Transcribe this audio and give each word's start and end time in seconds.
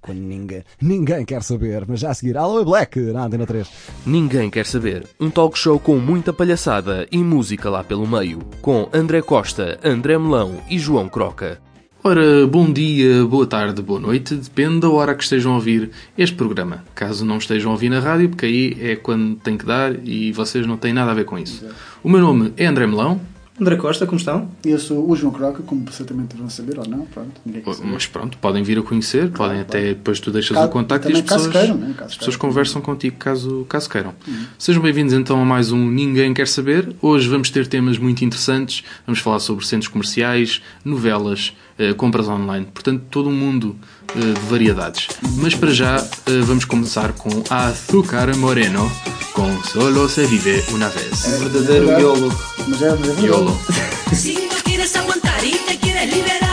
quando 0.00 0.18
ninguém, 0.18 0.64
ninguém 0.80 1.24
quer 1.24 1.42
saber. 1.42 1.84
Mas 1.86 2.00
já 2.00 2.10
a 2.10 2.14
seguir, 2.14 2.36
Alô 2.36 2.64
Black, 2.64 2.98
na 3.00 3.24
Antena 3.24 3.46
3. 3.46 3.68
Ninguém 4.06 4.50
quer 4.50 4.66
saber. 4.66 5.06
Um 5.18 5.30
talk 5.30 5.58
show 5.58 5.78
com 5.78 5.98
muita 5.98 6.32
palhaçada 6.32 7.06
e 7.10 7.18
música 7.18 7.68
lá 7.68 7.84
pelo 7.84 8.06
meio. 8.06 8.40
Com 8.60 8.88
André 8.92 9.22
Costa, 9.22 9.78
André 9.84 10.18
Melão 10.18 10.60
e 10.68 10.78
João 10.78 11.08
Croca. 11.08 11.60
Ora, 12.02 12.46
bom 12.46 12.72
dia, 12.72 13.26
boa 13.26 13.46
tarde, 13.46 13.82
boa 13.82 14.00
noite, 14.00 14.34
depende 14.34 14.80
da 14.80 14.88
hora 14.88 15.14
que 15.14 15.22
estejam 15.22 15.52
a 15.52 15.56
ouvir 15.56 15.90
este 16.16 16.34
programa. 16.34 16.82
Caso 16.94 17.26
não 17.26 17.36
estejam 17.36 17.70
a 17.70 17.74
ouvir 17.74 17.90
na 17.90 18.00
rádio, 18.00 18.30
porque 18.30 18.46
aí 18.46 18.76
é 18.80 18.96
quando 18.96 19.36
tem 19.36 19.58
que 19.58 19.66
dar 19.66 19.94
e 20.02 20.32
vocês 20.32 20.66
não 20.66 20.78
têm 20.78 20.94
nada 20.94 21.10
a 21.10 21.14
ver 21.14 21.26
com 21.26 21.38
isso. 21.38 21.62
O 22.02 22.08
meu 22.08 22.20
nome 22.22 22.54
é 22.56 22.64
André 22.64 22.86
Melão, 22.86 23.20
André 23.60 23.76
Costa, 23.76 24.06
como 24.06 24.16
estão? 24.18 24.48
Eu 24.64 24.78
sou 24.78 25.10
o 25.10 25.14
João 25.14 25.32
Croca, 25.32 25.62
como 25.62 25.82
perfeitamente 25.82 26.34
vão 26.34 26.48
saber 26.48 26.78
ou 26.78 26.88
não, 26.88 27.00
pronto, 27.04 27.32
ninguém 27.44 27.60
quer 27.62 27.74
saber. 27.74 27.90
mas 27.92 28.06
pronto, 28.06 28.38
podem 28.38 28.62
vir 28.62 28.78
a 28.78 28.82
conhecer, 28.82 29.30
podem 29.30 29.60
até 29.60 29.88
depois 29.88 30.18
tu 30.18 30.30
deixas 30.30 30.56
Ca- 30.56 30.64
o 30.64 30.68
contacto 30.70 31.10
e 31.10 31.12
as 31.12 31.20
pessoas, 31.20 31.42
caso 31.42 31.50
queiram, 31.50 31.74
né? 31.76 31.94
Caso 31.96 32.10
as 32.10 32.16
pessoas 32.16 32.36
conversam 32.36 32.80
contigo 32.80 33.16
caso, 33.18 33.66
caso 33.68 33.90
queiram. 33.90 34.14
Sejam 34.58 34.80
bem-vindos 34.82 35.12
então 35.12 35.40
a 35.42 35.44
mais 35.44 35.72
um 35.72 35.90
Ninguém 35.90 36.32
Quer 36.32 36.48
Saber. 36.48 36.94
Hoje 37.02 37.28
vamos 37.28 37.50
ter 37.50 37.66
temas 37.66 37.98
muito 37.98 38.24
interessantes, 38.24 38.82
vamos 39.06 39.20
falar 39.20 39.40
sobre 39.40 39.66
centros 39.66 39.88
comerciais, 39.88 40.62
novelas, 40.82 41.52
eh, 41.80 41.94
compras 41.94 42.28
online, 42.28 42.66
portanto 42.66 43.04
todo 43.10 43.30
um 43.30 43.32
mundo 43.32 43.74
eh, 44.14 44.34
de 44.34 44.50
variedades. 44.50 45.08
Mas 45.36 45.54
para 45.54 45.72
já 45.72 45.96
eh, 45.96 46.40
vamos 46.42 46.66
começar 46.66 47.12
com 47.14 47.42
a 47.48 47.68
Azúcar 47.68 48.36
Moreno, 48.36 48.90
com 49.32 49.62
Solo 49.62 50.06
se 50.08 50.26
vive 50.26 50.62
una 50.72 50.88
vez. 50.90 51.38
Verdadeiro 51.38 51.98
YOLO. 51.98 52.32
Mas 52.68 52.82
é, 52.82 52.88
é 52.88 52.94
verdade. 52.94 53.26
YOLO. 53.26 53.58
Si 54.12 54.34
no 54.34 54.56
quieres 54.62 54.94
aguantar 54.94 55.42
y 55.42 55.52
te 55.52 55.78
quieres 55.78 56.14
liberar, 56.14 56.49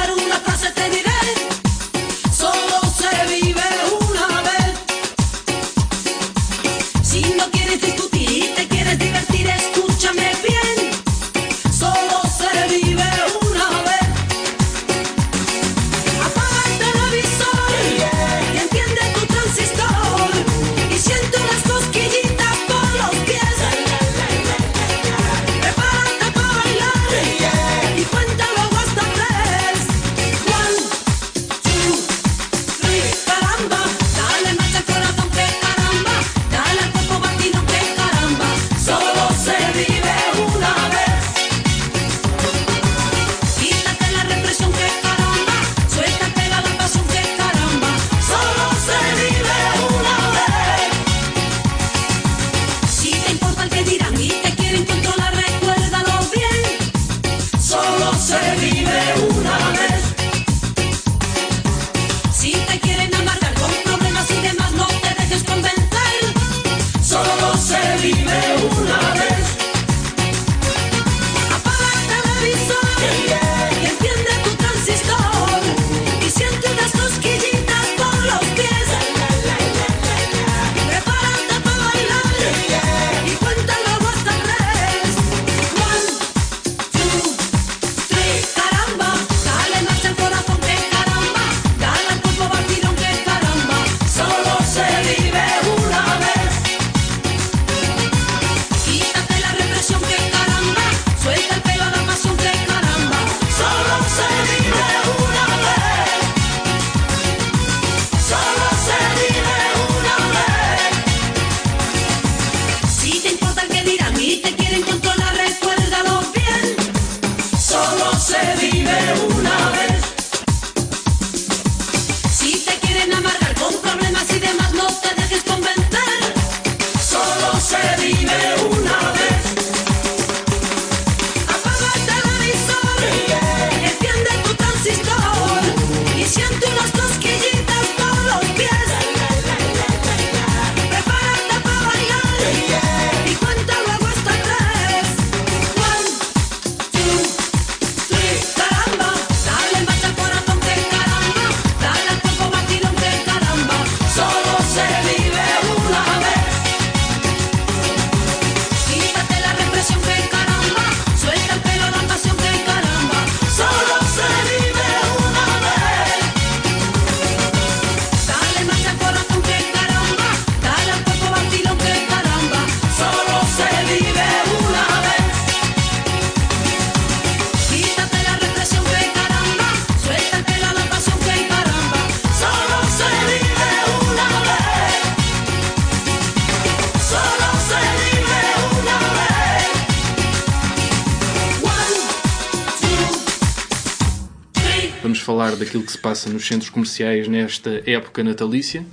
falar 195.48 195.56
daquilo 195.56 195.84
que 195.84 195.92
se 195.92 195.98
passa 195.98 196.30
nos 196.30 196.46
centros 196.46 196.70
comerciais 196.70 197.28
nesta 197.28 197.82
época 197.86 198.24
natalícia. 198.24 198.86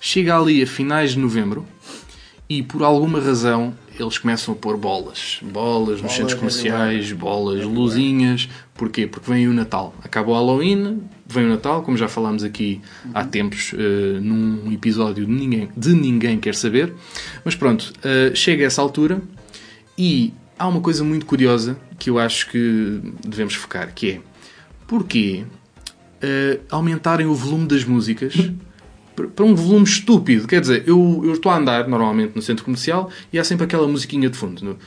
Chega 0.00 0.38
ali 0.38 0.62
a 0.62 0.66
finais 0.66 1.12
de 1.12 1.18
novembro 1.18 1.66
e 2.48 2.62
por 2.62 2.82
alguma 2.82 3.20
razão 3.20 3.74
eles 3.98 4.16
começam 4.16 4.54
a 4.54 4.56
pôr 4.56 4.76
bolas. 4.76 5.40
Bolas 5.42 6.00
nos 6.00 6.12
centros 6.12 6.34
comerciais, 6.34 7.12
bolas, 7.12 7.64
luzinhas. 7.64 8.48
Porquê? 8.74 9.06
Porque 9.06 9.30
vem 9.30 9.48
o 9.48 9.52
Natal. 9.52 9.92
Acaba 10.02 10.30
o 10.30 10.34
Halloween, 10.34 11.02
vem 11.26 11.44
o 11.44 11.48
Natal, 11.48 11.82
como 11.82 11.96
já 11.96 12.08
falámos 12.08 12.44
aqui 12.44 12.80
há 13.12 13.24
tempos 13.24 13.74
eh, 13.74 14.20
num 14.20 14.72
episódio 14.72 15.26
de 15.26 15.32
Ninguém, 15.32 15.68
de 15.76 15.92
Ninguém 15.94 16.38
Quer 16.38 16.54
Saber. 16.54 16.94
Mas 17.44 17.56
pronto, 17.56 17.92
eh, 18.04 18.32
chega 18.34 18.64
essa 18.64 18.80
altura 18.80 19.20
e 19.98 20.32
há 20.56 20.68
uma 20.68 20.80
coisa 20.80 21.02
muito 21.02 21.26
curiosa 21.26 21.76
que 21.98 22.08
eu 22.08 22.20
acho 22.20 22.48
que 22.50 23.00
devemos 23.26 23.54
focar, 23.54 23.92
que 23.92 24.12
é 24.12 24.20
porquê 24.86 25.44
eh, 26.22 26.60
aumentarem 26.70 27.26
o 27.26 27.34
volume 27.34 27.66
das 27.66 27.84
músicas 27.84 28.34
para- 29.16 29.26
para 29.28 29.44
um 29.44 29.54
volume 29.54 29.84
estúpido. 29.84 30.46
Quer 30.46 30.60
dizer, 30.60 30.84
eu, 30.86 31.22
eu 31.24 31.32
estou 31.32 31.50
a 31.52 31.56
andar 31.56 31.88
normalmente 31.88 32.32
no 32.36 32.42
centro 32.42 32.64
comercial 32.64 33.10
e 33.32 33.38
há 33.38 33.44
sempre 33.44 33.64
aquela 33.64 33.86
musiquinha 33.88 34.28
de 34.30 34.36
fundo. 34.38 34.64
no- 34.64 34.78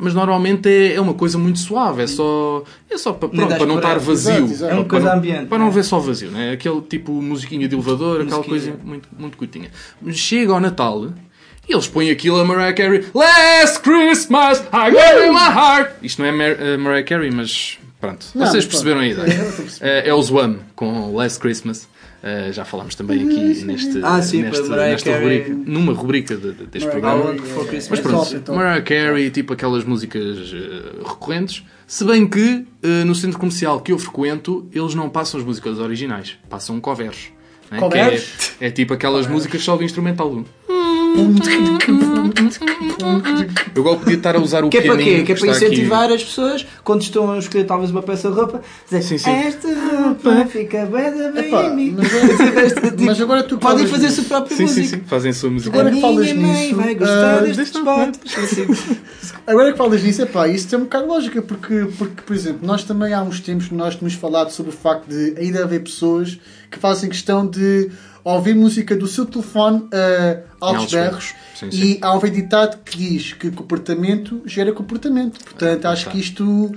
mas 0.00 0.14
normalmente 0.14 0.68
é, 0.68 0.94
é 0.94 1.00
uma 1.00 1.12
coisa 1.14 1.36
muito 1.36 1.58
suave, 1.58 2.02
é 2.02 2.06
só, 2.06 2.64
é 2.90 2.96
só 2.96 3.12
para, 3.12 3.28
pronto, 3.28 3.54
para 3.56 3.66
não 3.66 3.76
estar 3.76 3.98
vazio. 3.98 4.32
Exato, 4.36 4.52
exato. 4.52 4.72
É 4.72 4.74
uma 4.74 4.84
Para 4.84 4.90
coisa 4.90 5.08
não- 5.10 5.16
ambiente, 5.18 5.46
Para 5.46 5.58
não 5.58 5.66
é? 5.66 5.70
ver 5.70 5.84
só 5.84 5.98
vazio, 5.98 6.30
né? 6.30 6.52
aquele 6.52 6.80
tipo 6.80 7.12
musiquinha 7.12 7.68
de 7.68 7.74
elevador, 7.74 8.22
aquela 8.22 8.38
Musiquinha. 8.38 8.72
coisa 8.72 8.78
muito, 8.84 9.08
muito 9.18 9.36
curtinha. 9.36 9.70
Mas 10.00 10.16
chega 10.16 10.50
ao 10.52 10.60
Natal 10.60 11.12
e 11.68 11.72
eles 11.72 11.86
põem 11.86 12.10
aquilo 12.10 12.40
a 12.40 12.44
Mariah 12.44 12.72
Carey. 12.72 13.04
Last 13.14 13.80
Christmas, 13.80 14.60
I 14.72 14.90
gave 14.90 15.26
you 15.26 15.32
my 15.32 15.40
heart. 15.54 15.92
Isto 16.02 16.22
não 16.22 16.28
é 16.28 16.32
Mar 16.32 16.48
eh, 16.58 16.76
Mariah 16.78 17.04
Carey, 17.06 17.30
mas 17.30 17.78
pronto, 18.02 18.26
Não, 18.34 18.46
vocês 18.46 18.66
pronto. 18.66 18.84
perceberam 18.84 19.00
a 19.00 19.06
É, 19.06 19.10
ideia. 19.10 19.26
estou 19.28 19.48
a 19.48 19.52
perceber. 19.62 19.90
Eh, 19.90 20.08
é 20.08 20.12
o 20.14 20.22
Zwan 20.22 20.56
com 20.76 21.14
Last 21.14 21.38
Christmas. 21.40 21.88
Eh, 22.24 22.52
já 22.52 22.64
falámos 22.64 22.94
também 22.94 23.18
aqui 23.24 23.64
neste, 23.64 23.98
Ah, 24.04 24.22
sim, 24.22 24.42
neste- 24.42 24.68
Mariah 24.68 24.92
nesta 24.92 25.10
Carey. 25.10 25.38
rubrica, 25.42 25.70
numa 25.70 25.92
rubrica 25.92 26.36
de- 26.36 26.52
de- 26.52 26.66
deste 26.66 26.86
Mariah 26.86 27.10
programa. 27.16 27.42
For 27.48 27.66
Christmas. 27.66 27.88
Mas 27.88 27.98
É 27.98 28.02
pronto, 28.02 28.36
é 28.36 28.38
top. 28.38 28.58
Mariah 28.58 28.82
Carey, 28.82 29.30
tipo 29.30 29.52
aquelas 29.54 29.82
músicas 29.84 30.52
eh, 30.54 30.98
recorrentes. 31.08 31.64
Se 31.86 32.04
bem 32.04 32.26
que 32.28 32.64
eh, 32.82 33.02
no 33.04 33.14
centro 33.14 33.38
comercial 33.40 33.80
que 33.80 33.90
eu 33.92 33.98
frequento, 33.98 34.68
eles 34.72 34.94
não 34.94 35.08
passam 35.10 35.40
as 35.40 35.44
músicas 35.46 35.78
originais, 35.80 36.36
passam 36.48 36.80
covers. 36.80 37.30
né? 37.70 37.78
Que 37.78 37.84
Covers? 37.84 38.54
é, 38.60 38.66
é 38.66 38.70
tipo 38.70 38.92
aquelas 38.94 39.26
músicas 39.26 39.62
só 39.64 39.76
de 39.76 39.84
instrumental. 39.84 40.44
Eu 43.74 43.82
agora 43.82 43.96
podia 43.98 44.16
estar 44.16 44.36
a 44.36 44.40
usar 44.40 44.64
o 44.64 44.68
Que 44.68 44.78
é 44.78 44.82
para 44.82 44.96
quê? 44.96 45.22
Que 45.22 45.32
é 45.32 45.34
para 45.34 45.46
está 45.46 45.52
aqui. 45.56 45.64
incentivar 45.66 46.10
as 46.12 46.22
pessoas 46.24 46.66
quando 46.84 47.02
estão 47.02 47.32
a 47.32 47.38
escolher 47.38 47.64
talvez 47.64 47.90
uma 47.90 48.02
peça 48.02 48.30
de 48.30 48.34
roupa, 48.36 48.60
dizer 48.86 49.02
Sim, 49.02 49.18
sim. 49.18 49.30
esta 49.30 49.68
roupa 49.68 50.46
fica 50.46 50.86
bem 50.86 51.16
da 51.16 51.30
bem 51.30 51.46
Epá, 51.48 51.64
em 51.64 51.76
mim. 51.76 51.96
mas 51.98 52.12
agora- 52.40 52.94
mas 52.98 53.20
agora 53.20 53.42
tu 53.42 53.58
Podem 53.58 53.86
fazer 53.86 54.06
a 54.06 54.10
sua 54.10 54.24
própria 54.24 54.56
Sim, 54.56 54.66
sim, 54.66 54.80
música. 54.80 54.96
sim. 54.98 55.02
Fazem 55.06 55.30
a 55.30 55.34
sua 55.34 55.50
música. 55.50 55.70
Agora 55.76 55.88
a 55.90 55.94
que 55.94 56.00
falas 56.00 56.32
nisso, 56.32 56.76
vai 56.76 56.94
gostar 56.94 57.34
ah, 57.34 57.40
destes 57.40 57.56
deste- 57.56 57.80
potes. 57.80 58.38
Assim. 58.38 58.66
Agora 59.46 59.72
que 59.72 59.78
falas 59.78 60.02
nisso, 60.02 60.22
epá, 60.22 60.48
isso 60.48 60.68
tem 60.68 60.78
um 60.78 60.82
bocado 60.82 61.04
de 61.04 61.10
lógica, 61.10 61.42
porque, 61.42 61.86
porque, 61.98 62.22
por 62.22 62.34
exemplo, 62.36 62.60
nós 62.66 62.84
também 62.84 63.12
há 63.12 63.22
uns 63.22 63.40
tempos 63.40 63.70
nós 63.70 63.94
temos 63.96 64.14
falado 64.14 64.50
sobre 64.50 64.70
o 64.72 64.74
facto 64.74 65.06
de 65.08 65.34
ainda 65.38 65.62
haver 65.62 65.80
pessoas 65.82 66.38
que 66.70 66.78
fazem 66.78 67.08
questão 67.10 67.46
de 67.46 67.90
ouvir 68.24 68.54
música 68.54 68.96
do 68.96 69.06
seu 69.06 69.26
telefone 69.26 69.88
a 69.92 70.42
altos 70.60 70.84
altos 70.84 70.92
berros 70.92 71.34
e 71.72 71.98
há 72.00 72.14
um 72.14 72.20
ditado 72.20 72.78
que 72.84 72.96
diz 72.96 73.32
que 73.32 73.50
comportamento 73.50 74.42
gera 74.46 74.72
comportamento. 74.72 75.42
Portanto, 75.44 75.86
acho 75.86 76.10
que 76.10 76.18
isto 76.18 76.72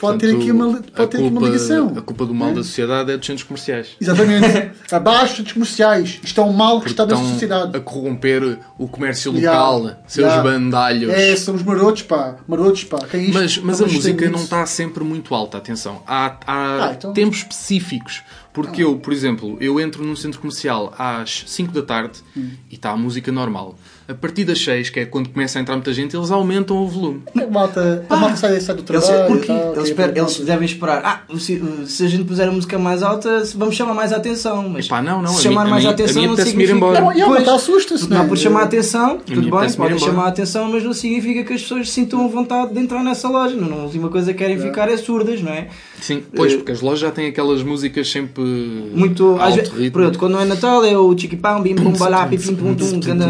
pode 0.00 0.18
ter 0.18 0.34
aqui 0.34 0.50
uma, 0.50 0.72
pode 0.72 1.10
ter 1.10 1.18
aqui 1.18 1.18
uma 1.18 1.30
culpa- 1.32 1.46
ligação. 1.46 1.92
A 1.96 2.00
culpa 2.02 2.26
do 2.26 2.34
mal 2.34 2.48
É? 2.50 2.54
da 2.54 2.62
sociedade 2.64 3.12
é 3.12 3.16
dos 3.16 3.26
centros 3.26 3.46
comerciais. 3.46 3.88
Exatamente. 4.00 4.70
Abaixo 4.90 5.42
dos 5.42 5.52
comerciais. 5.52 6.18
Isto 6.22 6.40
é 6.40 6.44
um 6.44 6.52
mal 6.52 6.80
que 6.80 6.88
Porque 6.88 7.02
está 7.02 7.06
na 7.06 7.16
sociedade. 7.16 7.76
a 7.76 7.80
corromper 7.80 8.58
o 8.78 8.88
comércio 8.88 9.32
Yeah. 9.36 9.60
local, 9.62 9.96
seus 10.06 10.26
Yeah. 10.26 10.42
bandalhos. 10.42 11.12
É, 11.12 11.36
somos 11.36 11.62
marotos, 11.62 12.02
pá. 12.02 12.36
Marotos, 12.48 12.84
pá. 12.84 12.98
É 13.12 13.18
isto? 13.18 13.34
Mas, 13.34 13.58
mas 13.58 13.80
a 13.82 13.86
música 13.86 14.28
não 14.30 14.40
está 14.42 14.64
sempre 14.66 15.04
muito 15.04 15.34
alta, 15.34 15.58
atenção. 15.58 16.02
Há, 16.06 16.36
há 16.46 16.86
Ah, 16.86 16.92
então- 16.96 17.12
tempos 17.12 17.38
específicos. 17.38 18.22
Porque 18.52 18.82
eu, 18.82 18.96
por 18.96 19.12
exemplo, 19.12 19.56
eu 19.60 19.78
entro 19.78 20.02
num 20.04 20.16
centro 20.16 20.40
comercial 20.40 20.92
às 20.98 21.44
5 21.46 21.72
da 21.72 21.82
tarde 21.82 22.18
Hum. 22.36 22.50
e 22.68 22.74
está 22.74 22.90
a 22.90 22.96
música 22.96 23.30
normal. 23.30 23.76
A 24.10 24.14
partir 24.14 24.44
das 24.44 24.58
6, 24.64 24.90
que 24.90 24.98
é 25.00 25.04
quando 25.06 25.28
começa 25.28 25.58
a 25.58 25.62
entrar 25.62 25.76
muita 25.76 25.92
gente, 25.92 26.16
eles 26.16 26.32
aumentam 26.32 26.78
o 26.78 26.88
volume. 26.88 27.22
A 27.40 27.46
malta, 27.46 28.04
a 28.08 28.16
malta 28.16 28.36
sai, 28.36 28.60
sai 28.60 28.74
do 28.74 28.80
Eles, 28.92 29.04
trabalho. 29.06 29.26
porque 29.28 29.52
e 29.52 29.54
tal, 29.56 29.72
eles, 29.76 29.88
esperam- 29.90 30.16
eles 30.16 30.40
devem 30.40 30.64
esperar. 30.66 31.00
Ah, 31.04 31.20
se, 31.38 31.62
se 31.86 32.04
a 32.04 32.08
gente 32.08 32.24
puser 32.24 32.48
a 32.48 32.50
música 32.50 32.76
mais 32.78 33.02
alta, 33.04 33.44
vamos 33.54 33.76
chamar 33.76 33.94
mais 33.94 34.12
a 34.12 34.16
atenção. 34.16 34.68
Mas 34.68 34.86
Epá, 34.86 35.00
não, 35.00 35.22
não, 35.22 35.30
se 35.30 35.38
a 35.38 35.42
chamar 35.50 35.62
mim- 35.64 35.68
a 35.68 35.70
mais 35.74 35.86
a 35.86 35.88
a 35.90 35.92
atenção 35.92 36.22
mim 36.22 36.26
não 36.26 36.34
apetece-me 36.34 36.64
ir 36.64 36.66
significa... 36.66 36.76
embora. 36.76 37.00
Não, 37.00 37.12
e 37.16 37.22
a 37.22 37.26
Pois, 37.26 37.48
assusta-se, 37.48 38.08
Não, 38.10 38.16
não 38.18 38.24
é? 38.24 38.28
por 38.28 38.36
chamar 38.36 38.60
a 38.60 38.64
atenção, 38.64 39.18
tudo 39.18 39.40
bem, 39.42 39.50
podem 39.50 39.70
embora. 39.74 39.98
chamar 39.98 40.24
a 40.24 40.28
atenção, 40.28 40.68
mas 40.72 40.82
não 40.82 40.92
significa 40.92 41.44
que 41.44 41.52
as 41.52 41.62
pessoas 41.62 41.88
sintam 41.90 42.28
vontade 42.28 42.74
de 42.74 42.80
entrar 42.80 43.04
nessa 43.04 43.28
loja. 43.28 43.54
Não, 43.54 43.68
não, 43.68 43.80
a 43.80 43.84
última 43.84 44.08
coisa 44.08 44.32
que 44.32 44.38
querem 44.38 44.58
ficar 44.58 44.88
é 44.88 44.96
surdas, 44.96 45.40
não 45.40 45.52
é? 45.52 45.68
Sim, 46.00 46.22
pois, 46.34 46.52
Eh, 46.52 46.56
porque 46.56 46.72
as 46.72 46.80
lojas 46.80 47.00
já 47.00 47.10
têm 47.12 47.26
aquelas 47.28 47.62
músicas 47.62 48.10
sempre 48.10 48.42
Muito. 48.42 49.34
às 49.36 49.40
alto 49.42 49.54
vezes- 49.56 49.72
ritmo. 49.72 49.92
pronto, 49.92 50.18
quando 50.18 50.32
não 50.32 50.40
é 50.40 50.44
Natal 50.46 50.84
é 50.84 50.96
o 50.98 51.16
chiquipão, 51.16 51.62
bim 51.62 51.74
bum 51.76 51.92
balá, 51.92 52.26
pipim 52.26 52.56
pum 52.56 52.74
tum, 52.74 52.98
ganda. 52.98 53.26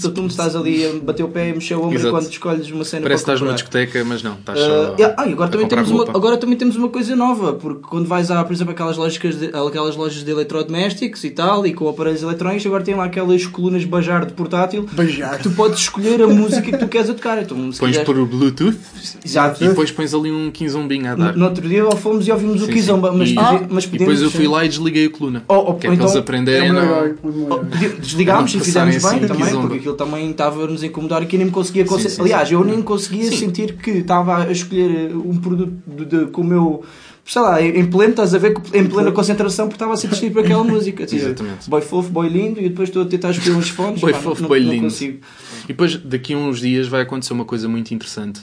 Se 0.00 0.10
tum, 0.10 0.26
estás 0.26 0.54
ali 0.54 0.86
a 0.86 0.92
bater 1.02 1.22
o 1.24 1.28
pé 1.28 1.48
e 1.50 1.52
mexer 1.52 1.74
o 1.74 1.82
ombro 1.82 1.94
Exato. 1.94 2.08
enquanto 2.08 2.30
escolhes 2.30 2.70
uma 2.70 2.84
cena 2.84 3.02
Parece 3.02 3.22
que 3.22 3.24
para 3.26 3.34
estás 3.34 3.40
numa 3.40 3.54
discoteca, 3.54 4.04
mas 4.04 4.22
não, 4.22 4.34
estás 4.34 4.58
Uh, 4.58 4.62
só 4.62 4.94
ah, 5.16 5.26
e 5.26 5.32
agora 5.32 5.48
a 5.48 5.52
também, 5.52 5.68
temos 5.68 5.90
uma, 5.90 5.96
roupa. 6.04 6.18
agora 6.18 6.36
também 6.36 6.56
temos 6.56 6.76
uma 6.76 6.88
coisa 6.88 7.16
nova, 7.16 7.52
porque 7.54 7.82
quando 7.88 8.06
vais 8.06 8.30
a, 8.30 8.44
por 8.44 8.52
exemplo, 8.52 8.72
aquelas 8.72 8.96
lojas, 8.96 9.36
de, 9.38 9.46
aquelas 9.46 9.96
lojas 9.96 10.22
de 10.24 10.30
eletrodomésticos 10.30 11.24
e 11.24 11.30
tal, 11.30 11.66
e 11.66 11.72
com 11.72 11.88
aparelhos 11.88 12.22
eletrónicos, 12.22 12.66
agora 12.66 12.82
tem 12.84 12.94
lá 12.94 13.04
aquelas 13.04 13.46
colunas 13.46 13.84
Bajar 13.84 14.26
de 14.26 14.32
portátil 14.32 14.86
Bajar. 14.92 15.40
tu 15.42 15.50
podes 15.50 15.80
escolher 15.80 16.22
a 16.22 16.26
música 16.26 16.62
que 16.62 16.76
tu 16.76 16.88
queres 16.88 17.08
a 17.10 17.14
tocar. 17.14 17.40
Então, 17.42 17.56
Pões 17.56 17.78
quiseres- 17.78 18.02
por 18.04 18.26
Bluetooth 18.26 18.76
Exato. 19.24 19.62
e 19.64 19.68
depois 19.68 19.90
pões 19.90 20.12
ali 20.14 20.30
um 20.30 20.50
quinzombinho 20.50 21.06
a 21.08 21.16
No, 21.16 21.24
dar. 21.24 21.36
no 21.36 21.44
outro 21.46 21.68
dia 21.68 21.84
fomos 21.92 22.26
e 22.26 22.32
ouvimos 22.32 22.62
o 22.62 22.66
Sim, 22.66 22.72
Kizomba, 22.72 23.10
sim. 23.12 23.16
mas, 23.18 23.28
e, 23.30 23.34
pedi- 23.34 23.66
mas 23.70 23.86
pedimos. 23.86 23.90
depois 23.98 24.22
eu 24.22 24.30
fui 24.30 24.48
lá 24.48 24.64
e 24.64 24.68
desliguei 24.68 25.06
a 25.06 25.10
coluna. 25.10 25.44
Oh, 25.48 25.54
oh, 25.70 25.74
que 25.74 25.86
é 25.86 25.90
para 25.90 25.94
então- 25.94 26.06
eles 26.06 26.16
É 26.16 26.18
aprenderem 26.18 26.72
um 26.72 26.78
a 26.78 26.82
não... 26.82 27.04
um 27.24 27.46
Oh, 27.50 27.58
Desligámos 28.00 28.54
e 28.54 28.60
fizemos 28.60 28.96
bem 28.96 29.06
assim, 29.06 29.26
também, 29.26 29.60
porque 29.68 29.85
aquilo 29.86 29.94
também 29.96 30.30
estava 30.30 30.64
a 30.64 30.66
nos 30.66 30.82
incomodar 30.82 31.22
e 31.22 31.26
que 31.26 31.36
eu 31.36 31.38
nem 31.38 31.46
me 31.46 31.52
conseguia 31.52 31.84
concentrar. 31.84 32.14
sim, 32.16 32.22
Aliás, 32.22 32.48
sim. 32.48 32.54
eu 32.54 32.64
nem 32.64 32.82
conseguia 32.82 33.30
Sim. 33.30 33.36
sentir 33.36 33.76
que 33.76 33.90
estava 33.90 34.38
a 34.44 34.50
escolher 34.50 35.14
um 35.14 35.36
produto 35.38 35.72
de, 35.86 36.04
de- 36.04 36.26
com 36.26 36.40
o 36.40 36.44
meu. 36.44 36.84
Sei 37.24 37.42
lá, 37.42 37.60
em 37.60 37.84
pleno, 37.86 38.10
estás 38.10 38.34
a 38.34 38.38
ver, 38.38 38.54
em 38.72 38.86
plena 38.86 39.10
concentração, 39.10 39.66
porque 39.66 39.74
estava 39.76 39.94
a 39.94 39.96
ser 39.96 40.06
distraído 40.08 40.34
por 40.36 40.44
aquela 40.44 40.62
música. 40.64 41.02
Exatamente. 41.02 41.68
Boy 41.68 41.80
fofo, 41.82 42.08
boy 42.10 42.28
lindo, 42.28 42.60
e 42.60 42.68
depois 42.68 42.88
estou 42.88 43.02
a 43.02 43.06
tentar 43.06 43.30
escolher 43.30 43.56
uns 43.56 43.68
fones. 43.68 44.00
Boy 44.00 44.12
pá, 44.12 44.18
fofo, 44.20 44.42
não, 44.42 44.48
boy 44.48 44.60
não 44.60 44.70
lindo. 44.70 44.84
consigo. 44.84 45.18
E 45.64 45.68
depois, 45.68 45.96
daqui 45.96 46.34
a 46.34 46.38
uns 46.38 46.60
dias, 46.60 46.86
vai 46.86 47.02
acontecer 47.02 47.32
uma 47.32 47.44
coisa 47.44 47.68
muito 47.68 47.92
interessante. 47.92 48.40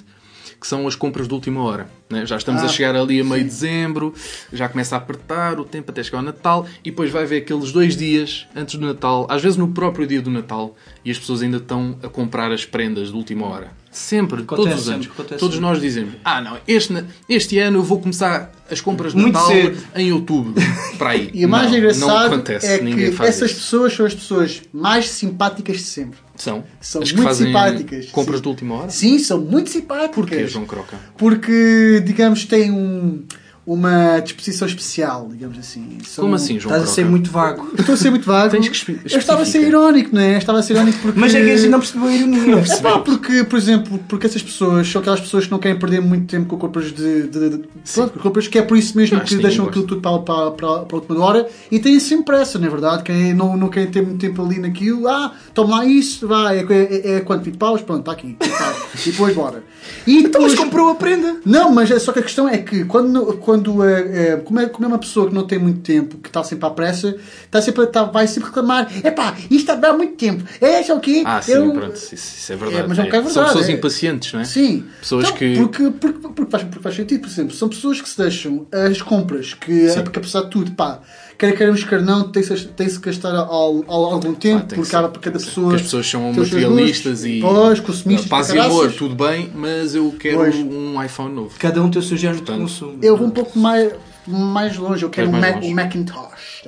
Que 0.60 0.68
são 0.68 0.86
as 0.88 0.96
compras 0.96 1.28
de 1.28 1.34
última 1.34 1.62
hora. 1.64 1.90
Né? 2.10 2.26
Já 2.26 2.38
estamos 2.38 2.62
Ah, 2.62 2.66
a 2.66 2.70
chegar 2.70 2.96
ali 2.96 3.20
a 3.20 3.24
meio 3.24 3.40
de 3.44 3.50
dezembro, 3.50 4.14
já 4.52 4.68
começa 4.70 4.96
a 4.96 4.98
apertar 4.98 5.60
o 5.60 5.66
tempo 5.66 5.92
até 5.92 6.04
chegar 6.04 6.20
ao 6.20 6.24
Natal, 6.24 6.66
e 6.84 6.90
depois 6.92 7.10
vai 7.12 7.24
haver 7.24 7.42
aqueles 7.42 7.72
dois 7.72 7.96
dias 7.98 8.46
antes 8.56 8.76
do 8.76 8.86
Natal, 8.86 9.26
às 9.30 9.42
vezes 9.42 9.58
no 9.58 9.70
próprio 9.70 10.06
dia 10.08 10.22
do 10.22 10.30
Natal, 10.30 10.76
e 11.04 11.12
as 11.12 11.18
pessoas 11.20 11.42
ainda 11.42 11.58
estão 11.58 11.98
a 12.04 12.08
comprar 12.10 12.52
as 12.52 12.66
prendas 12.66 13.10
de 13.10 13.16
última 13.16 13.48
hora. 13.48 13.72
Sempre, 13.92 14.42
Acontece 14.42 14.70
todos 14.70 14.82
os 14.82 14.90
anos. 14.90 15.06
acontece 15.06 15.40
todos 15.40 15.60
nós 15.60 15.80
dizemos: 15.80 16.16
Ah, 16.26 16.42
não, 16.42 16.58
este, 16.68 17.06
este 17.30 17.60
ano 17.60 17.78
eu 17.78 17.84
vou 17.84 18.00
começar 18.02 18.52
as 18.72 18.82
compras 18.82 19.14
de 19.14 19.22
Natal 19.24 19.46
cedo. 19.46 19.78
em 19.96 20.12
outubro. 20.12 20.56
Para 20.98 21.12
aí. 21.12 21.30
E 21.32 21.46
o 21.46 21.50
mais 21.50 21.70
Não, 21.70 21.78
engraçado 21.78 22.08
não 22.08 22.18
acontece, 22.18 22.66
é 22.66 22.82
ninguém 22.82 23.12
que 23.12 23.16
faz 23.16 23.30
essas 23.30 23.52
isso. 23.52 23.60
pessoas 23.60 23.94
são 23.94 24.06
as 24.08 24.16
pessoas 24.16 24.62
mais 24.74 25.10
simpáticas 25.12 25.78
de 25.78 25.84
sempre. 25.84 26.18
São, 26.36 26.64
São 26.82 27.04
as 27.04 27.12
muito 27.12 27.36
simpáticas. 27.36 28.08
compras 28.08 28.38
Sim. 28.38 28.42
de 28.42 28.48
última 28.48 28.76
hora. 28.76 28.90
Sim, 28.90 29.20
são 29.20 29.40
muito 29.40 29.70
simpáticas. 29.70 30.16
Porquê, 30.16 30.48
João 30.48 30.66
Croca? 30.66 30.98
Porque, 31.16 31.93
digamos, 32.02 32.46
têm 32.46 32.72
um, 32.72 33.24
uma 33.66 34.20
disposição 34.20 34.68
especial, 34.68 35.30
digamos 35.32 35.58
assim. 35.58 35.98
São- 36.06 36.24
Como 36.26 36.36
assim, 36.36 36.60
João 36.60 36.76
Estás 36.76 36.90
a 36.92 36.94
ser 36.94 37.06
muito 37.06 37.32
vago. 37.32 37.70
Eu 37.74 37.80
estou 37.80 37.94
a 37.96 37.98
ser 37.98 38.10
muito 38.10 38.26
vago. 38.26 38.52
Tens 38.52 38.68
que 38.68 38.92
Eu 38.92 39.18
estava 39.20 39.42
a 39.44 39.46
ser 39.46 39.62
irónico, 39.66 40.10
não 40.14 40.22
é? 40.22 40.34
Eu 40.34 40.38
estava 40.38 40.60
a 40.60 40.64
ser 40.64 40.74
irónico 40.74 41.00
porque... 41.02 41.20
Mas 41.20 41.34
é 41.34 41.42
que 41.42 41.50
a 41.52 41.58
gente 41.58 41.70
não 41.70 41.80
percebeu 41.80 42.08
a 42.08 42.14
ironia. 42.14 42.64
É 42.74 42.78
pá, 42.82 43.00
porque, 43.00 43.44
por 43.46 43.58
exemplo, 43.58 44.00
porque 44.10 44.28
essas 44.28 44.42
pessoas 44.44 44.88
são 44.88 45.00
aquelas 45.02 45.20
pessoas 45.22 45.46
que 45.46 45.52
não 45.52 45.60
querem 45.60 45.78
perder 45.80 46.02
muito 46.02 46.26
tempo 46.28 46.48
com 46.48 46.58
compras 46.58 46.92
de. 46.92 47.28
de, 47.28 47.50
de 47.50 47.64
pronto, 47.94 48.20
compras 48.20 48.48
que 48.48 48.58
é 48.58 48.62
por 48.62 48.78
isso 48.78 48.98
mesmo 48.98 49.18
Acho 49.18 49.36
que 49.36 49.42
deixam 49.42 49.66
aquilo 49.66 49.86
tudo 49.86 50.02
para, 50.02 50.20
para, 50.20 50.52
para, 50.52 50.80
para 50.80 50.98
a 50.98 51.00
última 51.00 51.24
hora 51.24 51.48
e 51.72 51.80
têm 51.80 52.00
sempre 52.00 52.26
pressa, 52.26 52.60
não 52.60 52.68
é 52.68 52.70
verdade? 52.70 53.04
Quem 53.04 53.34
não, 53.34 53.56
não 53.56 53.70
querem 53.70 53.90
ter 53.90 54.02
muito 54.02 54.20
tempo 54.20 54.44
ali 54.44 54.60
naquilo, 54.60 55.08
ah, 55.08 55.34
toma 55.54 55.78
lá 55.78 55.86
isso, 55.86 56.28
vai, 56.28 56.60
é, 56.60 56.66
é, 56.70 57.16
é 57.16 57.20
quanto? 57.22 57.44
20 57.44 57.58
paus? 57.58 57.82
Pronto, 57.82 58.00
está 58.02 58.12
aqui. 58.12 58.36
Tá. 58.40 58.76
E 59.06 59.12
depois 59.12 59.34
bora. 59.36 59.64
E 60.08 60.18
Então, 60.24 60.42
mas 60.42 60.56
comprou 60.56 60.90
a 60.90 60.96
prenda. 60.96 61.38
não, 61.46 61.72
mas 61.72 61.92
é 61.92 62.00
só 62.00 62.12
que 62.12 62.20
a 62.20 62.24
questão 62.24 62.48
é 62.48 62.58
que 62.58 62.86
quando, 62.86 63.38
quando 63.38 63.53
é, 63.84 64.28
é, 64.34 64.38
como, 64.38 64.60
é, 64.60 64.66
como 64.68 64.86
é 64.86 64.88
uma 64.88 65.00
pessoa 65.00 65.28
que 65.28 65.34
não 65.34 65.46
tem 65.46 65.60
muito 65.60 65.80
tempo, 65.82 66.18
que 66.18 66.30
está 66.30 66.44
sempre 66.44 66.66
à 66.66 66.70
pressa, 66.70 67.16
está 67.46 67.62
sempre, 67.62 67.84
está, 67.84 68.04
vai 68.04 68.28
sempre 68.28 68.50
reclamar: 68.50 68.90
epá, 69.06 69.36
isto 69.40 69.54
está 69.56 69.74
a 69.74 69.76
dar 69.76 69.94
muito 69.94 70.16
tempo, 70.16 70.44
é 70.62 70.82
isso 70.82 70.92
é 70.92 70.96
o 70.96 71.00
quê? 71.00 71.24
Ah, 71.26 71.42
sim, 71.42 71.52
Eu- 71.54 71.72
pronto, 71.72 71.96
isso, 71.96 72.16
isso 72.16 72.54
é 72.54 72.56
verdade. 72.56 72.82
É, 72.84 72.88
mas 72.88 73.00
é 73.00 73.02
um 73.02 73.06
bocado 73.06 73.24
São 73.26 73.34
verdade, 73.34 73.54
pessoas 73.58 73.70
é. 73.70 73.72
impacientes, 73.78 74.34
não 74.34 74.40
é? 74.40 74.46
Sim. 74.46 74.86
Pessoas 75.00 75.26
Então, 75.26 75.38
que- 75.38 75.56
Porque, 75.58 75.90
porque, 75.92 76.20
porque, 76.30 76.52
faz, 76.52 76.64
porque 76.64 76.80
faz 76.84 76.96
sentido, 76.96 77.22
por 77.22 77.28
exemplo, 77.30 77.54
são 77.56 77.70
pessoas 77.70 78.02
que 78.02 78.10
se 78.10 78.18
deixam 78.18 78.66
as 78.72 79.02
compras, 79.02 79.54
que, 79.54 79.88
porque 80.04 80.20
apesar 80.20 80.42
de 80.44 80.50
tudo, 80.50 80.72
pá, 80.72 81.00
quer 81.38 81.56
queremos, 81.58 81.84
quer 81.84 82.02
não, 82.02 82.32
tem-se 82.32 82.66
tem-se 82.68 83.00
que 83.00 83.06
gastar 83.10 83.36
ao, 83.36 83.84
ao, 83.88 84.06
algum 84.14 84.34
tempo, 84.34 84.64
Ah, 84.64 84.68
tem 84.68 84.78
porque 84.78 84.92
cada 84.92 85.10
tem 85.10 85.22
que 85.22 85.30
ser. 85.40 85.46
pessoa. 85.46 85.66
Porque 85.68 85.76
as 85.76 85.82
pessoas 85.84 86.08
são 86.10 86.32
tem 86.34 86.44
materialistas 86.44 87.26
e. 87.26 87.40
Pois, 87.42 87.80
consumistas. 87.80 88.28
Paz 88.30 88.50
e 88.50 88.54
para 88.54 88.66
amor, 88.66 88.92
tudo 88.94 89.16
bem, 89.16 89.52
mas 89.54 89.96
eu 89.96 90.14
quero 90.20 90.38
Pois. 90.38 90.56
um 90.56 91.04
iPhone 91.04 91.34
novo. 91.34 91.56
Cada 91.60 91.82
um 91.82 91.90
tem 91.90 92.00
o 92.00 92.04
seu 92.04 92.18
género 92.18 92.44
de 92.44 92.52
consumo. 92.52 93.00
Eu 93.02 93.18
vou 93.18 93.28
um 93.28 93.32
pouco 93.32 93.58
mais, 93.58 93.94
mais 94.28 94.78
longe, 94.78 95.04
eu 95.04 95.10
quero 95.10 95.30
um, 95.30 95.32
Mac, 95.32 95.56
longe? 95.56 95.68
um 95.68 95.74
Macintosh. 95.74 96.64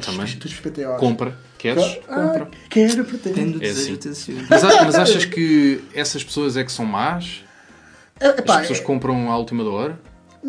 Também. 0.00 0.36
dos. 0.36 0.54
Compra. 0.98 1.38
Queres? 1.58 1.98
Ah, 2.08 2.14
Compra. 2.16 2.48
quero, 2.68 3.04
pretendo. 3.04 3.34
Tendo 3.34 3.56
É 3.56 3.60
desejo 3.60 3.98
assim. 4.10 4.36
Mas, 4.50 4.62
mas 4.62 4.94
achas 4.96 5.24
que 5.24 5.80
essas 5.94 6.22
pessoas 6.22 6.56
é 6.56 6.64
que 6.64 6.70
são 6.70 6.84
más? 6.84 7.42
É, 8.20 8.28
epá, 8.28 8.56
As 8.56 8.60
pessoas 8.62 8.80
compram 8.80 9.30
à 9.30 9.36
última 9.38 9.64
hora? 9.64 9.98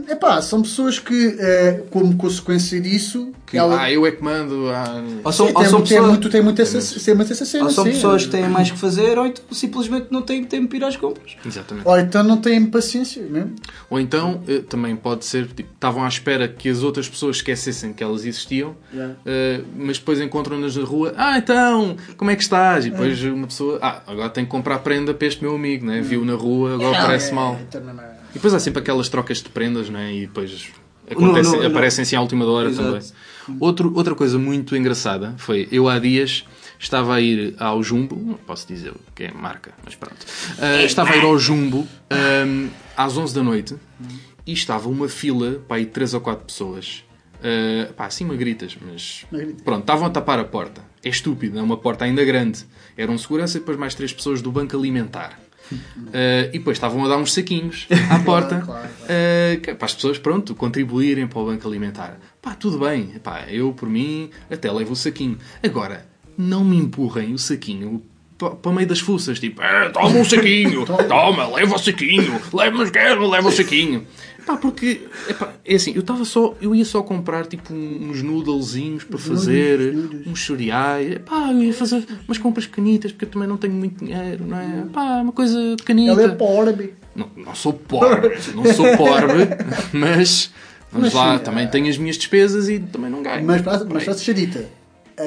Epá, 0.09 0.41
são 0.41 0.61
pessoas 0.61 0.99
que, 0.99 1.37
eh, 1.39 1.83
como 1.89 2.15
consequência 2.17 2.79
disso, 2.81 3.31
Que, 3.45 3.57
ela 3.59 3.79
Ah, 3.79 3.91
eu 3.91 4.05
é 4.07 4.11
que 4.11 4.23
mando. 4.23 4.69
Ah, 4.69 5.01
Ou 5.23 5.31
são, 5.31 5.45
Sim, 5.47 5.53
ou 5.55 5.61
tem, 5.61 5.69
são 5.69 5.79
tem 5.81 5.87
pessoas, 5.89 6.09
muito, 6.09 6.29
tem 6.29 6.41
muito 6.41 6.61
essa, 6.61 6.99
tem 6.99 7.13
muito 7.15 7.31
essa 7.31 7.45
cena, 7.45 7.65
ou 7.65 7.69
são 7.69 7.83
sim. 7.85 7.91
pessoas 7.91 8.25
que 8.25 8.31
têm 8.31 8.49
mais 8.49 8.71
que 8.71 8.77
fazer 8.77 9.19
ou 9.19 9.27
então 9.27 9.43
simplesmente 9.51 10.07
não 10.09 10.23
têm 10.23 10.43
tempo 10.43 10.67
para 10.67 10.77
ir 10.77 10.83
às 10.83 10.97
compras. 10.97 11.35
exatamente. 11.45 11.87
Ou 11.87 11.99
então 11.99 12.23
não 12.23 12.37
têm 12.37 12.65
paciência 12.65 13.21
mesmo. 13.23 13.53
Ou 13.87 13.99
então, 13.99 14.41
eh, 14.47 14.63
também 14.67 14.95
pode 14.95 15.25
ser, 15.25 15.45
tipo, 15.47 15.69
estavam 15.73 16.03
à 16.03 16.07
espera 16.07 16.47
que 16.47 16.67
as 16.67 16.81
outras 16.81 17.07
pessoas 17.07 17.35
esquecessem 17.37 17.93
que 17.93 18.03
elas 18.03 18.25
existiam, 18.25 18.75
eh, 19.25 19.61
mas 19.77 19.99
depois 19.99 20.19
encontram-nas 20.19 20.75
na 20.75 20.83
rua. 20.83 21.13
Ah, 21.15 21.37
então, 21.37 21.95
como 22.17 22.31
é 22.31 22.35
que 22.35 22.41
estás? 22.41 22.87
E 22.87 22.89
depois 22.89 23.21
uma 23.23 23.45
pessoa, 23.45 23.77
ah, 23.81 24.01
agora 24.07 24.29
tenho 24.29 24.47
que 24.47 24.51
comprar 24.51 24.79
prenda 24.79 25.13
para 25.13 25.27
este 25.27 25.43
meu 25.43 25.53
amigo, 25.55 25.85
né? 25.85 26.01
viu 26.01 26.25
na 26.25 26.33
rua, 26.33 26.73
agora 26.73 26.97
parece 26.97 27.31
mal. 27.31 27.59
É- 27.71 28.14
depois 28.35 28.53
há 28.53 28.59
sempre 28.59 28.79
aquelas 28.81 29.09
trocas 29.09 29.41
de 29.41 29.49
prendas, 29.49 29.89
né? 29.89 30.13
E 30.13 30.21
depois 30.27 30.67
acontecem, 31.09 31.53
no- 31.53 31.61
no- 31.63 31.67
aparecem 31.67 32.03
assim 32.03 32.15
à 32.15 32.21
última 32.21 32.45
hora 32.45 32.69
Exato. 32.69 32.87
também. 32.91 33.57
Outro, 33.59 33.91
outra 33.95 34.15
coisa 34.15 34.37
muito 34.39 34.75
engraçada 34.75 35.33
foi, 35.37 35.67
eu 35.71 35.87
há 35.89 35.99
dias 35.99 36.45
estava 36.79 37.15
a 37.15 37.21
ir 37.21 37.55
ao 37.59 37.81
Jumbo, 37.81 38.15
não 38.15 38.33
posso 38.35 38.67
dizer 38.67 38.91
o 38.91 38.99
que 39.15 39.23
é 39.25 39.31
marca, 39.31 39.71
mas 39.83 39.95
pronto. 39.95 40.17
Ah, 40.59 40.83
estava 40.83 41.11
a 41.13 41.17
ir 41.17 41.23
ao 41.23 41.37
Jumbo 41.39 41.87
ahm, 42.09 42.67
às 42.97 43.15
11 43.17 43.33
da 43.35 43.43
noite 43.43 43.75
e 44.45 44.53
estava 44.53 44.89
uma 44.89 45.07
fila 45.07 45.61
para 45.67 45.77
aí 45.77 45.85
3 45.85 46.13
ou 46.15 46.21
4 46.21 46.45
pessoas. 46.45 47.03
Ah, 47.43 47.91
pá, 47.95 48.05
assim 48.07 48.25
magritas, 48.25 48.75
mas 48.81 49.25
Magritas. 49.31 49.61
pronto, 49.61 49.81
estavam 49.81 50.07
a 50.07 50.09
tapar 50.09 50.39
a 50.39 50.43
porta. 50.43 50.81
É 51.03 51.09
estúpido, 51.09 51.59
é 51.59 51.61
uma 51.61 51.77
porta 51.77 52.03
ainda 52.05 52.25
grande. 52.25 52.65
Eram 52.97 53.15
segurança 53.17 53.57
e 53.57 53.59
depois 53.59 53.77
mais 53.77 53.93
três 53.93 54.11
pessoas 54.11 54.41
do 54.41 54.51
banco 54.51 54.75
alimentar. 54.75 55.39
Uh, 55.71 56.49
e 56.53 56.57
depois 56.59 56.77
estavam 56.77 57.03
a 57.05 57.07
dar 57.07 57.17
uns 57.17 57.33
saquinhos 57.33 57.87
à 58.09 58.19
porta 58.19 58.61
claro, 58.63 58.87
uh, 58.87 59.59
que 59.61 59.71
é 59.71 59.73
para 59.73 59.85
as 59.85 59.93
pessoas, 59.95 60.17
pronto, 60.17 60.53
contribuírem 60.55 61.27
para 61.27 61.39
o 61.39 61.45
banco 61.45 61.67
alimentar. 61.67 62.17
Pá, 62.41 62.53
tudo 62.53 62.77
bem, 62.79 63.07
pá, 63.23 63.45
eu 63.49 63.73
por 63.73 63.89
mim 63.89 64.29
até 64.51 64.71
levo 64.71 64.93
o 64.93 64.95
saquinho. 64.95 65.37
Agora, 65.63 66.05
não 66.37 66.63
me 66.63 66.77
empurrem 66.77 67.33
o 67.33 67.37
saquinho 67.39 68.03
pa- 68.37 68.51
para 68.51 68.71
o 68.71 68.73
meio 68.75 68.87
das 68.87 68.99
fuças, 68.99 69.39
tipo, 69.39 69.61
"Eh, 69.61 69.89
toma 69.89 70.09
um 70.09 70.25
saquinho, 70.25 70.85
toma, 71.07 71.47
leva 71.55 71.75
o 71.75 71.79
saquinho, 71.79 72.39
leva, 72.53 72.91
quero, 72.91 73.27
leva 73.29 73.47
o 73.47 73.51
saquinho. 73.51 74.05
Pá, 74.45 74.55
porque, 74.57 75.01
epá, 75.27 75.53
é 75.65 75.75
assim, 75.75 75.93
eu 75.95 76.01
estava 76.01 76.23
só, 76.23 76.55
eu 76.61 76.75
ia 76.75 76.85
só 76.85 77.01
comprar 77.01 77.47
tipo 77.47 77.73
uns 77.73 78.21
noodlezinhos 78.21 79.03
para 79.03 79.17
fazer, 79.17 79.95
uns 80.27 80.45
cereais, 80.45 81.17
pá, 81.25 81.51
eu 81.51 81.63
ia 81.63 81.73
fazer 81.73 82.05
umas 82.27 82.37
compras 82.37 82.67
pequenitas 82.67 83.11
porque 83.11 83.25
eu 83.25 83.29
também 83.29 83.47
não 83.47 83.57
tenho 83.57 83.73
muito 83.73 84.05
dinheiro, 84.05 84.45
não 84.45 84.57
é? 84.59 84.85
Pá, 84.93 85.21
uma 85.21 85.31
coisa 85.31 85.57
pequenita. 85.77 86.11
Ela 86.11 86.23
é 86.23 86.35
pobre. 86.35 86.93
Não, 87.15 87.29
não 87.35 87.55
sou 87.55 87.73
pobre, 87.73 88.37
não 88.53 88.65
sou 88.73 88.85
pobre, 88.95 89.47
mas 89.91 90.51
vamos 90.91 91.07
Mas 91.07 91.13
lá, 91.13 91.37
sim, 91.37 91.43
também 91.43 91.67
tenho 91.67 91.89
as 91.89 91.97
minhas 91.97 92.17
despesas 92.17 92.69
e 92.69 92.79
também 92.79 93.09
não 93.09 93.23
ganho. 93.23 93.45
Mas 93.45 93.63
mas 93.63 94.23
dita, 94.25 94.65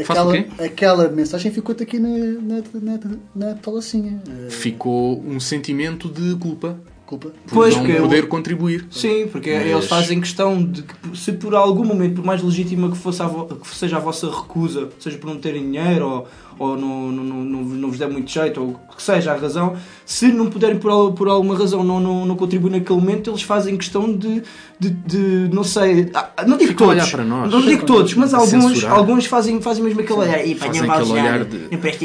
Faço 0.04 0.20
aquela, 0.20 0.64
aquela 0.64 1.08
mensagem 1.08 1.50
ficou-te 1.50 1.82
aqui 1.82 1.98
na, 1.98 2.08
na, 2.08 2.62
na, 2.74 3.00
na 3.34 3.54
palacinha. 3.56 4.22
Eh, 4.28 4.50
Ficou 4.50 5.20
um 5.26 5.40
sentimento 5.40 6.08
de 6.08 6.36
culpa 6.36 6.78
Culpa. 7.08 7.30
por 7.46 7.54
Pois, 7.54 7.74
não 7.74 7.82
porque 7.84 7.96
eu- 7.98 8.02
poder 8.02 8.28
contribuir. 8.28 8.86
Sim, 8.90 9.26
porque 9.32 9.50
Mas- 9.54 9.66
eles 9.66 9.86
fazem 9.86 10.20
questão 10.20 10.62
de 10.62 10.82
que 10.82 10.94
se 11.16 11.32
por 11.32 11.54
algum 11.54 11.82
momento, 11.84 12.16
por 12.16 12.24
mais 12.24 12.42
legítima 12.42 12.90
que, 12.90 12.98
fosse 12.98 13.22
a 13.22 13.26
vo- 13.26 13.46
que 13.46 13.66
seja 13.74 13.96
a 13.96 14.00
vossa 14.00 14.28
recusa, 14.30 14.90
seja 15.00 15.16
por 15.16 15.28
não 15.28 15.38
terem 15.38 15.62
dinheiro 15.62 16.06
ou, 16.06 16.28
ou 16.58 16.76
não, 16.76 17.10
não, 17.10 17.24
não, 17.24 17.44
não, 17.64 17.88
vos 17.88 17.98
der 17.98 18.10
muito 18.10 18.30
jeito, 18.30 18.60
ou 18.60 18.68
o 18.92 18.94
que 18.94 19.02
seja 19.02 19.32
a 19.32 19.36
razão, 19.38 19.74
se 20.04 20.28
não 20.30 20.50
puderem 20.50 20.76
por, 20.78 21.12
por 21.12 21.28
alguma 21.28 21.56
razão 21.56 21.82
não, 21.82 21.98
não, 21.98 22.26
não 22.26 22.36
contribuir 22.36 22.72
naquele 22.72 23.00
momento, 23.00 23.30
eles 23.30 23.40
fazem 23.42 23.74
questão 23.78 24.12
de, 24.14 24.42
de, 24.80 24.90
de- 24.90 25.54
não 25.54 25.64
sei, 25.64 26.08
ah, 26.14 26.30
não 26.46 26.56
digo 26.56 26.70
Ficam 26.70 26.90
a 26.90 26.94
todos, 26.94 27.10
para 27.10 27.24
não 27.50 27.60
digo 27.62 27.84
todos, 27.84 28.14
mas 28.14 28.32
alguns, 28.32 28.64
censurar. 28.74 28.92
alguns 28.96 29.26
fazem, 29.26 29.60
fazem 29.60 29.82
mesmo 29.82 30.00
aquele 30.00 30.18
olhar, 30.20 30.46
e 30.46 30.52
apanha 30.52 30.82
aquele 30.92 31.12
olhar 31.12 31.44
de- 31.44 31.68
não 31.70 31.78
presta 31.78 32.04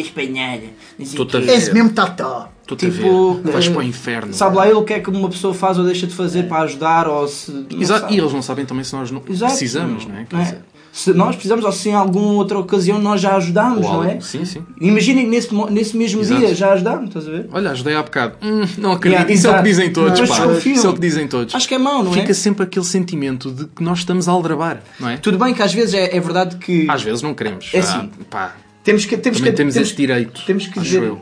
não 1.45 1.45
ver. 1.45 1.53
És 1.53 1.73
mesmo 1.73 1.89
tatá. 1.91 2.49
Tipo, 2.65 3.31
a 3.39 3.41
ver. 3.43 3.51
Vais 3.51 3.67
para 3.67 3.79
o 3.79 3.83
inferno. 3.83 4.33
Sabe 4.33 4.55
lá 4.55 4.65
ele 4.65 4.75
o 4.75 4.83
que 4.83 4.93
é 4.93 4.99
que 4.99 5.09
uma 5.09 5.29
pessoa 5.29 5.53
faz 5.53 5.77
ou 5.77 5.83
deixa 5.85 6.07
de 6.07 6.13
fazer 6.15 6.47
para 6.47 6.63
ajudar 6.63 7.07
ou 7.07 7.27
se. 7.27 7.51
não 7.51 7.81
Exato. 7.81 8.11
E 8.13 8.17
eles 8.17 8.31
não 8.33 8.41
sabem 8.41 8.65
também 8.65 8.83
se 8.85 8.93
nós 8.95 9.11
não 9.11 9.21
Exato. 9.29 9.51
precisamos, 9.51 10.05
não 10.07 10.17
é? 10.17 10.23
Quer 10.25 10.35
Não 10.35 10.41
é? 10.43 10.57
Se 10.95 11.11
nós 11.11 11.33
precisamos 11.33 11.65
ou 11.65 11.71
se 11.71 11.89
em 11.89 11.93
alguma 11.95 12.33
outra 12.33 12.59
ocasião 12.59 12.99
nós 12.99 13.19
já 13.19 13.35
ajudamos, 13.35 13.83
ou 13.83 13.93
não 13.93 14.03
é? 14.03 14.21
Sim, 14.21 14.45
sim. 14.45 14.63
Imaginem 14.79 15.27
nesse, 15.27 15.49
nesse 15.71 15.97
mesmo 15.97 16.21
Exato. 16.21 16.39
dia 16.39 16.53
já 16.53 16.71
ajudamos, 16.73 17.07
estás 17.07 17.27
a 17.27 17.31
ver? 17.31 17.49
Olha, 17.51 17.71
ajudei 17.71 17.95
há 17.95 18.03
bocado. 18.03 18.35
Hum, 18.43 18.61
não 18.77 18.91
acredito. 18.91 19.17
Yeah, 19.21 19.33
Isso 19.33 19.47
é 19.47 19.49
o 19.49 19.55
que 19.57 19.63
dizem 19.63 19.91
todos, 19.91 20.19
Mas 20.19 20.29
pá. 20.29 20.35
desconfiam. 20.45 20.75
Isso 20.75 20.85
é 20.85 20.89
o 20.91 20.93
que 20.93 20.99
dizem 21.01 21.27
todos. 21.27 21.55
Acho 21.55 21.67
que 21.67 21.73
é 21.73 21.77
mau, 21.79 22.03
não 22.03 22.13
Fica 22.13 22.29
é? 22.29 22.33
sempre 22.35 22.63
aquele 22.63 22.85
sentimento 22.85 23.49
de 23.51 23.65
que 23.65 23.81
nós 23.83 23.97
estamos 23.99 24.29
a 24.29 24.31
aldrabar, 24.31 24.83
não 24.99 25.09
é? 25.09 25.17
Tudo 25.17 25.39
bem 25.39 25.51
que 25.55 25.63
às 25.63 25.73
vezes 25.73 25.95
é, 25.95 26.15
é 26.15 26.19
verdade 26.19 26.57
que 26.57 26.85
Às 26.87 27.01
vezes 27.01 27.23
não 27.23 27.33
queremos. 27.33 27.71
É 27.73 27.79
Ah, 27.79 27.81
assim. 27.81 28.09
pá, 28.29 28.55
temos 28.83 29.03
que 29.05 29.17
temos 29.17 29.39
também 29.39 29.51
que 29.51 29.57
temos 29.57 29.73
temos, 29.73 29.89
esse 29.89 29.97
direito. 29.97 30.43
temos 30.45 30.67
que 30.67 30.79
dizer 30.79 31.01
eu. 31.01 31.19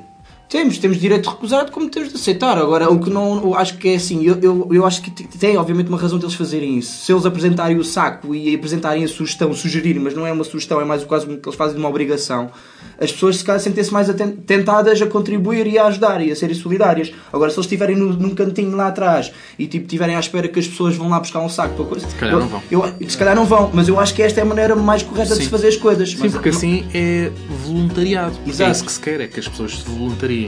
Temos, 0.51 0.77
temos 0.79 0.97
direito 0.99 1.23
de 1.23 1.29
recusar 1.29 1.71
como 1.71 1.89
temos 1.89 2.09
de 2.09 2.15
aceitar. 2.15 2.57
Agora, 2.57 2.91
o 2.91 2.99
que 2.99 3.09
não. 3.09 3.41
Eu 3.41 3.55
acho 3.55 3.77
que 3.77 3.87
é 3.87 3.95
assim, 3.95 4.21
eu, 4.25 4.37
eu, 4.41 4.67
eu 4.69 4.85
acho 4.85 5.01
que 5.01 5.09
tem 5.09 5.55
obviamente 5.55 5.87
uma 5.87 5.97
razão 5.97 6.19
deles 6.19 6.35
fazerem 6.35 6.77
isso. 6.77 7.05
Se 7.05 7.13
eles 7.13 7.25
apresentarem 7.25 7.77
o 7.77 7.85
saco 7.85 8.35
e 8.35 8.53
apresentarem 8.53 9.01
a 9.05 9.07
sugestão, 9.07 9.53
sugerirem, 9.53 10.01
mas 10.03 10.13
não 10.13 10.27
é 10.27 10.31
uma 10.33 10.43
sugestão, 10.43 10.81
é 10.81 10.83
mais 10.83 11.03
o 11.03 11.07
caso 11.07 11.25
que 11.25 11.47
eles 11.47 11.55
fazem 11.55 11.75
de 11.75 11.79
uma 11.79 11.87
obrigação, 11.87 12.51
as 12.99 13.09
pessoas 13.13 13.37
se 13.37 13.45
calhar 13.45 13.61
sentem-se 13.61 13.93
mais 13.93 14.09
tentadas 14.45 15.01
a 15.01 15.05
contribuir 15.07 15.67
e 15.67 15.77
a 15.79 15.85
ajudar 15.85 16.21
e 16.21 16.29
a 16.33 16.35
serem 16.35 16.53
solidárias. 16.53 17.13
Agora, 17.31 17.49
se 17.49 17.55
eles 17.55 17.65
estiverem 17.67 17.95
no- 17.95 18.11
num 18.11 18.35
cantinho 18.35 18.75
lá 18.75 18.87
atrás 18.87 19.31
e 19.57 19.65
tipo 19.67 19.85
estiverem 19.85 20.17
à 20.17 20.19
espera 20.19 20.49
que 20.49 20.59
as 20.59 20.67
pessoas 20.67 20.97
vão 20.97 21.07
lá 21.07 21.17
buscar 21.21 21.39
um 21.39 21.47
saco 21.47 21.75
para 21.75 21.85
coisa. 21.85 22.09
Se 22.09 22.15
calhar 22.15 22.37
não 22.37 22.47
vão. 22.49 22.61
Eu, 22.69 22.83
se 23.07 23.17
calhar 23.17 23.35
não 23.37 23.45
vão, 23.45 23.71
mas 23.73 23.87
eu 23.87 23.97
acho 23.97 24.13
que 24.13 24.21
esta 24.21 24.41
é 24.41 24.43
a 24.43 24.45
maneira 24.45 24.75
mais 24.75 25.01
correta 25.01 25.29
de 25.29 25.35
Sim. 25.37 25.43
se 25.45 25.49
fazer 25.49 25.69
as 25.69 25.77
coisas. 25.77 26.09
Sim, 26.11 26.17
Mas- 26.19 26.33
porque 26.33 26.49
assim 26.49 26.83
é 26.93 27.31
voluntariado. 27.65 28.33
Porque 28.35 28.49
Exato. 28.49 28.69
É 28.69 28.71
isso 28.73 28.83
que 28.83 28.91
se 28.91 28.99
quer, 28.99 29.21
é 29.21 29.27
que 29.27 29.39
as 29.39 29.47
pessoas 29.47 29.77
se 29.79 29.83
voluntariem. 29.89 30.40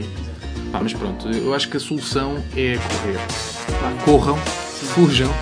Pá, 0.72 0.80
mas 0.82 0.92
pronto, 0.92 1.28
eu 1.28 1.54
acho 1.54 1.68
que 1.68 1.76
a 1.76 1.80
solução 1.80 2.36
é 2.56 2.76
correr. 2.76 3.18
Pá, 3.80 3.92
corram, 4.04 4.36
fujam. 4.94 5.32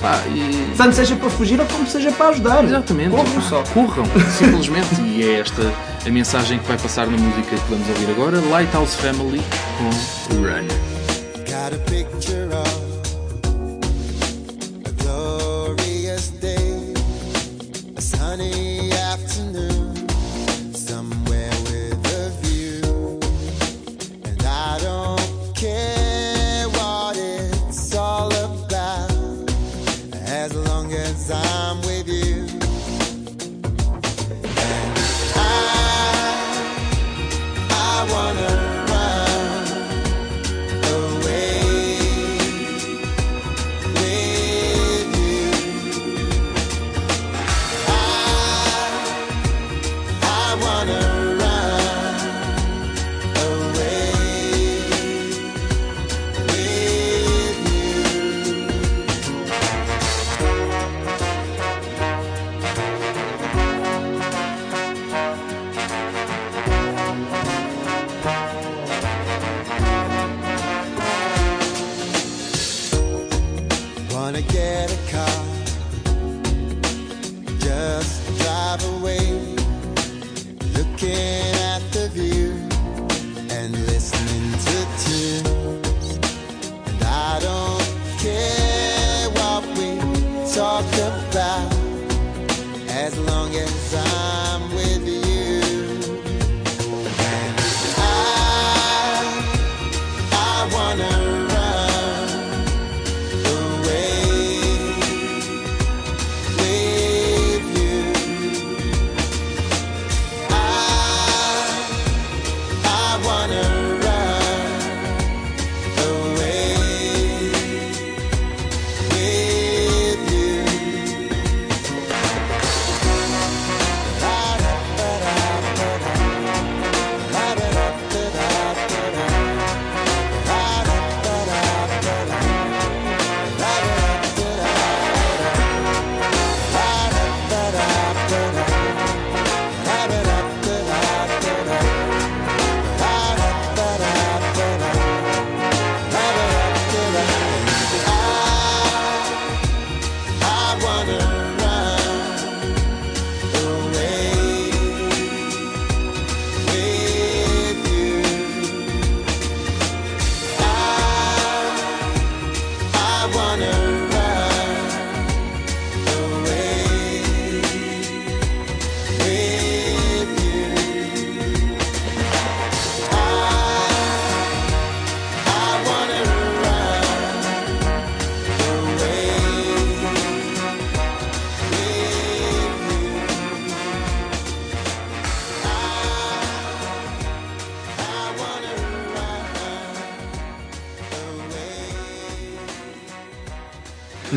Pá, 0.00 0.22
e... 0.28 0.74
Tanto 0.76 0.94
seja 0.94 1.16
para 1.16 1.30
fugir 1.30 1.60
ou 1.60 1.66
como 1.66 1.86
seja 1.86 2.12
para 2.12 2.28
ajudar. 2.28 2.64
Exatamente. 2.64 3.10
Corram 3.10 3.42
só. 3.42 3.62
Corram, 3.72 4.04
simplesmente. 4.36 5.00
e 5.00 5.22
é 5.22 5.40
esta 5.40 5.62
a 6.06 6.10
mensagem 6.10 6.58
que 6.58 6.66
vai 6.66 6.76
passar 6.76 7.06
na 7.06 7.16
música 7.16 7.56
que 7.56 7.70
vamos 7.70 7.88
ouvir 7.88 8.10
agora, 8.10 8.40
Lighthouse 8.50 8.94
Family 8.96 9.40
com 9.78 10.34
Run. 10.36 10.66
Got 11.46 11.74
a 11.74 11.78
picture 11.90 12.54
of 12.54 12.83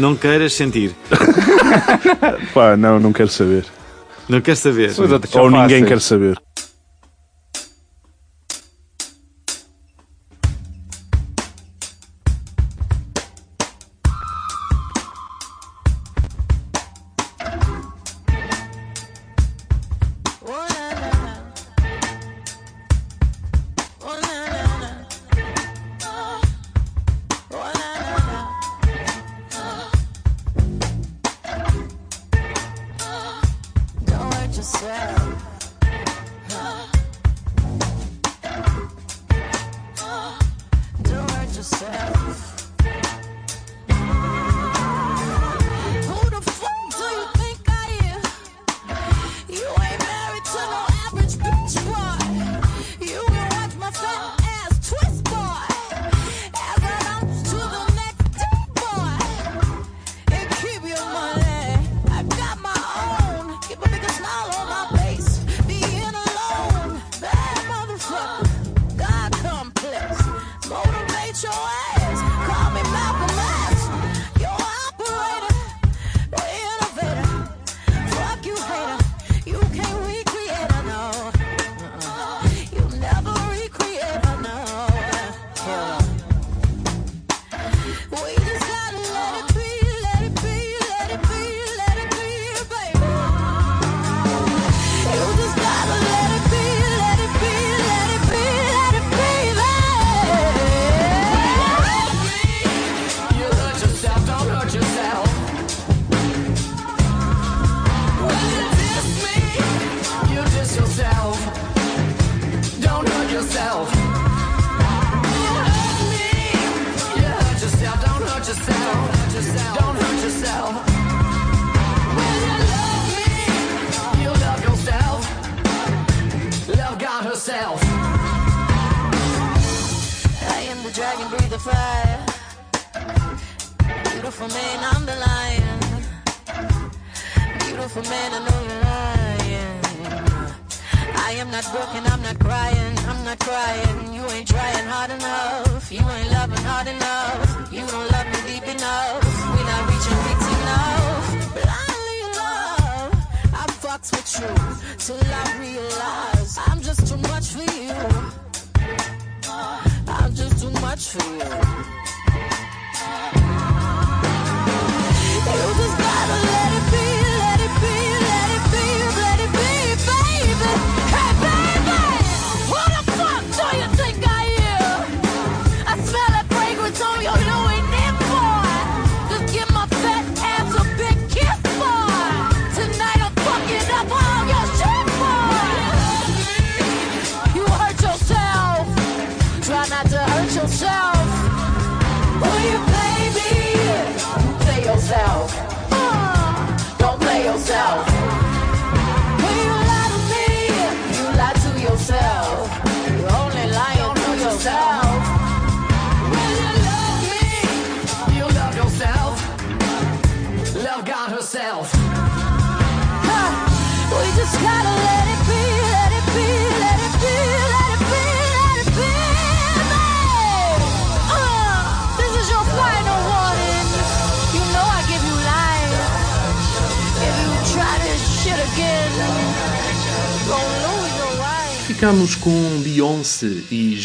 Não 0.08 0.16
queiras 0.16 0.54
sentir. 0.54 0.96
Pá, 2.54 2.78
não, 2.78 2.98
não 2.98 3.12
quero 3.12 3.28
saber. 3.28 3.66
Não 4.30 4.40
quer 4.40 4.56
saber. 4.56 4.94
Ou 5.36 5.52
ninguém 5.52 5.84
quer 5.84 6.00
saber. 6.00 6.38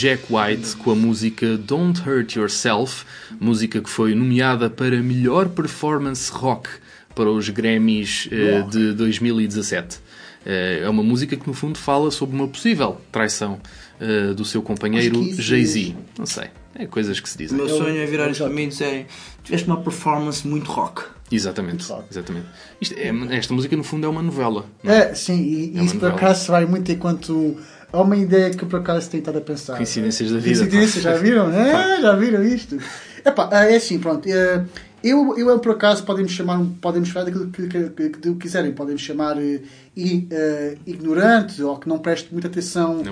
Jack 0.03 0.25
White 0.29 0.79
com 0.79 0.91
a 0.91 0.95
música 0.97 1.57
Don't 1.57 2.01
Hurt 2.01 2.35
Yourself, 2.35 3.05
música 3.39 3.81
que 3.81 3.89
foi 3.89 4.17
nomeada 4.17 4.69
para 4.69 5.01
melhor 5.01 5.49
performance 5.51 6.29
rock 6.29 6.69
para 7.15 7.31
os 7.31 7.49
Grammys 7.49 8.27
uh, 8.27 8.69
de 8.69 8.95
2017. 8.95 9.99
Uh, 9.99 10.01
eh, 10.45 10.81
é 10.83 10.89
uma 10.89 11.05
música 11.05 11.37
que, 11.37 11.47
no 11.47 11.55
fundo, 11.55 11.79
fala 11.79 12.11
sobre 12.11 12.35
uma 12.35 12.49
possível 12.49 13.01
traição 13.13 13.61
uh, 14.01 14.35
do 14.35 14.45
seu 14.45 14.61
companheiro 14.61 15.23
Jay-Z. 15.41 15.95
Não 16.19 16.27
sei, 16.27 16.49
é 16.75 16.85
coisas 16.85 17.21
que 17.21 17.31
se 17.31 17.39
dizem. 17.39 17.57
O 17.57 17.65
meu 17.65 17.69
sonho 17.69 17.97
é 17.97 18.05
virar 18.05 18.35
para 18.35 18.49
mim 18.49 18.71
e 18.71 19.07
tiveste 19.45 19.69
uma 19.69 19.81
performance 19.83 20.45
muito 20.45 20.69
rock. 20.69 21.05
Exatamente, 21.31 21.87
exatamente. 22.11 22.47
Isto, 22.81 22.95
é, 22.99 23.37
esta 23.37 23.55
música, 23.55 23.77
no 23.77 23.85
fundo, 23.85 24.05
é 24.05 24.09
uma 24.09 24.23
novela. 24.23 24.67
É? 24.85 24.97
é, 24.97 25.15
sim, 25.15 25.41
e 25.41 25.79
é 25.79 25.85
isso 25.85 25.97
por 25.97 26.11
acaso 26.11 26.51
vai 26.51 26.67
muito 26.67 26.91
enquanto 26.91 27.57
há 27.93 28.01
uma 28.01 28.17
ideia 28.17 28.51
que 28.51 28.63
eu 28.63 28.69
por 28.69 28.81
acaso 28.81 29.11
tenho 29.11 29.21
estado 29.21 29.39
a 29.39 29.41
pensar. 29.41 29.77
Coincidências 29.77 30.31
da 30.31 30.39
vida. 30.39 30.59
Coincidências, 30.61 31.05
já 31.05 31.15
viram? 31.15 31.51
É, 31.53 32.01
já 32.01 32.15
viram 32.17 32.43
isto? 32.43 32.79
Epá, 33.25 33.49
é, 33.53 33.75
é 33.75 33.77
assim, 33.77 33.99
pronto. 33.99 34.29
É, 34.29 34.65
eu, 35.03 35.37
eu 35.37 35.59
por 35.59 35.73
acaso, 35.73 36.05
podemos 36.05 36.31
chamar, 36.31 36.65
podemos 36.81 37.09
chamar 37.09 37.25
daquilo 37.25 37.49
que, 37.51 37.67
que, 37.67 37.91
que, 37.91 38.11
que 38.11 38.35
quiserem. 38.35 38.73
podemos 38.73 39.03
chamar 39.03 39.37
e, 39.43 39.57
uh, 39.57 40.29
eh, 40.31 40.79
ignorante 40.87 41.61
ou 41.61 41.77
que 41.77 41.89
não 41.89 41.99
preste 41.99 42.29
muita 42.33 42.47
atenção 42.47 43.03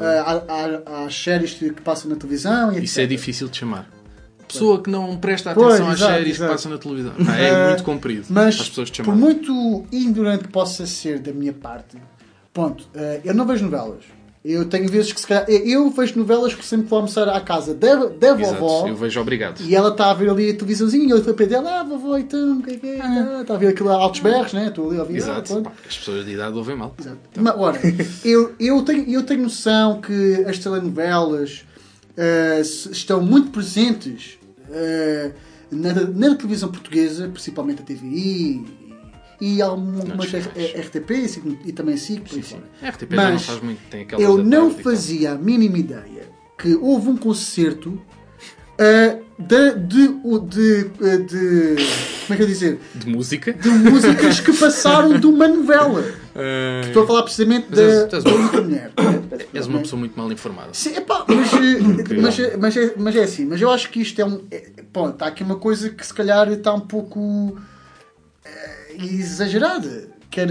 é 0.00 0.18
eh, 0.18 0.82
às 1.06 1.14
séries 1.14 1.54
que 1.54 1.70
passam 1.70 2.10
na 2.10 2.16
televisão. 2.16 2.72
Isso 2.72 3.00
é 3.00 3.06
difícil 3.06 3.48
de 3.48 3.58
chamar 3.58 3.88
pessoa 4.48 4.80
que 4.80 4.88
não 4.88 5.16
presta 5.16 5.50
atenção 5.50 5.68
pois, 5.68 5.80
às 5.80 5.96
exato, 5.96 6.12
séries 6.12 6.36
exato. 6.36 6.50
que 6.50 6.56
passam 6.56 6.72
na 6.72 6.78
televisão. 6.78 7.12
É 7.36 7.48
eh, 7.48 7.68
muito 7.68 7.82
comprido. 7.84 8.26
Mas, 8.28 8.68
por 9.04 9.16
muito 9.16 9.84
ignorante 9.90 10.44
que 10.44 10.50
possa 10.50 10.86
ser 10.86 11.18
da 11.18 11.32
minha 11.32 11.52
parte, 11.52 11.96
ponto, 12.52 12.88
eu 13.24 13.34
não 13.34 13.46
vejo 13.46 13.64
novelas. 13.64 14.15
Eu 14.48 14.64
tenho 14.66 14.88
vezes 14.88 15.12
que 15.12 15.20
se 15.20 15.26
calhar. 15.26 15.44
Eu 15.48 15.90
vejo 15.90 16.16
novelas 16.18 16.54
que 16.54 16.64
sempre 16.64 16.86
vou 16.86 16.98
almoçar 16.98 17.28
à 17.28 17.40
casa 17.40 17.74
da, 17.74 17.96
da 18.06 18.34
vovó. 18.34 18.76
Exato, 18.78 18.88
eu 18.90 18.94
vejo 18.96 19.20
obrigado. 19.20 19.60
E 19.60 19.74
ela 19.74 19.88
está 19.88 20.08
a 20.10 20.14
ver 20.14 20.30
ali 20.30 20.50
a 20.50 20.54
televisãozinha 20.54 21.04
e 21.06 21.10
eu 21.10 21.16
estou 21.18 21.32
a 21.32 21.36
pedir 21.36 21.50
dela, 21.50 21.80
ah, 21.80 21.82
vovó, 21.82 22.16
então, 22.16 22.58
o 22.58 22.62
que 22.62 22.70
é 22.70 22.76
que 22.76 22.86
é? 22.86 22.96
Tá, 22.98 23.40
Está 23.40 23.54
a 23.54 23.58
ver 23.58 23.68
aquilo 23.68 23.88
a 23.90 23.94
altos 23.94 24.20
berros, 24.20 24.52
né? 24.52 24.68
Estou 24.68 24.88
ali 24.90 24.98
a 24.98 25.02
ouvir. 25.02 25.14
ah, 25.14 25.16
Exato. 25.16 25.62
Pá, 25.62 25.72
as 25.88 25.98
pessoas 25.98 26.24
de 26.24 26.32
idade 26.32 26.56
ouvem 26.56 26.76
mal. 26.76 26.94
Mas, 27.36 27.54
ora, 27.58 27.80
eu, 28.24 28.54
eu, 28.60 28.82
tenho, 28.82 29.10
eu 29.10 29.22
tenho 29.24 29.42
noção 29.42 30.00
que 30.00 30.44
as 30.46 30.58
telenovelas 30.58 31.64
se- 32.64 32.90
estão 32.92 33.20
muito 33.20 33.50
presentes 33.50 34.38
eh, 34.70 35.32
na, 35.70 35.92
na 35.92 36.34
televisão 36.36 36.70
portuguesa, 36.70 37.28
principalmente 37.28 37.82
a 37.82 37.84
TVI 37.84 38.64
e, 39.40 39.60
algumas 39.62 40.32
R- 40.32 40.42
canais. 40.48 40.86
RTP 40.86 41.10
e, 41.10 41.28
SIC- 41.28 41.58
e 41.66 41.72
também 41.72 41.96
SIC, 41.96 42.42
fora. 42.42 42.62
A 42.82 42.88
RTP 42.88 43.10
já 43.14 43.22
não 43.24 43.32
Mas 43.32 43.42
faz 43.44 43.60
muito. 43.62 43.80
Tem 43.90 44.02
aquelas 44.02 44.24
eu 44.24 44.38
não 44.44 44.70
fazia 44.70 45.32
a 45.32 45.34
mínima 45.36 45.78
ideia 45.78 46.22
que 46.58 46.74
houve 46.74 47.08
um 47.08 47.16
concerto 47.16 48.00
eh, 48.78 49.18
de, 49.38 49.72
de, 49.74 50.08
de, 50.08 50.90
eh, 51.02 51.16
de- 51.18 51.76
Como 52.26 52.34
é 52.34 52.36
que 52.36 52.42
eu 52.42 52.46
dizer? 52.46 52.80
De 52.94 53.08
música. 53.08 53.52
De 53.52 53.68
músicas 53.68 54.40
que 54.40 54.52
passaram 54.54 55.18
de 55.18 55.26
uma 55.26 55.46
novela. 55.48 56.02
Estou 56.86 57.04
a 57.04 57.06
falar 57.06 57.22
precisamente 57.22 57.66
Mas 57.70 57.78
da, 58.22 58.30
única 58.34 58.60
mulher. 58.62 58.92
És 59.54 59.66
uma 59.66 59.78
pessoa 59.80 59.98
muito 60.00 60.18
mal 60.18 60.30
informada. 60.32 60.68
Sim, 60.72 60.96
epá, 60.96 61.24
mas, 61.28 61.50
mas, 62.20 62.38
é- 62.38 62.56
mas, 62.56 62.76
é, 62.76 62.94
mas 62.96 63.16
é 63.16 63.22
assim, 63.22 63.44
mas 63.46 63.60
eu 63.60 63.70
acho 63.70 63.90
que 63.90 64.00
isto 64.00 64.20
é 64.20 64.24
um. 64.24 64.42
É, 64.50 64.70
pronto, 64.92 65.12
está 65.14 65.26
aqui 65.26 65.42
uma 65.42 65.56
coisa 65.56 65.88
que 65.90 66.06
se 66.06 66.12
calhar 66.12 66.50
está 66.52 66.74
um 66.74 66.80
pouco 66.80 67.56
exagerada. 69.00 70.08
Quer, 70.30 70.48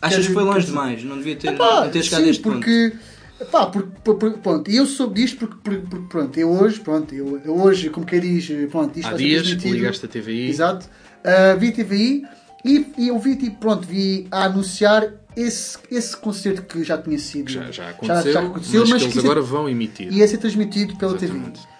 Achas 0.00 0.18
quer- 0.20 0.26
que 0.28 0.32
foi 0.32 0.42
longe 0.42 0.60
quer- 0.60 0.66
demais? 0.66 1.04
Não 1.04 1.16
devia 1.18 1.36
ter, 1.36 1.48
Epá, 1.48 1.84
não 1.84 1.90
ter 1.90 2.02
chegado 2.02 2.20
sim, 2.22 2.26
a 2.28 2.30
este 2.30 2.42
porque, 2.42 2.92
epá, 3.40 3.66
porque, 3.66 3.88
porque- 4.04 4.38
pronto, 4.38 4.70
e 4.70 4.76
eu 4.76 4.86
soube 4.86 5.20
disto 5.22 5.38
porque, 5.38 5.56
porque, 5.62 5.86
porque, 5.88 6.06
pronto, 6.08 6.38
eu 6.38 6.50
hoje, 6.50 6.80
pronto, 6.80 7.14
eu, 7.14 7.40
eu 7.44 7.56
hoje, 7.60 7.90
como 7.90 8.06
quem 8.06 8.20
diz, 8.20 8.48
pronto, 8.70 8.96
isto 8.98 9.08
Há 9.08 9.10
vai 9.10 9.18
ser 9.18 9.24
dias 9.26 9.42
transmitido. 9.42 9.74
ligaste 9.74 10.06
a 10.06 10.08
TVI. 10.08 10.48
Exato. 10.48 10.86
Ah, 11.24 11.54
vi 11.58 11.72
TVI 11.72 12.22
e, 12.64 12.86
e 12.96 13.08
eu 13.08 13.18
vi, 13.18 13.36
tipo, 13.36 13.56
pronto, 13.58 13.86
vi 13.86 14.26
a 14.30 14.44
anunciar 14.44 15.12
esse, 15.36 15.76
esse 15.90 16.16
concerto 16.16 16.62
que 16.62 16.82
já 16.84 16.96
tinha 16.96 17.18
sido. 17.18 17.50
Já, 17.50 17.70
já 17.70 17.90
aconteceu, 17.90 18.32
já 18.32 18.40
aconteceu, 18.40 18.80
mas, 18.82 18.90
mas 18.90 18.98
que 19.02 19.04
eles 19.08 19.12
que 19.14 19.18
agora 19.20 19.40
vão 19.42 19.68
emitir. 19.68 20.12
ia 20.12 20.26
ser 20.26 20.38
transmitido 20.38 20.96
pela 20.96 21.16
Exatamente. 21.16 21.60
TV. 21.60 21.77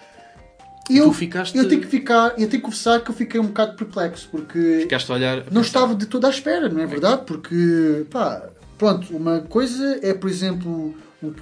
E 0.89 0.97
eu, 0.97 1.05
tu 1.05 1.13
ficaste- 1.13 1.57
eu 1.57 1.67
tenho 1.67 1.81
que 1.81 1.87
ficar, 1.87 2.29
eu 2.31 2.35
tenho 2.37 2.49
que 2.49 2.59
confessar 2.61 2.99
que 3.01 3.11
eu 3.11 3.15
fiquei 3.15 3.39
um 3.39 3.47
bocado 3.47 3.75
perplexo 3.75 4.27
porque 4.31 4.79
Ficaste 4.81 5.11
a 5.11 5.15
olhar. 5.15 5.37
a 5.39 5.43
não 5.51 5.61
estava 5.61 5.93
de 5.95 6.05
toda 6.05 6.27
à 6.27 6.29
espera, 6.29 6.67
não 6.69 6.81
é 6.81 6.85
verdade? 6.85 7.21
Porque, 7.25 8.05
pá, 8.09 8.43
pronto, 8.77 9.15
uma 9.15 9.39
coisa 9.41 9.99
é, 10.01 10.13
por 10.13 10.29
exemplo, 10.29 10.95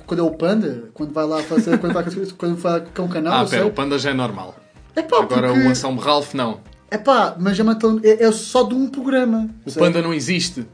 quando 0.05 0.19
é 0.19 0.23
o 0.23 0.31
Panda, 0.31 0.85
quando 0.93 1.13
vai 1.13 1.25
lá 1.25 1.41
fazer, 1.43 1.77
quando 1.79 1.93
vai, 1.93 2.03
quando 2.37 2.55
vai 2.57 2.83
com 2.95 3.03
um 3.03 3.07
canal, 3.07 3.33
Ah, 3.33 3.45
pera, 3.45 3.61
sei. 3.63 3.69
o 3.69 3.71
Panda 3.73 3.97
já 3.97 4.09
é 4.09 4.13
normal. 4.13 4.55
É 4.95 5.01
pá, 5.01 5.21
Agora 5.21 5.47
porque, 5.49 5.65
o 5.65 5.69
Anselmo 5.69 5.99
Ralph 6.01 6.33
não. 6.33 6.59
é 6.89 6.97
pá, 6.97 7.35
mas 7.39 7.59
é, 7.59 7.63
uma 7.63 7.77
é, 8.03 8.23
é 8.23 8.31
só 8.31 8.63
de 8.63 8.73
um 8.73 8.87
programa. 8.89 9.47
O 9.65 9.69
sabe? 9.69 9.85
Panda 9.85 10.01
não 10.01 10.13
existe. 10.13 10.67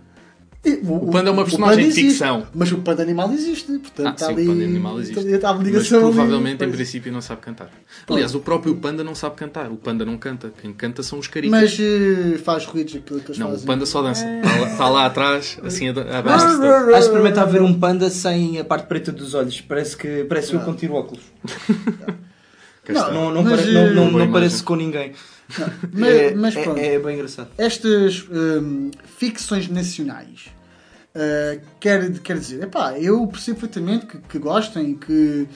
E 0.66 0.80
o 0.82 1.12
Panda 1.12 1.30
é 1.30 1.34
uma 1.34 1.42
o 1.42 1.46
personagem 1.46 1.90
de 1.90 1.94
ficção. 1.94 2.48
Mas 2.56 2.72
o 2.72 2.78
Panda 2.78 3.04
Animal 3.04 3.34
existe, 3.34 3.70
portanto 3.80 4.08
Ah, 4.08 4.12
está 4.12 4.28
sim, 4.28 4.32
ali. 4.34 4.44
o 4.44 4.48
Panda 4.48 4.64
Animal 4.64 5.00
existe. 5.02 5.20
Está 5.28 5.52
uma 5.52 5.58
Mas 5.58 5.68
ligação 5.68 5.98
ali, 6.06 6.14
provavelmente, 6.14 6.56
em 6.56 6.58
pois. 6.60 6.76
princípio, 6.76 7.12
não 7.12 7.20
sabe 7.20 7.42
cantar. 7.42 7.70
Aliás, 8.10 8.34
o 8.34 8.40
próprio 8.40 8.74
Panda 8.76 9.04
não 9.04 9.14
sabe 9.14 9.36
cantar. 9.36 9.70
O 9.70 9.76
Panda 9.76 10.06
não 10.06 10.18
canta. 10.18 10.54
Quem 10.62 10.72
canta 10.72 11.04
são 11.04 11.20
os 11.20 11.28
caritas. 11.28 11.60
Mas 11.60 11.78
eh, 11.80 12.38
faz 12.38 12.66
ruídos 12.66 12.96
aquilo 12.96 13.20
que 13.20 13.28
eles 13.28 13.38
Não, 13.38 13.48
o 13.48 13.52
fazem. 13.52 13.66
Panda 13.68 13.86
só 13.86 14.02
dança. 14.02 14.26
Está 14.26 14.56
lá, 14.60 14.68
está 14.72 14.90
lá 14.90 15.06
atrás, 15.06 15.58
assim, 15.64 15.90
a, 15.90 15.92
a 15.92 16.20
Ah, 16.20 16.22
dança. 16.22 16.46
Acho 16.48 16.86
que 16.86 16.94
experimentar 16.98 17.46
ver 17.48 17.62
um 17.62 17.78
panda 17.78 18.10
sem 18.10 18.58
a 18.58 18.64
parte 18.64 18.88
preta 18.88 19.12
dos 19.12 19.34
olhos. 19.34 19.60
Parece 19.60 19.98
que 19.98 20.24
parece 20.24 20.54
eu 20.54 20.62
com 20.62 20.74
tiro 20.74 20.94
óculos. 20.94 21.24
Não, 22.90 23.32
não, 23.32 23.44
Mas, 23.44 23.62
pare- 23.62 23.72
não, 23.72 23.82
não, 23.82 23.90
eh, 23.90 23.96
não 23.96 24.12
boa 24.12 24.28
parece 24.28 24.62
com 24.62 24.76
ninguém. 24.76 25.14
Mas, 25.92 26.10
é, 26.10 26.34
mas 26.34 26.56
é- 26.56 26.64
pronto. 26.64 26.80
é 26.80 27.00
bem 27.00 27.16
engraçado. 27.16 27.50
estas 27.58 28.26
hum, 28.30 28.92
ficções 29.18 29.68
nacionais 29.68 30.48
uh, 31.16 31.62
quer, 31.80 32.12
quer 32.20 32.38
dizer, 32.40 32.64
epá, 32.64 32.98
eu 33.00 33.26
percebo 33.28 33.60
perfeitamente 33.60 34.06
que, 34.06 34.18
que 34.18 34.40
gostem 34.40 34.92
e 34.92 34.96
que, 34.96 35.48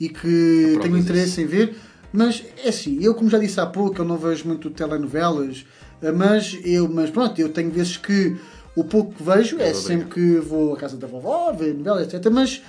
e 0.00 0.08
que 0.08 0.78
tenho 0.82 0.96
interesse 0.96 1.40
em 1.40 1.46
ver, 1.46 1.76
mas 2.12 2.42
é 2.64 2.68
assim, 2.68 2.98
eu 3.02 3.14
como 3.14 3.30
já 3.30 3.38
disse 3.38 3.60
há 3.60 3.66
pouco, 3.66 4.00
eu 4.00 4.04
não 4.04 4.16
vejo 4.16 4.46
muito 4.46 4.70
telenovelas, 4.70 5.64
uh, 6.02 6.12
mas, 6.14 6.58
eu, 6.64 6.88
mas 6.88 7.10
pronto, 7.10 7.40
eu 7.40 7.48
tenho 7.48 7.70
vezes 7.70 7.96
que 7.96 8.36
o 8.76 8.82
pouco 8.82 9.14
que 9.14 9.22
vejo 9.22 9.60
é 9.60 9.72
sempre 9.72 10.08
que 10.08 10.36
vou 10.40 10.74
à 10.74 10.76
casa 10.76 10.96
da 10.96 11.06
vovó, 11.06 11.52
ver 11.52 11.74
novelas, 11.74 12.12
etc. 12.12 12.30
Mas 12.32 12.60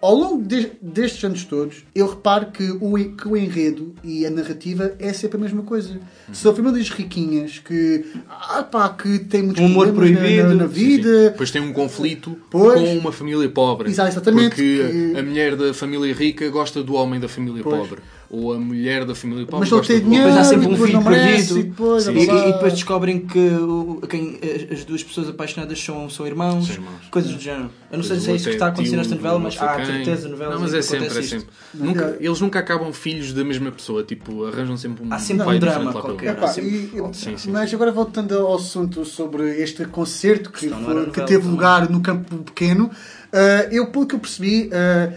ao 0.00 0.14
longo 0.14 0.42
de- 0.42 0.72
destes 0.80 1.24
anos 1.24 1.44
todos, 1.44 1.84
eu 1.94 2.06
reparo 2.08 2.46
que 2.52 2.70
o, 2.70 2.94
que 3.16 3.26
o 3.28 3.36
enredo 3.36 3.94
e 4.04 4.24
a 4.26 4.30
narrativa 4.30 4.94
é 4.98 5.12
sempre 5.12 5.36
a 5.38 5.40
mesma 5.40 5.62
coisa. 5.62 5.98
São 6.32 6.54
famílias 6.54 6.88
riquinhas 6.90 7.58
que, 7.58 8.04
ah, 8.28 8.62
pá, 8.62 8.88
que 8.90 9.18
têm 9.20 9.42
muitos 9.42 9.62
Um 9.62 9.66
humor 9.66 9.86
na- 9.88 9.92
proibido. 9.94 10.48
na, 10.48 10.54
na 10.54 10.68
Sim, 10.68 10.74
sim. 10.74 10.80
vida. 10.86 11.30
Depois 11.30 11.50
tem 11.50 11.62
um 11.62 11.72
conflito 11.72 12.36
Pois. 12.50 12.80
com 12.80 12.98
uma 12.98 13.10
família 13.12 13.48
pobre. 13.48 13.88
Exatamente. 13.90 14.48
Porque 14.50 15.12
Que- 15.12 15.18
a 15.18 15.22
mulher 15.22 15.56
da 15.56 15.72
família 15.74 16.14
rica 16.14 16.48
gosta 16.50 16.82
do 16.82 16.94
homem 16.94 17.18
da 17.18 17.28
família 17.28 17.62
Pois. 17.62 17.76
pobre. 17.88 18.02
Ou 18.28 18.52
a 18.52 18.58
mulher 18.58 19.04
da 19.04 19.14
família 19.14 19.44
pobre 19.46 19.60
Mas 19.60 19.68
gosta 19.70 19.92
tem 19.92 20.02
dinheiro. 20.02 20.26
Depois 20.28 20.46
há 20.46 20.48
sempre 20.50 20.66
um 20.66 20.76
filho 20.76 20.92
não 20.94 21.04
perdido. 21.04 21.58
e 21.58 21.62
depois, 21.62 22.08
blá, 22.08 22.14
E, 22.14 22.24
e 22.48 22.52
depois 22.52 22.72
descobrem 22.72 23.20
que 23.20 23.38
o- 23.38 24.00
quem, 24.08 24.38
as, 24.42 24.78
as 24.78 24.84
duas 24.84 25.04
pessoas 25.04 25.28
apaixonadas 25.28 25.80
são, 25.80 26.10
são 26.10 26.26
irmãos, 26.26 26.66
São 26.66 26.74
irmãos. 26.74 27.06
coisas 27.10 27.30
do 27.32 27.40
género. 27.40 27.70
Eu 27.90 27.98
não 27.98 28.04
sei 28.04 28.16
Depois 28.16 28.22
se 28.24 28.30
é 28.30 28.34
isso 28.34 28.44
que 28.48 28.50
está 28.50 28.66
a 28.66 28.68
acontecer 28.70 28.88
tio 28.90 28.98
nesta 28.98 29.14
novela, 29.14 29.38
mas 29.38 29.54
não 29.54 29.60
sei 29.60 29.68
há 29.68 29.76
quem. 29.76 29.84
certeza 29.86 30.28
novelas 30.28 30.54
Não, 30.54 30.60
mas 30.62 30.74
é 30.74 30.82
sempre, 30.82 31.06
é 31.06 31.10
sempre. 31.10 31.36
isto. 31.36 31.48
Nunca, 31.74 32.04
é. 32.04 32.16
eles 32.20 32.40
nunca 32.40 32.58
acabam 32.58 32.92
filhos 32.92 33.32
da 33.32 33.44
mesma 33.44 33.70
pessoa. 33.70 34.02
Tipo, 34.02 34.44
arranjam 34.46 34.76
sempre 34.76 35.04
um 35.06 35.12
Há 35.12 35.18
sempre 35.20 35.44
pai 35.44 35.56
um 35.56 35.60
drama 35.60 35.92
qualquer. 35.92 36.30
Epá, 36.32 36.48
sempre- 36.48 36.70
e- 36.70 37.14
Sim, 37.14 37.36
sim, 37.36 37.50
mas 37.52 37.72
agora 37.72 37.92
voltando 37.92 38.36
ao 38.36 38.56
assunto 38.56 39.04
sobre 39.04 39.62
este 39.62 39.84
concerto 39.84 40.50
que, 40.50 40.66
não 40.66 40.82
foi- 40.82 40.94
novela 40.94 41.26
teve 41.26 41.46
lugar 41.46 41.88
no 41.88 42.00
campo 42.00 42.38
pequeno, 42.38 42.90
ah, 43.32 43.68
eu 43.70 43.86
pelo 43.92 44.06
que 44.06 44.14
eu 44.14 44.18
percebi, 44.18 44.68
ah, 44.72 45.12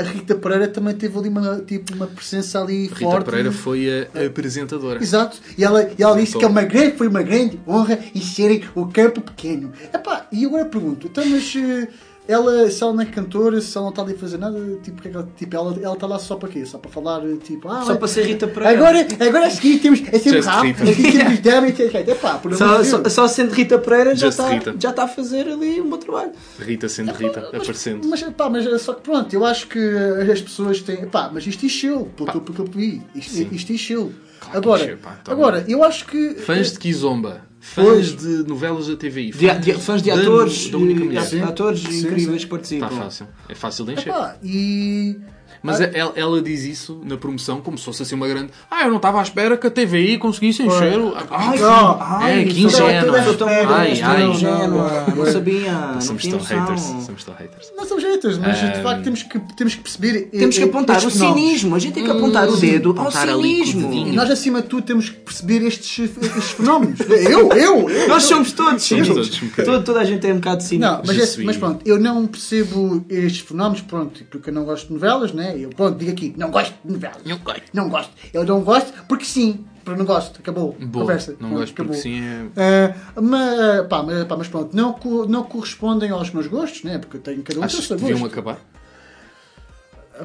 a 0.00 0.02
Rita 0.02 0.34
Pereira 0.34 0.68
também 0.68 0.94
teve 0.94 1.18
ali 1.18 1.28
uma, 1.28 1.60
tipo, 1.60 1.94
uma 1.94 2.06
presença 2.06 2.60
ali 2.60 2.88
Rita 2.88 3.00
forte. 3.00 3.24
Pereira 3.26 3.52
foi 3.52 4.08
a 4.14 4.26
apresentadora. 4.26 5.02
Exato. 5.02 5.38
E 5.56 5.64
ela, 5.64 5.90
e 5.98 6.02
ela 6.02 6.16
disse 6.16 6.36
que 6.36 6.44
é 6.44 6.48
uma 6.48 6.62
grande, 6.62 6.96
foi 6.96 7.08
uma 7.08 7.22
grande 7.22 7.60
honra 7.66 7.98
e 8.14 8.20
serem 8.20 8.62
o 8.74 8.86
campo 8.86 9.20
pequeno. 9.20 9.72
Epá, 9.92 10.26
e 10.30 10.44
agora 10.44 10.64
pergunto, 10.64 11.06
então 11.06 11.24
mas 11.24 11.54
eh, 11.56 11.88
ela, 12.26 12.70
se 12.70 12.82
ela 12.82 12.92
não 12.94 13.02
é 13.02 13.06
cantora, 13.06 13.60
se 13.60 13.76
ela 13.76 13.84
não 13.84 13.90
está 13.90 14.02
ali 14.02 14.14
a 14.14 14.16
fazer 14.18 14.38
nada, 14.38 14.58
tipo, 14.82 15.02
que 15.02 15.08
é 15.08 15.10
que 15.10 15.16
ela, 15.16 15.28
tipo 15.36 15.56
ela, 15.56 15.78
ela 15.82 15.94
está 15.94 16.06
lá 16.06 16.18
só 16.18 16.36
para 16.36 16.48
quê? 16.48 16.64
Só 16.64 16.78
para 16.78 16.90
falar, 16.90 17.22
eh, 17.28 17.36
tipo, 17.42 17.68
ah, 17.68 17.82
Só 17.84 17.96
para 17.96 18.08
ser 18.08 18.24
Rita 18.24 18.46
Pereira. 18.48 18.78
Agora, 18.78 19.06
agora 19.28 19.46
a 19.46 19.50
seguir 19.50 19.78
temos 19.80 20.00
a 20.00 20.04
sempre 20.18 20.32
Just 20.42 20.48
rápido, 20.48 20.76
Rita. 20.78 20.90
a 20.90 20.94
seguir 20.94 21.18
temos 21.18 21.38
dama, 21.40 21.68
etc. 21.68 21.94
Epá, 22.08 22.34
por 22.38 22.54
Só, 22.54 22.78
de 22.78 22.86
só, 22.88 23.08
só 23.08 23.28
sendo 23.28 23.52
Rita 23.52 23.78
Pereira 23.78 24.16
já 24.16 24.28
está, 24.28 24.48
Rita. 24.48 24.74
já 24.78 24.90
está 24.90 25.04
a 25.04 25.08
fazer 25.08 25.48
ali 25.48 25.80
um 25.80 25.90
bom 25.90 25.98
trabalho. 25.98 26.32
Rita 26.58 26.88
sendo 26.88 27.12
Rita, 27.12 27.40
aparecendo. 27.40 28.08
Mas, 28.08 28.22
pá, 28.22 28.48
mas 28.48 28.66
eh, 28.66 28.78
só 28.78 28.94
que 28.94 29.02
pronto, 29.02 29.32
eu 29.34 29.44
acho 29.44 29.66
que 29.68 29.78
eh, 29.78 30.32
as 30.32 30.40
pessoas 30.40 30.80
têm. 30.80 31.06
Pá, 31.06 31.30
mas 31.32 31.46
isto 31.46 31.66
encheu, 31.66 32.08
pelo 32.16 32.30
que 32.30 32.36
eu- 32.36 32.40
pelo 32.40 32.54
que 32.54 32.60
eu 32.62 32.66
vi. 32.66 33.02
Isto, 33.14 33.72
encheu. 33.72 34.12
que 34.50 34.56
agora, 34.56 34.82
encheu, 34.82 34.96
pá, 34.98 35.18
agora, 35.28 35.64
eu 35.68 35.84
acho 35.84 36.06
que. 36.06 36.34
Fãs 36.36 36.72
de 36.72 36.78
Kizomba. 36.78 37.42
Fãs 37.66 37.86
Pois. 37.86 38.16
de 38.16 38.46
novelas 38.46 38.88
da 38.88 38.94
TVI. 38.96 39.30
De, 39.30 39.58
de- 39.58 39.72
fãs 39.74 40.02
de 40.02 40.10
da- 40.10 40.20
atores, 40.20 40.68
Da 40.70 40.76
única 40.76 41.02
mulher. 41.02 41.22
Sim. 41.24 41.40
atores 41.40 41.80
Sim, 41.80 42.00
incríveis 42.00 42.42
sim. 42.42 42.46
que 42.46 42.46
participam. 42.46 42.86
Está 42.88 42.98
fácil. 43.04 43.26
É 43.48 43.54
fácil 43.54 43.84
de 43.86 43.92
encher. 43.94 44.08
Epá, 44.10 44.36
e. 44.42 45.16
Mas 45.64 45.80
Ah. 45.80 45.90
ela, 45.94 46.12
ela 46.14 46.42
diz 46.42 46.62
isso 46.64 47.00
na 47.02 47.16
promoção 47.16 47.60
como 47.62 47.78
se 47.78 47.84
fosse 47.86 48.02
assim 48.02 48.14
uma 48.14 48.28
grande. 48.28 48.50
Ah, 48.70 48.82
eu 48.84 48.90
não 48.90 48.98
estava 48.98 49.18
à 49.18 49.22
espera 49.22 49.56
que 49.56 49.66
a 49.66 49.70
TVI 49.70 50.18
conseguisse 50.18 50.62
encher. 50.62 50.98
o- 51.00 51.14
Ai, 51.30 51.58
Não. 51.58 52.22
é, 52.22 52.44
que 52.44 52.70
sou 52.70 52.86
ingênua. 52.88 53.04
toda 53.06 53.24
Sou 53.24 53.34
tão 53.34 53.48
Ai, 53.48 54.00
ai. 54.02 54.24
ingênua, 54.30 55.04
não 55.16 55.26
sabia, 55.26 55.72
não 55.72 56.00
Somos 56.02 56.22
tão 56.26 56.38
haters. 56.38 56.82
Somos 56.82 57.24
tão 57.24 57.34
haters. 57.34 57.72
Não 57.74 57.86
são 57.86 57.98
jeitos, 57.98 58.36
mas 58.36 58.58
de 58.60 58.66
Ah, 58.66 58.82
facto 58.82 59.02
temos 59.04 59.22
que, 59.22 59.38
temos 59.56 59.74
que 59.74 59.80
perceber. 59.82 60.22
Temos 60.30 60.56
que 60.58 60.62
eh, 60.62 60.66
apontar 60.66 60.98
o 61.04 61.10
cinismo, 61.10 61.74
a 61.74 61.78
gente 61.78 61.94
tem 61.94 62.04
que 62.04 62.10
apontar 62.10 62.46
o 62.48 62.56
dedo 62.58 62.94
ao 62.98 63.10
cinismo. 63.10 63.90
E 63.92 64.12
nós, 64.12 64.30
acima 64.30 64.60
de 64.60 64.68
tudo, 64.68 64.82
temos 64.82 65.08
que 65.08 65.16
perceber 65.16 65.62
estes, 65.66 66.10
estes 66.20 66.50
fenómenos. 66.52 67.00
Eu, 67.00 67.48
eu. 67.52 67.86
Nós 68.08 68.24
somos 68.24 68.52
todos 68.52 68.82
Somos 68.82 69.08
todos. 69.08 69.40
Toda, 69.56 69.80
toda 69.80 70.00
a 70.00 70.04
gente 70.04 70.26
é 70.26 70.32
um 70.32 70.36
bocado 70.36 70.62
cínico. 70.62 70.90
Não, 70.90 71.02
mas, 71.06 71.38
é- 71.38 71.42
mas 71.42 71.56
pronto, 71.56 71.80
eu 71.86 71.98
não 71.98 72.26
percebo 72.26 73.02
estes 73.08 73.40
fenómenos, 73.40 73.80
pronto, 73.80 74.22
porque 74.30 74.50
eu 74.50 74.54
não 74.54 74.64
gosto 74.64 74.88
de 74.88 74.92
novelas, 74.92 75.32
né? 75.32 75.53
Eu, 75.56 75.70
pronto, 75.70 75.96
digo 75.98 76.10
aqui, 76.10 76.34
não 76.36 76.50
gosto 76.50 76.74
de 76.84 76.92
novelas. 76.92 77.16
Não 77.24 77.38
gosto. 77.38 77.62
Não 77.72 77.88
gosto. 77.88 78.12
Eu 78.32 78.44
não 78.44 78.62
gosto 78.62 78.92
porque 79.08 79.24
sim, 79.24 79.64
porque 79.84 79.98
não 79.98 80.06
gosto. 80.06 80.38
Acabou. 80.40 80.76
Boa. 80.80 81.04
Conversa. 81.04 81.32
Não 81.32 81.48
Pronto, 81.48 81.54
gosto 81.60 81.74
porque 81.74 81.82
acabou. 81.82 82.02
sim 82.02 82.20
é. 82.56 82.94
Ah, 83.16 83.20
mas, 83.20 83.86
pá, 83.88 84.02
mas, 84.02 84.24
pá, 84.24 84.36
mas 84.36 84.48
pronto, 84.48 84.76
não, 84.76 84.92
co- 84.92 85.26
não 85.26 85.44
correspondem 85.44 86.10
aos 86.10 86.30
meus 86.30 86.46
gostos, 86.46 86.82
né? 86.84 86.98
Porque 86.98 87.16
eu 87.16 87.20
tenho 87.20 87.42
cada 87.42 87.60
um 87.60 87.64
Achas 87.64 87.80
que 87.80 87.86
seu 87.86 87.96
deviam 87.96 88.18
gosto. 88.20 88.32
acabar? 88.32 88.58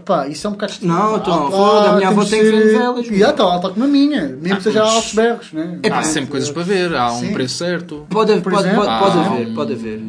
Pá, 0.06 0.28
isso 0.28 0.46
é 0.46 0.50
um 0.52 0.54
bocado 0.54 0.74
Não, 0.84 1.18
então, 1.18 1.48
Ah, 1.48 1.52
foda, 1.52 1.90
a 1.90 1.96
minha 1.96 2.10
avó 2.10 2.24
de 2.24 2.30
tem 2.30 2.42
que 2.44 2.52
novelas, 2.52 3.08
E 3.08 3.12
meu. 3.12 3.28
ah, 3.28 3.34
tá, 3.34 3.56
está 3.56 3.70
como 3.72 3.86
a 3.86 3.88
minha, 3.88 4.22
mesmo 4.28 4.54
Ah, 4.54 4.58
que 4.58 4.64
seja 4.64 4.84
altos 4.84 5.14
berros, 5.16 5.52
né? 5.52 5.80
Há 5.92 6.04
sempre 6.04 6.30
coisas 6.30 6.52
para 6.52 6.62
ver, 6.62 6.96
há 6.96 7.12
um 7.12 7.20
Sim. 7.22 7.34
preço 7.34 7.56
certo. 7.58 8.06
Pode, 8.08 8.34
pode, 8.42 8.44
pode, 8.44 8.70
pode 9.00 9.18
haver, 9.20 9.48
um 9.48 9.56
pode 9.56 9.74
haver. 9.74 10.00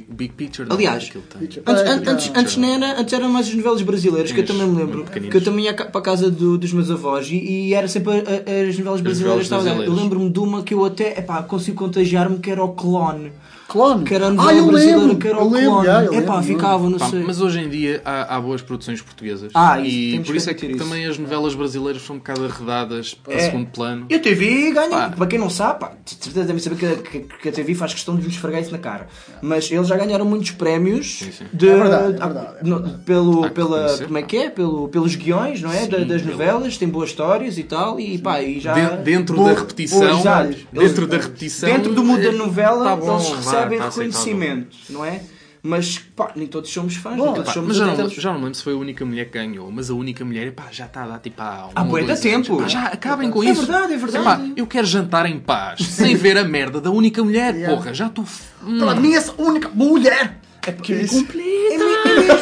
Big 0.00 0.06
Big, 0.10 0.32
Picture. 0.34 0.68
não, 0.68 0.76
Aliás. 0.76 1.10
Antes, 1.40 1.58
Ah, 1.66 1.70
an- 1.72 2.02
antes, 2.10 2.30
não. 2.30 2.40
antes, 2.40 2.56
não 2.56 2.68
era, 2.68 3.00
antes 3.00 3.12
eram 3.14 3.28
mais 3.28 3.46
as 3.48 3.54
novelas 3.54 3.82
brasileiras, 3.82 4.32
que 4.32 4.40
eu 4.40 4.46
também 4.46 4.66
me 4.66 4.76
lembro. 4.76 5.04
Que 5.04 5.36
eu 5.36 5.44
também 5.44 5.64
ia 5.66 5.74
para 5.74 5.86
a 5.98 6.02
casa 6.02 6.30
do- 6.30 6.58
dos 6.58 6.72
meus 6.72 6.90
avós 6.90 7.28
e, 7.30 7.36
e 7.36 7.74
era 7.74 7.86
sempre 7.88 8.12
a- 8.12 8.14
a- 8.16 8.68
as 8.68 8.78
novelas 8.78 9.00
brasileiras. 9.00 9.38
que 9.38 9.42
estavam 9.44 9.64
a 9.64 9.68
dar. 9.68 9.70
Eu 9.70 9.76
brasileiras. 9.76 10.02
lembro-me 10.02 10.30
de 10.30 10.38
uma 10.40 10.62
que 10.62 10.74
eu 10.74 10.84
até 10.84 11.18
epá, 11.18 11.42
consigo 11.42 11.76
contagiar-me, 11.78 12.38
que 12.38 12.50
era 12.50 12.62
o 12.64 12.72
Clone. 12.74 13.32
Clone. 13.74 14.04
Que 14.04 14.14
era 14.14 14.26
a 14.28 14.30
ah, 14.30 14.54
eu 14.54 14.70
lembro. 14.70 15.16
que 15.16 15.26
era 15.28 15.38
eu 15.38 15.42
o 15.46 15.50
lembro, 15.52 15.70
Clone. 15.72 15.86
já, 15.86 16.04
eu 16.04 16.14
Epá, 16.14 16.34
lembro. 16.36 16.46
ficava, 16.54 16.88
não 16.90 16.98
Pá, 16.98 17.08
sei. 17.08 17.22
mas 17.24 17.40
hoje 17.40 17.58
em 17.60 17.68
dia 17.68 18.00
há, 18.04 18.36
há 18.36 18.40
boas 18.40 18.62
produções 18.62 19.02
portuguesas. 19.02 19.50
Ah, 19.52 19.80
isso, 19.80 19.96
e 20.16 20.20
por 20.24 20.36
isso 20.36 20.48
é 20.48 20.54
que 20.54 20.66
isso. 20.66 20.78
também 20.78 21.04
as 21.06 21.18
novelas 21.18 21.54
brasileiras 21.56 22.02
são 22.02 22.14
um 22.14 22.18
bocado 22.20 22.44
arredadas 22.44 23.14
para 23.14 23.34
É. 23.34 23.38
segundo 23.40 23.66
plano. 23.66 24.06
E 24.08 24.14
a 24.14 24.20
TV 24.20 24.70
ganha, 24.72 24.88
Pá. 24.90 25.10
para 25.10 25.26
quem 25.26 25.38
não 25.38 25.50
sabe, 25.50 25.80
pá, 25.80 25.92
de 26.04 26.10
certeza 26.12 26.46
devem 26.46 26.62
saber 26.62 26.76
que, 26.76 26.86
a- 26.86 26.96
que- 26.96 27.20
que 27.42 27.48
a 27.48 27.52
TV 27.52 27.74
faz 27.74 27.92
questão 27.92 28.14
de 28.14 28.22
lhes 28.22 28.32
esfregar 28.34 28.62
isso 28.62 28.70
na 28.70 28.78
cara. 28.78 29.08
Mas 29.42 29.68
eles 29.72 29.88
já 29.88 29.96
ganharam 29.96 30.24
muitos 30.24 30.52
prémios 30.52 31.18
sim. 31.18 31.44
de, 31.52 31.68
É 31.68 31.74
verdade, 31.76 32.04
é 32.14 32.24
verdade, 32.24 32.48
é 32.60 32.64
no- 32.68 32.78
verdade. 32.78 33.02
pelo, 33.04 33.50
pela, 33.50 33.98
como 34.04 34.18
é 34.18 34.22
que 34.22 34.36
é? 34.36 34.50
Pelo, 34.50 34.88
pelos 34.88 35.16
guiões, 35.16 35.60
não 35.60 35.72
é? 35.72 35.86
Da- 35.86 35.98
das 35.98 36.22
pelo- 36.22 36.30
novelas, 36.32 36.78
tem 36.78 36.88
boas 36.88 37.08
histórias 37.10 37.58
e 37.58 37.64
tal, 37.64 37.98
e 37.98 38.18
pá, 38.18 38.40
e 38.40 38.60
já. 38.60 38.72
De- 38.74 39.02
dentro 39.02 39.36
da 39.44 39.52
repetição, 39.52 40.00
dentro 40.00 41.04
Eles- 41.04 41.08
da 41.08 41.16
repetição, 41.18 41.68
Dentro 41.68 41.92
do 41.94 42.04
mundo 42.04 42.22
da 42.22 42.32
novela, 42.32 42.84
tá 42.84 42.96
bom, 42.96 43.16
eles 43.18 43.44
vá, 43.44 43.63
recebem 43.64 43.78
tá 43.78 43.84
reconhecimento, 43.88 44.76
não 44.90 45.04
é? 45.04 45.20
Mas 45.66 45.96
pá, 45.96 46.30
nem 46.36 46.46
todos 46.46 46.68
somos 46.70 46.94
fãs, 46.96 47.16
Bom, 47.16 47.24
nem 47.24 47.34
todos 47.36 47.48
Pá, 47.48 47.54
somos 47.54 47.68
mas 47.68 47.76
já 47.78 47.86
não, 47.86 48.08
já 48.10 48.32
não 48.34 48.38
lembro 48.40 48.54
se 48.54 48.62
foi 48.62 48.74
a 48.74 48.76
única 48.76 49.02
mulher 49.02 49.24
que 49.24 49.30
ganhou, 49.32 49.70
mas 49.72 49.88
a 49.88 49.94
única 49.94 50.22
mulher 50.22 50.52
pá, 50.52 50.64
já 50.70 50.84
está 50.84 51.04
a 51.04 51.06
dar 51.08 51.18
tipo 51.20 51.40
há 51.40 51.68
um 51.68 51.70
Há 51.74 51.84
bué 51.84 52.02
dois 52.04 52.20
tempo. 52.20 52.58
Pá, 52.58 52.68
já 52.68 52.84
acabem 52.88 53.30
com 53.30 53.42
É 53.42 53.50
isso. 53.50 53.62
verdade, 53.64 53.94
é 53.94 53.96
verdade. 53.96 54.24
Pá, 54.24 54.40
eu 54.54 54.66
quero 54.66 54.86
jantar 54.86 55.24
em 55.24 55.38
paz, 55.40 55.80
sem 55.86 56.14
ver 56.16 56.36
a 56.36 56.44
merda 56.44 56.82
da 56.82 56.90
única 56.90 57.24
mulher, 57.24 57.54
Yeah. 57.56 57.74
porra, 57.74 57.94
já 57.94 58.08
estou. 58.08 58.26
Hum. 58.62 58.78
Para 58.78 59.00
mim, 59.00 59.14
essa 59.14 59.32
única 59.40 59.70
mulher. 59.70 60.38
É 60.66 60.72
porque 60.72 60.94
Que 60.94 61.02
isso? 61.02 61.26
É, 61.30 61.36
me- 61.36 61.44
é 61.74 61.78
mesmo. 61.78 62.32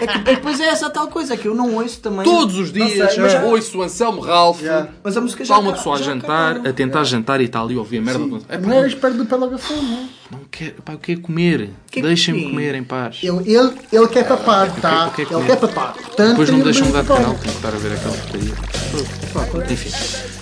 É 0.00 0.06
que, 0.06 0.12
é 0.12 0.18
que 0.18 0.18
depois 0.36 0.60
é 0.60 0.64
essa 0.66 0.90
tal 0.90 1.08
coisa, 1.08 1.34
é 1.34 1.36
que 1.36 1.48
eu 1.48 1.54
não 1.54 1.74
ouço 1.74 2.00
também. 2.00 2.22
Todos 2.24 2.56
os 2.58 2.72
Não 2.72 2.86
dias 2.86 3.12
sei, 3.12 3.22
mas, 3.22 3.32
já- 3.32 3.42
ouço 3.44 3.82
Anselmo 3.82 4.20
Ralph. 4.20 4.60
Yeah. 4.60 4.88
mas 5.02 5.16
a 5.16 5.20
música 5.20 5.44
já 5.44 5.54
Está 5.54 5.66
uma 5.66 5.72
pessoa 5.76 5.96
a 5.96 6.02
jantar, 6.02 6.52
acabou. 6.52 6.70
a 6.70 6.72
tentar 6.74 7.04
jantar 7.04 7.40
e 7.40 7.48
tal, 7.48 7.70
e 7.70 7.76
ouvir 7.76 7.98
a 7.98 8.02
merda. 8.02 8.24
Sim. 8.24 8.40
É, 8.48 8.58
pá, 8.58 8.66
Mulheres 8.66 8.94
perto 8.94 9.16
do 9.16 9.26
pelagafone, 9.26 9.82
não 9.82 9.96
é? 9.98 10.06
não 10.32 10.40
quero, 10.50 10.74
pá, 10.82 10.92
eu 10.92 10.98
quero 10.98 11.20
comer. 11.20 11.70
Que- 11.90 12.02
Deixem-me 12.02 12.40
sim. 12.40 12.50
comer 12.50 12.74
em 12.74 12.84
paz. 12.84 13.18
Ele, 13.22 13.38
ele, 13.52 13.72
ele 13.92 14.08
quer 14.08 14.26
papar, 14.28 14.70
tá? 14.80 15.06
eu 15.18 15.26
quero 15.26 15.38
Ele 15.40 15.46
quer 15.46 15.56
papar. 15.56 15.92
Portanto, 15.94 16.30
Depois 16.30 16.48
não 16.50 16.56
me 16.58 16.62
ele 16.64 16.72
deixam 16.72 16.88
vai 16.92 17.02
mudar 17.02 17.14
de 17.14 17.20
canal, 17.22 17.38
tenho 17.38 17.52
que 17.52 17.56
estar 17.58 17.68
a 17.68 17.78
ver 17.78 17.92
aquela 17.92 18.14
porcaria. 18.16 19.72
Enfim, 19.72 20.35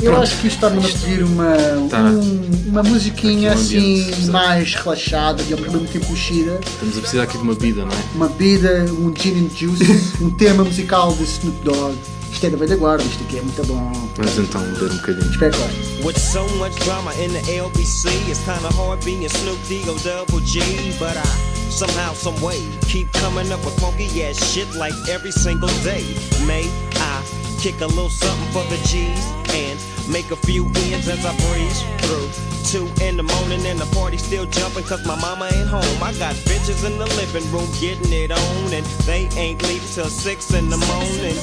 Eu 0.00 0.16
acho 0.16 0.36
que 0.38 0.46
isto 0.48 0.56
está-me 0.56 0.78
a 0.78 0.82
pedir 0.88 1.22
uma, 1.24 1.54
Tá. 1.88 2.00
um- 2.02 2.50
uma 2.68 2.82
musiquinha 2.82 3.50
um 3.50 3.58
ambiente, 3.60 4.10
assim 4.12 4.30
mais 4.30 4.74
relaxada 4.74 5.42
e 5.48 5.52
ao 5.52 5.58
mesmo 5.60 5.80
tempo 5.86 6.10
mexida. 6.12 6.58
estamos 6.66 6.96
a 6.96 7.00
precisar 7.00 7.22
aqui 7.24 7.36
de 7.36 7.42
uma 7.44 7.54
vida, 7.54 7.84
não 7.84 7.92
é? 7.92 8.04
Uma 8.14 8.28
bebida, 8.28 8.86
um 8.92 9.14
gin 9.16 9.46
and 9.46 9.50
juice, 9.56 9.84
um 10.20 10.30
tema 10.36 10.64
musical 10.64 11.12
de 11.14 11.24
Snoop 11.24 11.64
Dogg. 11.64 11.94
Isto 12.32 12.46
é 12.46 12.50
da 12.50 12.56
velha 12.58 12.76
guarda, 12.76 13.02
isto 13.02 13.22
aqui 13.24 13.38
é 13.38 13.42
muito 13.42 13.66
bom. 13.66 13.92
Vamos 14.16 14.38
então 14.38 14.60
ler 14.62 14.90
um 14.92 14.96
bocadinho. 14.96 15.30
Espera 15.30 15.54
agora. 15.54 15.72
With 16.04 16.18
so 16.18 16.46
much 16.58 16.74
drama 16.84 17.12
in 17.14 17.28
the 17.30 17.56
LBC, 17.58 18.08
it's 18.28 18.38
kinda 18.44 18.68
hard 18.76 19.04
being 19.04 19.24
Snoop 19.26 19.58
D-O 19.68 19.94
double 19.98 20.40
G. 20.46 20.60
But 20.98 21.16
I 21.16 21.59
somehow, 21.70 22.12
some 22.12 22.40
way, 22.42 22.66
keep 22.82 23.12
coming 23.12 23.50
up 23.52 23.64
with 23.64 23.78
funky 23.80 24.24
ass 24.24 24.36
shit 24.52 24.68
like 24.74 24.94
every 25.08 25.30
single 25.30 25.68
day. 25.82 26.04
May 26.46 26.68
I 26.96 27.24
kick 27.58 27.80
a 27.80 27.86
little 27.86 28.08
something 28.08 28.50
for 28.52 28.64
the 28.70 28.76
G's 28.88 29.20
and 29.54 29.78
make 30.10 30.30
a 30.30 30.36
few 30.36 30.66
ends 30.66 31.08
as 31.08 31.24
I 31.24 31.36
breeze 31.48 31.82
through. 32.00 32.28
Two 32.64 32.86
in 33.04 33.16
the 33.16 33.22
morning 33.22 33.64
and 33.66 33.78
the 33.78 33.86
party 33.94 34.16
still 34.16 34.46
jumping 34.46 34.84
cause 34.84 35.04
my 35.06 35.18
mama 35.20 35.48
ain't 35.52 35.68
home. 35.68 36.02
I 36.02 36.12
got 36.18 36.34
bitches 36.46 36.84
in 36.84 36.98
the 36.98 37.06
living 37.16 37.44
room 37.52 37.68
getting 37.80 38.12
it 38.12 38.30
on 38.30 38.72
and 38.72 38.86
they 39.06 39.28
ain't 39.36 39.62
leaving 39.62 39.88
till 39.88 40.06
six 40.06 40.52
in 40.54 40.70
the 40.70 40.78
morning. 40.78 41.36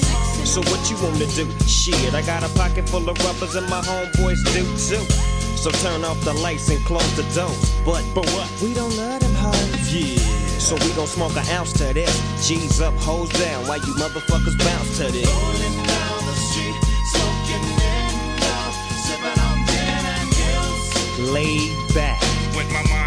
So 0.46 0.62
what 0.72 0.90
you 0.90 0.98
wanna 1.04 1.26
do? 1.36 1.50
Shit, 1.68 2.14
I 2.14 2.22
got 2.22 2.44
a 2.44 2.50
pocket 2.58 2.88
full 2.90 3.08
of 3.10 3.18
rubbers 3.24 3.56
and 3.56 3.68
my 3.70 3.82
homeboys 3.82 4.44
do 4.54 4.64
too. 4.78 5.27
So 5.68 5.90
turn 5.90 6.06
off 6.06 6.22
the 6.22 6.32
lights 6.32 6.70
and 6.70 6.80
close 6.86 7.14
the 7.18 7.24
doors. 7.36 7.76
But 7.84 8.02
but 8.16 8.26
what? 8.32 8.50
We 8.62 8.74
don't 8.74 8.96
love 8.96 9.20
them 9.20 9.34
hoes. 9.36 9.94
Yeah. 9.94 10.16
So 10.60 10.76
we 10.76 10.94
gon' 10.94 11.08
smoke 11.08 11.36
an 11.36 11.46
ounce 11.50 11.74
to 11.74 11.92
this. 11.94 12.48
G's 12.48 12.80
up, 12.80 12.94
hoes 12.96 13.28
down, 13.32 13.68
while 13.68 13.78
you 13.78 13.94
motherfuckers 13.96 14.58
bounce 14.58 14.98
to 15.00 15.12
this. 15.12 15.28
Laid 21.20 21.94
back. 21.94 22.22
With 22.56 22.72
my 22.72 22.84
mind 22.90 23.07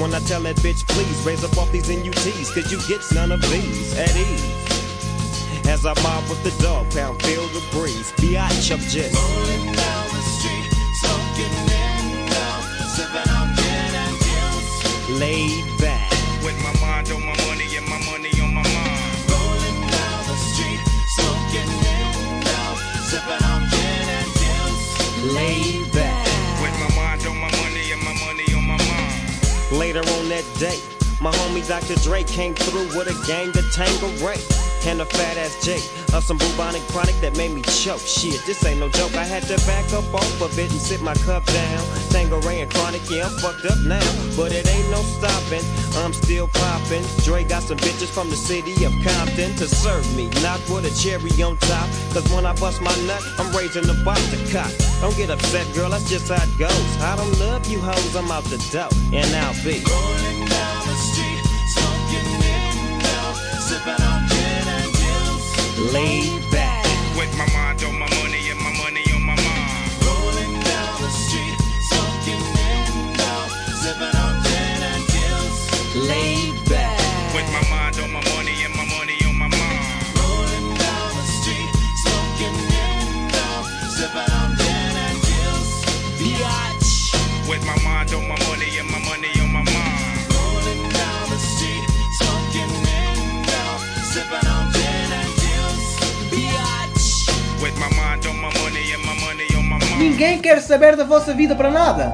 when 0.00 0.14
I 0.14 0.20
tell 0.20 0.42
that 0.42 0.56
bitch, 0.56 0.86
please 0.88 1.24
raise 1.24 1.44
up 1.44 1.56
off 1.58 1.70
these 1.72 1.88
NUTs, 1.88 2.52
cause 2.52 2.70
you 2.70 2.78
get 2.88 3.00
none 3.14 3.32
of 3.32 3.40
these 3.50 3.96
at 3.98 4.14
ease. 4.16 5.66
As 5.66 5.84
I 5.86 5.94
mob 6.02 6.28
with 6.28 6.42
the 6.44 6.54
dog 6.62 6.90
pound, 6.90 7.22
feel 7.22 7.46
the 7.48 7.62
breeze. 7.72 8.12
Biatch, 8.12 8.70
I'm 8.72 8.78
just 8.78 9.14
Rolling 9.14 9.72
down 9.72 10.06
the 10.14 10.22
street, 10.36 10.68
smoking 11.00 11.56
in 11.70 12.26
now, 12.26 12.60
sipping 12.94 13.30
on 13.32 13.48
gin 13.56 13.92
and 14.04 14.16
juice. 14.26 15.20
laid 15.20 15.64
back. 15.78 16.10
With 16.44 16.58
my 16.62 16.72
mind 16.80 17.10
on 17.10 17.20
my 17.24 17.36
money 17.46 17.66
and 17.76 17.86
my 17.86 17.98
money 18.10 18.30
on 18.40 18.54
my 18.54 18.62
mind. 18.62 19.30
Rolling 19.32 19.80
down 19.90 20.20
the 20.30 20.36
street, 20.50 20.80
smoking 21.16 21.72
in 21.96 22.40
now, 22.44 22.70
sipping 23.08 23.42
on 23.50 23.62
gin 23.70 24.06
and 24.18 24.30
juice. 24.40 25.34
laid 25.34 25.75
Later 29.96 30.12
on 30.18 30.28
that 30.28 30.44
day, 30.58 30.78
my 31.22 31.30
homie 31.32 31.66
Dr. 31.66 31.94
Dre 32.02 32.22
came 32.22 32.52
through 32.54 32.88
with 32.98 33.08
a 33.08 33.26
gang 33.26 33.48
of 33.48 33.64
Tangeray 33.72 34.65
and 34.86 35.00
a 35.00 35.04
fat 35.04 35.36
ass 35.36 35.58
J 35.64 35.76
of 36.14 36.22
some 36.22 36.38
bubonic 36.38 36.82
chronic 36.88 37.16
that 37.20 37.36
made 37.36 37.52
me 37.52 37.62
choke. 37.62 38.00
Shit, 38.00 38.40
this 38.46 38.64
ain't 38.64 38.78
no 38.78 38.88
joke. 38.88 39.14
I 39.16 39.24
had 39.24 39.42
to 39.44 39.56
back 39.66 39.92
up 39.92 40.06
off 40.14 40.40
of 40.40 40.56
it 40.58 40.70
and 40.70 40.80
sit 40.80 41.02
my 41.02 41.14
cup 41.26 41.44
down. 41.46 41.82
Tangeray 42.14 42.62
and 42.62 42.70
chronic, 42.70 43.02
yeah, 43.10 43.26
I'm 43.26 43.36
fucked 43.38 43.66
up 43.66 43.78
now, 43.84 44.06
but 44.36 44.52
it 44.52 44.66
ain't 44.68 44.90
no 44.90 45.02
stopping. 45.02 45.64
I'm 46.02 46.12
still 46.12 46.48
popping. 46.48 47.04
Dre 47.24 47.42
got 47.44 47.62
some 47.62 47.78
bitches 47.78 48.08
from 48.08 48.30
the 48.30 48.36
city 48.36 48.72
of 48.84 48.92
Compton 49.04 49.54
to 49.56 49.66
serve 49.66 50.06
me, 50.16 50.30
not 50.42 50.60
with 50.70 50.86
a 50.86 50.92
cherry 50.94 51.30
on 51.42 51.56
top. 51.58 51.88
Cause 52.14 52.26
when 52.32 52.46
I 52.46 52.54
bust 52.54 52.80
my 52.80 52.94
nut, 53.06 53.22
I'm 53.38 53.54
raising 53.54 53.86
the 53.86 54.00
bar 54.04 54.16
to 54.16 54.38
cock. 54.52 54.70
Don't 55.00 55.16
get 55.16 55.30
upset, 55.30 55.66
girl, 55.74 55.90
that's 55.90 56.08
just 56.08 56.28
how 56.28 56.42
it 56.42 56.58
goes. 56.58 56.90
I 57.02 57.16
don't 57.16 57.38
love 57.40 57.66
you 57.66 57.80
hoes, 57.80 58.14
I'm 58.14 58.30
out 58.30 58.44
the 58.44 58.58
dough, 58.70 58.94
and 59.12 59.28
I'll 59.34 59.54
be. 59.64 59.82
Rolling 59.82 60.46
down 60.48 60.75
laid 65.78 66.42
back. 66.50 66.84
With 67.16 67.36
my 67.38 67.46
mind 67.54 67.82
on 67.84 67.98
my 67.98 68.06
my 68.08 68.15
Ninguém 100.06 100.38
quer 100.38 100.62
saber 100.62 100.94
da 100.94 101.02
vossa 101.02 101.34
vida 101.34 101.56
para 101.56 101.68
nada. 101.68 102.12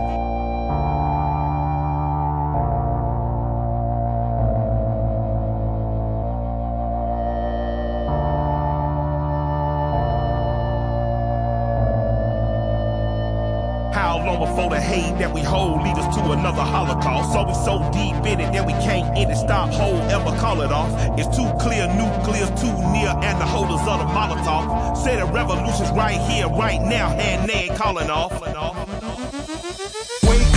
before 14.39 14.71
the 14.71 14.81
hate 14.81 15.17
that 15.19 15.33
we 15.33 15.41
hold 15.41 15.83
lead 15.83 15.97
us 15.97 16.17
to 16.17 16.33
another 16.33 16.63
holocaust. 16.63 17.33
So 17.33 17.45
we 17.45 17.55
so 17.55 17.79
deep 17.93 18.17
in 18.27 18.41
it 18.41 18.53
that 18.53 18.67
we 18.67 18.73
can't 18.85 19.17
end 19.17 19.31
it, 19.31 19.37
stop, 19.37 19.71
hold, 19.71 20.01
ever 20.11 20.37
call 20.39 20.63
it 20.63 20.73
off. 20.73 20.91
It's 21.19 21.29
too 21.37 21.49
clear, 21.61 21.87
nuclear's 21.95 22.51
too 22.61 22.75
near, 22.91 23.13
and 23.23 23.41
the 23.41 23.47
holders 23.47 23.87
of 23.87 24.01
the 24.01 24.07
Molotov 24.07 24.97
say 24.97 25.17
the 25.17 25.27
revolution's 25.27 25.91
right 25.93 26.21
here, 26.31 26.49
right 26.49 26.81
now, 26.81 27.09
hand 27.11 27.47
now. 27.47 27.62
Calling 27.83 28.11
off. 28.11 28.41
Wake 28.41 28.55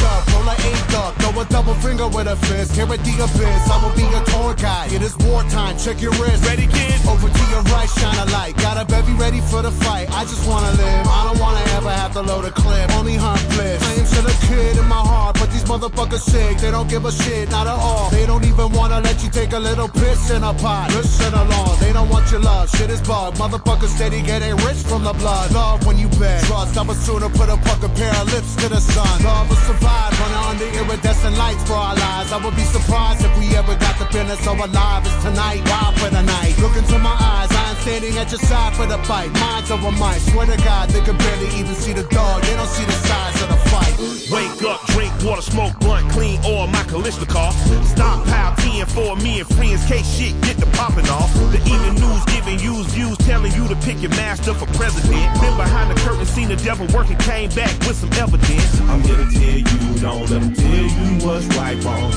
up, 0.03 0.27
roll 0.33 0.47
a 0.47 0.55
eight 0.59 0.93
up, 0.93 1.24
a 1.37 1.45
double 1.45 1.73
finger 1.75 2.07
with 2.07 2.27
a 2.27 2.35
fist. 2.47 2.75
Here 2.75 2.85
at 2.85 2.99
the 3.03 3.13
abyss, 3.19 3.69
I 3.69 3.75
will 3.83 3.95
be 3.95 4.07
your 4.07 4.23
tour 4.31 4.53
guide. 4.55 4.91
It 4.91 5.01
is 5.01 5.15
wartime, 5.17 5.77
check 5.77 6.01
your 6.01 6.11
wrist. 6.21 6.45
Ready, 6.45 6.67
kid? 6.67 6.95
Over 7.07 7.27
to 7.27 7.43
your 7.51 7.63
right, 7.73 7.89
shine 7.89 8.17
a 8.19 8.25
light. 8.31 8.55
Got 8.57 8.77
a 8.77 8.85
bevy 8.85 9.13
ready 9.13 9.41
for 9.41 9.61
the 9.61 9.71
fight. 9.71 10.07
I 10.11 10.23
just 10.23 10.47
wanna 10.47 10.71
live. 10.71 11.07
I 11.07 11.21
don't 11.27 11.39
wanna 11.39 11.63
ever 11.75 11.89
have 11.89 12.13
to 12.13 12.21
load 12.21 12.45
a 12.45 12.51
clip. 12.51 12.89
Only 12.95 13.15
hunt 13.15 13.41
bliss. 13.49 13.81
I 13.83 13.99
am 13.99 14.05
still 14.05 14.27
a 14.27 14.35
kid 14.47 14.77
in 14.77 14.87
my 14.87 15.03
heart, 15.11 15.37
but 15.39 15.51
these 15.51 15.65
motherfuckers 15.65 16.23
sick. 16.23 16.57
They 16.59 16.71
don't 16.71 16.89
give 16.89 17.05
a 17.05 17.11
shit, 17.11 17.49
not 17.49 17.67
at 17.67 17.79
all. 17.79 18.09
They 18.09 18.25
don't 18.25 18.45
even 18.45 18.71
wanna 18.71 19.01
let 19.01 19.23
you 19.23 19.29
take 19.29 19.53
a 19.53 19.59
little 19.59 19.89
piss 19.89 20.31
in 20.31 20.43
a 20.43 20.53
pot. 20.53 20.93
Listen 20.95 21.33
along, 21.33 21.79
they 21.79 21.91
don't 21.91 22.09
want 22.09 22.31
your 22.31 22.41
love. 22.41 22.69
Shit 22.69 22.89
is 22.89 23.01
bug. 23.01 23.35
Motherfuckers 23.35 23.93
steady 23.95 24.21
getting 24.21 24.55
rich 24.67 24.81
from 24.89 25.03
the 25.03 25.13
blood. 25.13 25.51
Love 25.51 25.85
when 25.85 25.97
you 25.97 26.07
bet. 26.19 26.43
Trust, 26.45 26.77
I 26.77 26.83
would 26.83 26.97
sooner 26.97 27.29
put 27.29 27.49
a 27.49 27.57
fucking 27.57 27.93
pair 27.95 28.13
of 28.21 28.31
lips 28.31 28.55
to 28.61 28.69
the 28.69 28.79
sun. 28.79 29.23
Love 29.23 29.49
will 29.49 29.63
survive, 29.67 30.11
running 30.19 30.43
under 30.49 30.67
iridescent 30.79 31.24
lights 31.31 31.63
for 31.63 31.73
our 31.73 31.95
lives. 31.95 32.31
I 32.31 32.38
would 32.43 32.55
be 32.55 32.63
surprised 32.63 33.23
if 33.25 33.33
we 33.39 33.55
ever 33.55 33.75
got 33.75 33.97
the 33.99 34.05
feeling 34.13 34.38
so 34.38 34.53
alive 34.53 35.05
as 35.05 35.23
tonight. 35.23 35.61
Wild 35.65 35.95
for 35.99 36.09
the 36.09 36.21
night. 36.21 36.57
Look 36.59 36.75
into 36.77 36.97
my 36.99 37.15
eyes, 37.17 37.54
standing 37.85 38.17
at 38.17 38.31
your 38.31 38.39
side 38.39 38.73
for 38.73 38.87
the 38.87 38.97
fight. 39.05 39.31
Minds 39.33 39.69
over 39.69 39.91
might. 39.91 40.17
Swear 40.17 40.47
to 40.47 40.57
God, 40.65 40.89
they 40.89 41.01
can 41.01 41.15
barely 41.17 41.45
even 41.53 41.75
see 41.75 41.93
the 41.93 42.01
dog. 42.09 42.41
They 42.41 42.55
don't 42.55 42.67
see 42.67 42.83
the 42.83 42.99
size 43.05 43.37
of 43.43 43.49
the 43.53 43.61
fight. 43.69 43.93
Wake 44.33 44.63
up, 44.65 44.81
drink 44.87 45.13
water, 45.23 45.43
smoke 45.43 45.79
blunt, 45.79 46.09
clean 46.09 46.39
oil, 46.45 46.65
my 46.65 46.81
Kalishnikov. 46.89 47.53
Stockpile 47.85 48.55
10 48.57 48.87
for 48.87 49.15
me 49.17 49.39
and 49.41 49.47
friends, 49.55 49.85
case 49.85 50.09
shit 50.17 50.33
get 50.41 50.57
the 50.57 50.65
popping 50.77 51.07
off. 51.09 51.31
The 51.53 51.61
evening 51.61 52.01
news 52.01 52.25
giving 52.25 52.57
you 52.57 52.83
views, 52.85 53.17
telling 53.19 53.53
you 53.53 53.67
to 53.67 53.75
pick 53.85 54.01
your 54.01 54.15
master 54.17 54.55
for 54.55 54.65
president. 54.73 55.21
Been 55.39 55.55
behind 55.55 55.91
the 55.91 56.01
curtain, 56.01 56.25
seen 56.25 56.47
the 56.49 56.57
devil 56.57 56.87
working, 56.87 57.17
came 57.17 57.51
back 57.51 57.77
with 57.85 57.97
some 57.97 58.11
evidence. 58.13 58.81
I'm 58.89 59.01
here 59.01 59.17
to 59.17 59.29
tell 59.29 59.59
you, 59.61 59.99
don't 60.01 60.21
let 60.21 60.41
them 60.41 60.53
tell 60.55 60.85
you 60.97 61.09
what's 61.21 61.45
right, 61.53 61.77
wrong. 61.85 62.09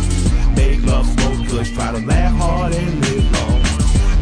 Make 0.57 0.83
love, 0.87 1.07
smoke 1.13 1.47
kush, 1.49 1.73
try 1.73 1.93
to 1.93 2.01
laugh 2.07 2.35
hard 2.41 2.73
and 2.73 3.05
live 3.05 3.33
long. 3.33 3.68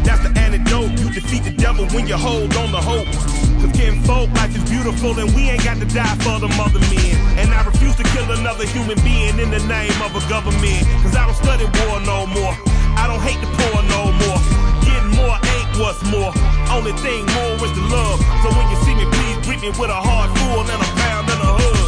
That's 0.07 0.23
the 0.23 0.31
antidote. 0.39 0.95
You 1.03 1.11
defeat 1.11 1.43
the 1.43 1.51
devil 1.51 1.83
when 1.91 2.07
you 2.07 2.15
hold 2.15 2.55
on 2.55 2.71
to 2.71 2.79
hope. 2.79 3.11
Cause 3.59 3.75
kin 3.75 3.99
folk, 4.07 4.31
life 4.39 4.55
is 4.55 4.63
beautiful 4.71 5.11
and 5.19 5.27
we 5.35 5.51
ain't 5.51 5.67
got 5.67 5.83
to 5.83 5.87
die 5.91 6.15
for 6.23 6.39
the 6.39 6.47
mother 6.55 6.79
men. 6.87 7.11
And 7.35 7.51
I 7.51 7.59
refuse 7.67 7.91
to 7.99 8.07
kill 8.15 8.23
another 8.31 8.63
human 8.71 8.95
being 9.03 9.35
in 9.35 9.51
the 9.51 9.59
name 9.67 9.99
of 9.99 10.15
a 10.15 10.23
government. 10.31 10.79
Cause 11.03 11.11
I 11.11 11.27
don't 11.27 11.35
study 11.35 11.67
war 11.83 11.99
no 12.07 12.23
more. 12.23 12.55
I 12.95 13.03
don't 13.11 13.19
hate 13.19 13.35
the 13.43 13.51
poor 13.51 13.83
no 13.91 14.15
more. 14.15 14.39
Getting 14.87 15.11
more 15.19 15.35
ain't 15.35 15.75
what's 15.75 15.99
more. 16.07 16.31
Only 16.71 16.95
thing 17.03 17.27
more 17.35 17.59
is 17.67 17.73
the 17.75 17.83
love. 17.91 18.23
So 18.47 18.47
when 18.55 18.63
you 18.71 18.79
see 18.87 18.95
me, 18.95 19.03
please 19.11 19.37
greet 19.43 19.59
me 19.59 19.75
with 19.75 19.91
a 19.91 19.99
heart 20.07 20.31
full 20.39 20.63
and 20.63 20.79
a 20.87 20.89
pound 21.03 21.27
and 21.35 21.41
a 21.43 21.51
hug. 21.51 21.83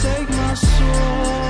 Take 0.00 0.30
my 0.32 0.54
soul 0.56 1.45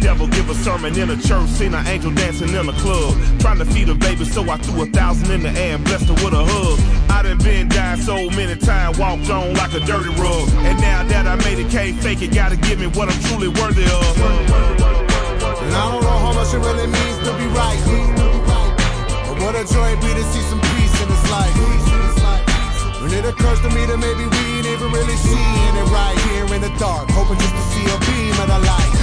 devil 0.00 0.26
give 0.28 0.48
a 0.50 0.54
sermon 0.54 0.98
in 0.98 1.10
a 1.10 1.16
church, 1.16 1.48
seen 1.50 1.74
an 1.74 1.86
angel 1.86 2.10
dancing 2.10 2.48
in 2.48 2.68
a 2.68 2.72
club. 2.80 3.14
Trying 3.38 3.58
to 3.58 3.64
feed 3.66 3.88
a 3.88 3.94
baby, 3.94 4.24
so 4.24 4.42
I 4.50 4.56
threw 4.58 4.82
a 4.82 4.86
thousand 4.86 5.30
in 5.30 5.42
the 5.42 5.50
air 5.50 5.76
and 5.76 5.84
blessed 5.84 6.08
her 6.08 6.14
with 6.24 6.34
a 6.34 6.44
hug. 6.44 6.78
I 7.10 7.22
done 7.22 7.38
been 7.38 7.68
down 7.68 7.98
so 7.98 8.30
many 8.30 8.56
times, 8.56 8.98
walked 8.98 9.30
on 9.30 9.54
like 9.54 9.72
a 9.74 9.80
dirty 9.80 10.10
rug. 10.16 10.48
And 10.64 10.80
now 10.80 11.04
that 11.04 11.26
I 11.26 11.36
made 11.44 11.58
it, 11.58 11.70
can't 11.70 11.96
fake 12.00 12.22
it, 12.22 12.34
gotta 12.34 12.56
give 12.56 12.80
me 12.80 12.88
what 12.88 13.08
I'm 13.08 13.20
truly 13.28 13.48
worthy 13.48 13.84
of. 13.84 14.14
And 15.60 15.72
I 15.76 15.92
don't 15.92 16.02
know 16.02 16.18
how 16.24 16.32
much 16.32 16.52
it 16.54 16.58
really 16.58 16.88
means 16.88 17.18
to 17.28 17.32
be 17.36 17.46
right. 17.52 17.80
But 19.28 19.36
what 19.44 19.54
a 19.54 19.64
joy 19.68 19.92
it'd 19.92 20.00
be 20.00 20.10
to 20.16 20.24
see 20.32 20.44
some 20.48 20.60
peace 20.74 20.96
in 21.02 21.08
this 21.08 21.30
life. 21.30 21.54
When 23.00 23.12
it 23.12 23.24
occurs 23.24 23.60
to 23.62 23.70
me 23.70 23.84
that 23.86 23.96
maybe 23.96 24.24
we 24.24 24.40
ain't 24.56 24.66
even 24.66 24.92
really 24.92 25.16
seeing 25.16 25.74
it 25.76 25.88
right 25.92 26.18
here 26.32 26.46
in 26.54 26.60
the 26.60 26.72
dark, 26.78 27.08
hoping 27.10 27.38
just 27.38 27.54
to 27.54 27.64
see 27.72 27.84
a 27.84 27.96
beam 28.08 28.36
of 28.40 28.48
the 28.48 28.58
light. 28.64 28.99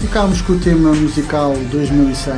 Ficámos 0.00 0.42
com 0.42 0.54
o 0.54 0.58
tema 0.58 0.92
musical 0.92 1.54
2100, 1.70 2.34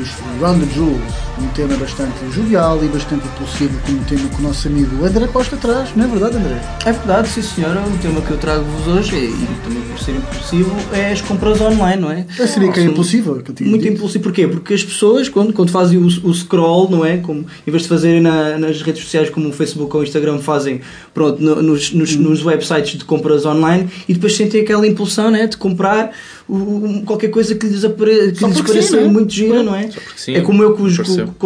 os 0.00 0.40
Round 0.40 0.64
the 0.64 0.72
Jewels, 0.72 1.14
tema 1.58 1.76
bastante 1.76 2.12
jovial 2.32 2.78
e 2.84 2.86
bastante 2.86 3.26
impulsivo, 3.26 3.76
como 3.84 3.98
o 4.00 4.04
tema 4.04 4.28
que 4.28 4.36
o 4.38 4.42
nosso 4.42 4.68
amigo 4.68 5.04
André 5.04 5.26
Costa 5.26 5.56
traz, 5.56 5.88
não 5.96 6.04
é 6.04 6.06
verdade, 6.06 6.36
André? 6.36 6.62
É 6.86 6.92
verdade, 6.92 7.28
sim 7.28 7.42
senhora. 7.42 7.80
O 7.84 7.98
tema 7.98 8.20
que 8.20 8.30
eu 8.30 8.36
trago-vos 8.38 8.86
hoje, 8.86 9.16
e, 9.16 9.24
e 9.24 9.48
também 9.64 9.82
por 9.82 9.98
ser 9.98 10.12
impulsivo, 10.12 10.70
é 10.92 11.10
as 11.10 11.20
compras 11.20 11.60
online, 11.60 12.00
não 12.00 12.12
é? 12.12 12.24
Eu 12.38 12.46
seria 12.46 12.70
que 12.70 12.78
é 12.78 12.84
São 12.84 12.92
impulsiva, 12.92 13.42
que 13.42 13.50
eu 13.50 13.54
tinha 13.56 13.68
Muito 13.68 13.82
dito. 13.82 13.94
impulsivo, 13.94 14.22
porquê? 14.22 14.46
Porque 14.46 14.72
as 14.72 14.84
pessoas, 14.84 15.28
quando, 15.28 15.52
quando 15.52 15.70
fazem 15.72 15.98
o, 15.98 16.06
o 16.06 16.32
scroll, 16.32 16.88
não 16.88 17.04
é? 17.04 17.16
Como, 17.16 17.44
em 17.66 17.70
vez 17.72 17.82
de 17.82 17.88
fazerem 17.88 18.20
na- 18.20 18.56
nas 18.56 18.80
redes 18.80 19.02
sociais 19.02 19.28
como 19.28 19.48
o 19.48 19.52
Facebook 19.52 19.92
ou 19.96 20.02
o 20.02 20.04
Instagram, 20.04 20.38
fazem 20.38 20.80
pronto, 21.12 21.42
no- 21.42 21.60
nos, 21.60 21.92
nos, 21.92 22.14
Hum. 22.14 22.20
nos 22.20 22.44
websites 22.44 22.96
de 22.98 23.04
compras 23.04 23.44
online 23.44 23.88
e 24.08 24.14
depois 24.14 24.36
sentem 24.36 24.60
aquela 24.60 24.86
impulsão 24.86 25.28
não 25.32 25.38
é? 25.38 25.48
de 25.48 25.56
comprar 25.56 26.12
o- 26.48 27.02
qualquer 27.04 27.28
coisa 27.28 27.56
que 27.56 27.66
lhes, 27.66 27.84
apare, 27.84 28.30
que 28.32 28.44
lhes 28.44 28.60
pareça 28.60 28.88
sim, 28.90 28.96
não 28.96 29.02
é? 29.02 29.08
muito 29.08 29.32
gira, 29.32 29.62
não 29.64 29.74
é? 29.74 29.90
sim, 30.16 30.34
é 30.36 30.40
como 30.40 30.62
eu 30.62 30.74
que 30.76 30.82
os-. 30.82 30.96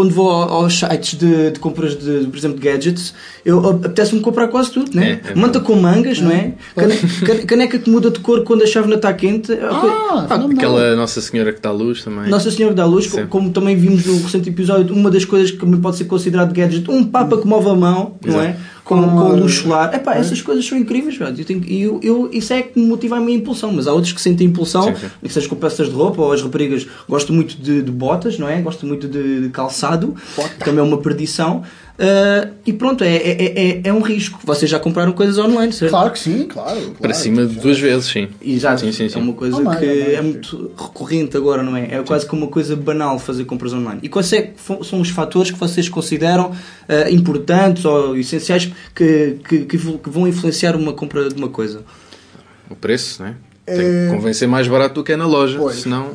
Quando 0.03 0.15
vou 0.15 0.29
ao- 0.31 0.49
aos 0.65 0.79
sites 0.79 1.15
de, 1.19 1.51
de 1.53 1.61
compras 1.61 1.97
de, 1.97 2.27
por 2.27 2.37
exemplo, 2.37 2.59
de 2.59 2.69
gadgets, 2.69 3.15
eu 3.45 3.65
apetece-me 3.71 4.21
comprar 4.21 4.49
quase 4.49 4.73
tudo, 4.73 4.91
não 4.95 5.03
é? 5.03 5.11
É, 5.13 5.21
é 5.31 5.35
Manta 5.37 5.61
com 5.61 5.77
mangas, 5.77 6.19
não 6.21 6.31
é? 6.33 6.55
Cane- 6.75 6.97
cane- 7.25 7.43
Caneca 7.45 7.79
que 7.79 7.89
muda 7.89 8.11
de 8.11 8.19
cor 8.19 8.43
quando 8.43 8.63
a 8.63 8.67
chávena 8.67 8.97
está 8.97 9.13
quente. 9.13 9.53
Ah, 9.53 10.27
Pá, 10.29 10.35
Aquela 10.37 10.97
Nossa 10.97 11.21
Senhora 11.21 11.53
que 11.53 11.61
dá 11.61 11.71
luz 11.71 12.03
também. 12.03 12.29
nossa 12.29 12.51
Senhora 12.51 12.75
da 12.75 12.85
Luz, 12.85 13.07
Sim. 13.07 13.27
como 13.27 13.51
também 13.51 13.77
vimos 13.77 14.05
no 14.05 14.21
recente 14.23 14.49
episódio, 14.49 14.95
uma 14.95 15.11
das 15.11 15.25
coisas 15.25 15.51
que 15.53 15.59
também 15.59 15.81
pode 15.81 15.97
ser 15.97 16.05
considerado 16.07 16.53
gadget, 16.53 16.91
um 16.91 17.05
Papa 17.05 17.37
que 17.39 17.47
move 17.47 17.69
a 17.69 17.75
mão, 17.75 18.17
não 18.25 18.41
é? 18.41 18.49
Exato. 18.51 18.72
Com, 18.85 19.01
com 19.01 19.33
eh, 19.33 19.37
luz 19.37 19.55
solar. 19.59 19.95
Epá, 19.95 20.15
essas 20.17 20.43
coisas 20.43 20.67
são 20.67 20.77
incríveis, 20.77 21.17
velho. 21.17 21.35
Eu 21.39 21.45
tenho- 21.45 21.65
eu, 21.69 22.01
eu, 22.03 22.31
isso 22.33 22.53
é 22.53 22.63
que 22.63 22.79
me 22.79 22.87
motiva 22.87 23.17
a 23.17 23.21
minha 23.21 23.37
impulsão, 23.39 23.73
mas 23.73 23.87
há 23.87 23.93
outros 23.93 24.13
que 24.13 24.21
sentem 24.21 24.49
impulsão, 24.49 24.83
Sim, 24.85 24.95
sim. 24.97 25.07
que 25.23 25.33
seja 25.33 25.49
com 25.49 25.55
peças 25.55 25.89
de 25.89 25.95
roupa 25.95 26.21
ou 26.21 26.33
as 26.33 26.43
raparigas 26.43 26.87
gostam 27.09 27.35
muito 27.35 27.57
de, 27.57 27.81
de 27.81 27.91
botas, 27.93 28.39
não 28.39 28.49
é? 28.49 28.61
Gostam 28.61 28.89
muito 28.89 29.07
de, 29.07 29.43
de 29.43 29.49
calçado, 29.51 30.15
também 30.59 30.81
é 30.81 30.83
uma 30.83 30.99
perdição. 30.99 31.63
Ah, 31.99 32.49
e 32.65 32.73
pronto, 32.73 33.05
é, 33.05 33.15
é, 33.17 33.71
é, 33.71 33.81
é 33.85 33.93
um 33.93 34.01
risco. 34.01 34.41
Vocês 34.45 34.71
já 34.71 34.79
compraram 34.79 35.13
coisas 35.13 35.39
online, 35.39 35.73
certo? 35.73 35.91
Claro 35.91 36.11
que 36.11 36.19
sim, 36.19 36.45
claro. 36.47 36.81
claro. 36.81 36.95
Para 37.01 37.15
cima 37.15 37.47
de 37.47 37.57
duas 37.61 37.79
vezes, 37.79 38.07
sim. 38.07 38.29
Exato, 38.41 38.81
Sim, 38.81 38.93
sim, 38.93 39.09
sim. 39.09 39.19
é 39.19 39.23
uma 39.23 39.33
coisa 39.35 39.63
que 39.77 39.85
é 39.85 40.17
sim. 40.17 40.23
muito 40.23 40.71
recorrente 40.77 41.37
agora, 41.37 41.63
não 41.63 41.77
é? 41.77 41.95
É 41.97 42.03
quase 42.03 42.27
que 42.27 42.35
uma 42.35 42.49
coisa 42.49 42.75
banal 42.75 43.19
fazer 43.19 43.45
compras 43.45 43.73
online. 43.73 44.01
E 44.03 44.09
quais 44.09 44.33
é 44.33 44.53
são 44.83 45.01
os 45.01 45.11
fatores 45.11 45.51
que 45.51 45.59
vocês 45.59 45.89
consideram 45.89 46.53
ah, 46.89 47.11
importantes 47.11 47.85
ou 47.85 48.17
essenciais 48.17 48.71
que, 48.95 49.39
que, 49.49 49.65
que 49.65 49.77
vão 49.77 50.27
influenciar 50.27 50.75
uma 50.77 50.93
compra 50.93 51.29
de 51.29 51.35
uma 51.35 51.49
coisa? 51.49 51.83
O 52.71 52.75
preço, 52.75 53.23
não 53.23 53.29
é? 53.31 53.35
Tem 53.65 53.77
que 53.77 54.09
convém 54.17 54.33
ser 54.33 54.49
mais 54.49 54.67
barato 54.67 54.97
do 54.97 55.05
que 55.05 55.13
é 55.13 55.17
na 55.17 55.25
loja, 55.25 55.57
Pois, 55.57 55.77
senão 55.77 56.11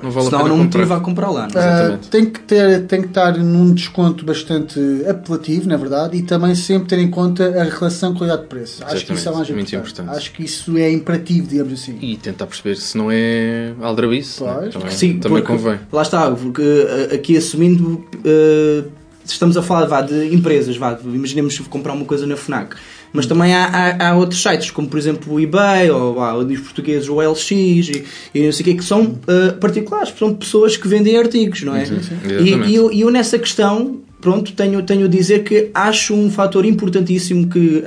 não 0.00 0.10
vale 0.12 0.26
Senão 0.26 0.38
a 0.38 0.42
pena 0.44 0.48
não 0.56 0.64
motiva 0.64 0.96
a 0.96 1.00
comprar 1.00 1.28
lá. 1.30 1.48
não 1.52 1.60
é? 1.60 1.64
Exatamente. 1.66 2.08
tem, 2.08 2.24
que 2.24 2.38
ter, 2.40 2.86
tem 2.86 3.00
que 3.02 3.08
estar 3.08 3.36
num 3.36 3.74
desconto 3.74 4.24
bastante 4.24 4.78
apelativo, 5.08 5.68
na 5.68 5.76
verdade, 5.76 6.16
e 6.16 6.22
também 6.22 6.54
sempre 6.54 6.86
ter 6.88 6.98
em 7.00 7.10
conta 7.10 7.46
a 7.60 7.64
relação 7.64 8.14
qualidade-preço. 8.14 8.84
Acho 8.84 9.04
que 9.06 9.12
isso 9.12 9.28
é 9.28 9.32
mais 9.32 9.50
importante. 9.50 9.74
importante. 9.76 10.10
Acho 10.10 10.32
que 10.32 10.44
isso 10.44 10.76
é 10.78 10.88
imperativo, 10.92 11.48
digamos 11.48 11.72
assim. 11.72 11.98
E 12.00 12.16
tentar 12.16 12.46
perceber 12.46 12.76
se 12.76 12.96
não 12.96 13.08
é 13.10 13.72
aldrabice. 13.82 14.44
né? 14.44 14.70
Também, 14.72 14.90
Sim, 14.92 15.18
também 15.18 15.42
porque- 15.42 15.56
convém. 15.56 15.80
Lá 15.92 16.02
está, 16.02 16.30
porque 16.30 16.62
uh, 16.62 17.14
aqui 17.14 17.36
assumindo, 17.36 18.04
uh, 18.24 18.90
estamos 19.24 19.56
a 19.56 19.62
falar 19.62 19.86
vá, 19.86 20.00
de 20.00 20.32
empresas, 20.32 20.76
vá, 20.76 20.96
imaginemos 21.04 21.58
comprar 21.58 21.92
uma 21.92 22.04
coisa 22.04 22.24
na 22.26 22.36
FNAC, 22.36 22.76
mas 23.14 23.24
também 23.26 23.54
há, 23.54 23.64
há, 23.66 24.08
há 24.10 24.16
outros 24.16 24.42
sites, 24.42 24.70
como 24.70 24.88
por 24.88 24.98
exemplo 24.98 25.32
o 25.32 25.40
eBay, 25.40 25.88
ou 25.90 26.14
vá, 26.16 26.34
os 26.34 26.60
portugueses 26.60 27.08
o 27.08 27.20
LX, 27.20 27.50
e, 27.52 28.04
e 28.34 28.42
não 28.44 28.52
sei 28.52 28.60
o 28.62 28.64
quê, 28.64 28.74
que 28.74 28.84
são 28.84 29.02
uh, 29.04 29.52
particulares, 29.60 30.12
são 30.18 30.34
pessoas 30.34 30.76
que 30.76 30.86
vendem 30.88 31.16
artigos, 31.16 31.62
não 31.62 31.74
é? 31.76 31.84
Sim, 31.86 32.00
sim. 32.02 32.16
E, 32.28 32.52
e 32.70 32.74
eu, 32.74 32.92
e 32.92 33.00
eu 33.02 33.10
nessa 33.10 33.38
questão, 33.38 34.00
pronto, 34.20 34.52
tenho, 34.52 34.82
tenho 34.82 35.04
a 35.04 35.08
dizer 35.08 35.44
que 35.44 35.70
acho 35.72 36.12
um 36.12 36.28
fator 36.30 36.64
importantíssimo 36.66 37.46
que 37.48 37.84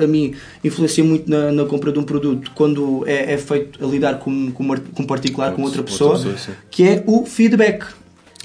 a, 0.00 0.04
a 0.04 0.06
mim 0.06 0.32
influencia 0.64 1.04
muito 1.04 1.28
na, 1.30 1.52
na 1.52 1.64
compra 1.66 1.92
de 1.92 1.98
um 1.98 2.02
produto 2.02 2.50
quando 2.54 3.04
é, 3.06 3.34
é 3.34 3.36
feito 3.36 3.84
a 3.84 3.86
lidar 3.88 4.14
com, 4.18 4.50
com, 4.50 4.62
uma- 4.62 4.78
com 4.78 5.02
um 5.02 5.06
particular, 5.06 5.52
com 5.52 5.62
outra 5.62 5.80
outra 5.82 5.92
pessoa, 5.92 6.34
que 6.70 6.84
é 6.84 7.02
o 7.06 7.26
feedback. 7.26 7.84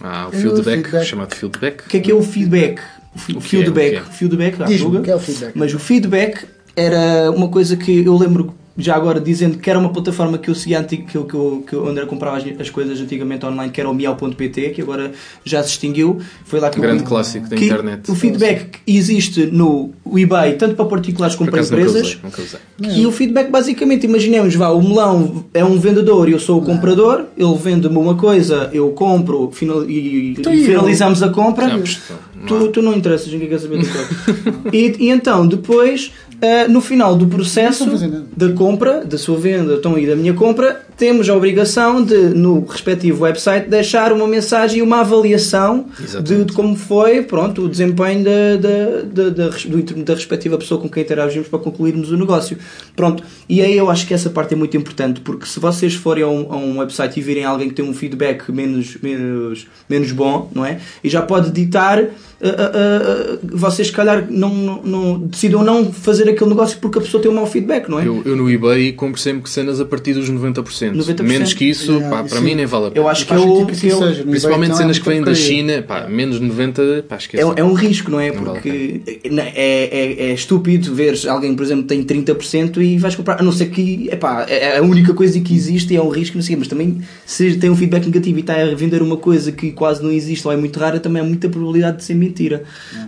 Ah, 0.01 0.27
o 0.29 0.35
É 0.35 0.37
o 0.37 0.41
feedback, 0.41 0.75
feedback. 0.83 1.05
chamado 1.05 1.33
feedback. 1.35 1.81
O 1.85 1.89
que 1.89 1.95
é 1.97 1.99
que 2.01 2.11
é 2.11 2.13
o 2.13 2.21
feedback? 2.21 2.81
O, 3.15 3.39
que 3.39 3.57
é? 3.57 3.59
feedback. 3.61 3.93
O 3.93 3.97
é? 3.97 4.03
Feedback, 4.03 4.61
o 4.61 5.01
que 5.01 5.11
é 5.11 5.15
o 5.15 5.19
feedback? 5.19 5.51
Mas 5.55 5.73
o 5.73 5.79
feedback 5.79 6.45
era 6.75 7.31
uma 7.31 7.47
coisa 7.47 7.77
que 7.77 8.03
eu 8.03 8.17
lembro 8.17 8.53
já 8.77 8.95
agora 8.95 9.19
dizendo 9.19 9.57
que 9.57 9.69
era 9.69 9.79
uma 9.79 9.89
plataforma 9.89 10.37
que 10.37 10.49
eu 10.49 10.55
seguia 10.55 10.79
antigo, 10.79 11.07
que 11.07 11.15
eu, 11.17 11.23
que 11.25 11.33
eu, 11.33 11.63
que 11.67 11.73
eu 11.73 11.85
onde 11.87 11.99
eu 12.01 12.07
comprava 12.07 12.37
as, 12.37 12.43
as 12.59 12.69
coisas 12.69 12.99
antigamente 12.99 13.45
online, 13.45 13.71
que 13.71 13.79
era 13.79 13.89
o 13.89 13.93
miau.pt, 13.93 14.71
que 14.71 14.81
agora 14.81 15.11
já 15.43 15.63
se 15.63 15.69
extinguiu. 15.69 16.19
Foi 16.43 16.59
lá 16.59 16.69
que 16.69 16.77
Um 16.77 16.83
eu 16.83 16.87
grande 16.87 17.03
vi 17.03 17.07
clássico 17.09 17.47
da 17.47 17.55
internet. 17.55 18.11
O 18.11 18.15
feedback 18.15 18.79
existe 18.85 19.45
no 19.45 19.91
eBay, 20.15 20.53
tanto 20.53 20.75
para 20.75 20.85
particulares 20.85 21.35
como 21.35 21.49
para 21.49 21.61
nunca 21.61 21.73
empresas. 21.73 22.01
usei, 22.01 22.17
nunca 22.23 22.41
usei. 22.41 22.59
E 23.01 23.05
o 23.05 23.11
feedback, 23.11 23.49
basicamente, 23.49 24.05
imaginemos, 24.05 24.53
vá, 24.55 24.69
o 24.69 24.81
melão 24.81 25.45
é 25.53 25.63
um 25.63 25.79
vendedor 25.79 26.27
e 26.27 26.33
eu 26.33 26.39
sou 26.39 26.59
o 26.61 26.65
comprador, 26.65 27.25
ele 27.37 27.55
vende-me 27.55 27.97
uma 27.97 28.15
coisa, 28.15 28.69
eu 28.73 28.89
compro 28.91 29.49
final- 29.51 29.89
e, 29.89 30.35
Então, 30.37 30.53
e 30.53 30.57
e 30.57 30.59
eu? 30.61 30.65
finalizamos 30.65 31.23
a 31.23 31.29
compra. 31.29 31.67
Não 31.67 31.83
Tu, 32.45 32.67
tu 32.67 32.81
não 32.81 32.93
interessas, 32.93 33.31
ninguém 33.31 33.47
quer 33.49 33.59
saber 33.59 33.79
do 33.79 33.85
e, 34.71 34.95
e 34.99 35.09
então, 35.09 35.47
depois, 35.47 36.11
ah, 36.41 36.67
no 36.67 36.81
final 36.81 37.15
do 37.15 37.27
processo 37.27 37.85
da 38.35 38.51
compra, 38.53 39.05
da 39.05 39.17
sua 39.17 39.37
venda 39.37 39.75
então, 39.75 39.97
e 39.97 40.05
da 40.05 40.15
minha 40.15 40.33
compra, 40.33 40.81
temos 40.97 41.29
a 41.29 41.35
obrigação 41.35 42.03
de, 42.03 42.15
no 42.29 42.65
respectivo 42.65 43.23
website, 43.23 43.69
deixar 43.69 44.13
uma 44.13 44.27
mensagem 44.27 44.79
e 44.79 44.81
uma 44.81 45.01
avaliação 45.01 45.85
de, 46.23 46.45
de 46.45 46.53
como 46.53 46.75
foi 46.75 47.21
pronto, 47.21 47.63
o 47.63 47.69
desempenho 47.69 48.23
da, 48.23 48.55
da, 48.57 49.29
da, 49.29 49.49
da 50.03 50.13
respectiva 50.13 50.57
pessoa 50.57 50.79
com 50.79 50.89
quem 50.89 51.03
interagimos 51.03 51.47
para 51.47 51.59
concluirmos 51.59 52.11
o 52.11 52.17
negócio. 52.17 52.57
Pronto, 52.95 53.23
e 53.47 53.61
aí 53.61 53.75
eu 53.75 53.89
acho 53.89 54.07
que 54.07 54.13
essa 54.13 54.29
parte 54.29 54.53
é 54.53 54.57
muito 54.57 54.75
importante, 54.77 55.21
porque 55.21 55.45
se 55.45 55.59
vocês 55.59 55.93
forem 55.93 56.23
a 56.23 56.27
um, 56.27 56.51
a 56.51 56.57
um 56.57 56.79
website 56.79 57.19
e 57.19 57.23
virem 57.23 57.43
alguém 57.45 57.69
que 57.69 57.75
tem 57.75 57.85
um 57.85 57.93
feedback 57.93 58.51
menos, 58.51 58.97
menos, 59.01 59.67
menos 59.89 60.11
bom, 60.11 60.49
não 60.53 60.65
é? 60.65 60.79
E 61.03 61.09
já 61.09 61.21
pode 61.21 61.51
ditar, 61.51 62.03
ah, 62.49 62.71
ah, 62.73 63.37
vocês 63.53 63.87
se 63.87 63.93
calhar 63.93 64.27
não, 64.29 64.53
não, 64.53 64.81
não- 64.83 65.19
decidam 65.19 65.63
não 65.63 65.91
fazer 65.91 66.29
aquele 66.29 66.49
negócio 66.49 66.77
porque 66.79 66.97
a 66.99 67.01
pessoa 67.01 67.21
tem 67.21 67.31
um 67.31 67.35
mau 67.35 67.45
feedback, 67.45 67.89
não 67.89 67.99
é? 67.99 68.07
Eu, 68.07 68.21
eu 68.25 68.35
no 68.35 68.49
eBay 68.49 68.91
compro 68.93 69.19
sempre 69.19 69.49
cenas 69.49 69.79
a 69.79 69.85
partir 69.85 70.13
dos 70.13 70.29
90%. 70.29 70.93
90%. 70.95 71.23
Menos 71.23 71.53
que 71.53 71.65
isso, 71.65 71.93
Yeah, 71.93 72.09
pá, 72.09 72.23
para 72.23 72.39
sim. 72.39 72.43
mim 72.43 72.55
nem 72.55 72.65
vale 72.65 72.87
a 72.87 72.91
pena. 72.91 73.05
Eu 73.05 73.09
acho 73.09 73.25
que 73.25 73.33
é 73.33 73.37
o- 73.37 73.65
que 73.65 73.87
eu- 73.87 73.99
Principalmente 74.25 74.65
então, 74.71 74.77
cenas 74.77 74.97
é 74.97 74.99
que 74.99 75.09
vêm 75.09 75.21
da. 75.21 75.35
China, 75.35 75.81
pá, 75.87 76.07
menos 76.07 76.39
de 76.39 76.45
90%, 76.45 77.03
pá, 77.03 77.17
esquece. 77.17 77.43
É, 77.43 77.59
é 77.59 77.63
um 77.63 77.73
risco, 77.73 78.09
não 78.09 78.19
é? 78.19 78.31
Não 78.31 78.43
vale 78.43 78.59
Porque 78.59 79.01
é, 79.23 80.23
é, 80.25 80.29
é 80.29 80.33
estúpido 80.33 80.93
ver 80.93 81.15
alguém, 81.27 81.55
por 81.55 81.63
exemplo, 81.63 81.83
tem 81.85 82.03
30% 82.03 82.81
e 82.81 82.97
vais 82.97 83.15
comprar, 83.15 83.39
a 83.39 83.43
não 83.43 83.51
ser 83.51 83.67
que 83.67 84.09
epá, 84.11 84.45
é 84.49 84.77
a 84.77 84.81
única 84.81 85.13
coisa 85.13 85.39
que 85.39 85.53
existe 85.53 85.93
e 85.93 85.97
é 85.97 86.01
um 86.01 86.09
risco, 86.09 86.37
não 86.37 86.43
sei, 86.43 86.55
mas 86.55 86.67
também 86.67 86.99
se 87.25 87.55
tem 87.57 87.69
um 87.69 87.75
feedback 87.75 88.05
negativo 88.05 88.37
e 88.37 88.41
está 88.41 88.55
a 88.61 88.75
vender 88.75 89.01
uma 89.01 89.17
coisa 89.17 89.51
que 89.51 89.71
quase 89.71 90.01
não 90.03 90.11
existe 90.11 90.45
ou 90.47 90.53
é 90.53 90.57
muito 90.57 90.79
rara, 90.79 90.99
também 90.99 91.21
há 91.21 91.25
muita 91.25 91.49
probabilidade 91.49 91.97
de 91.97 92.03
ser 92.03 92.15
mentira, 92.15 92.34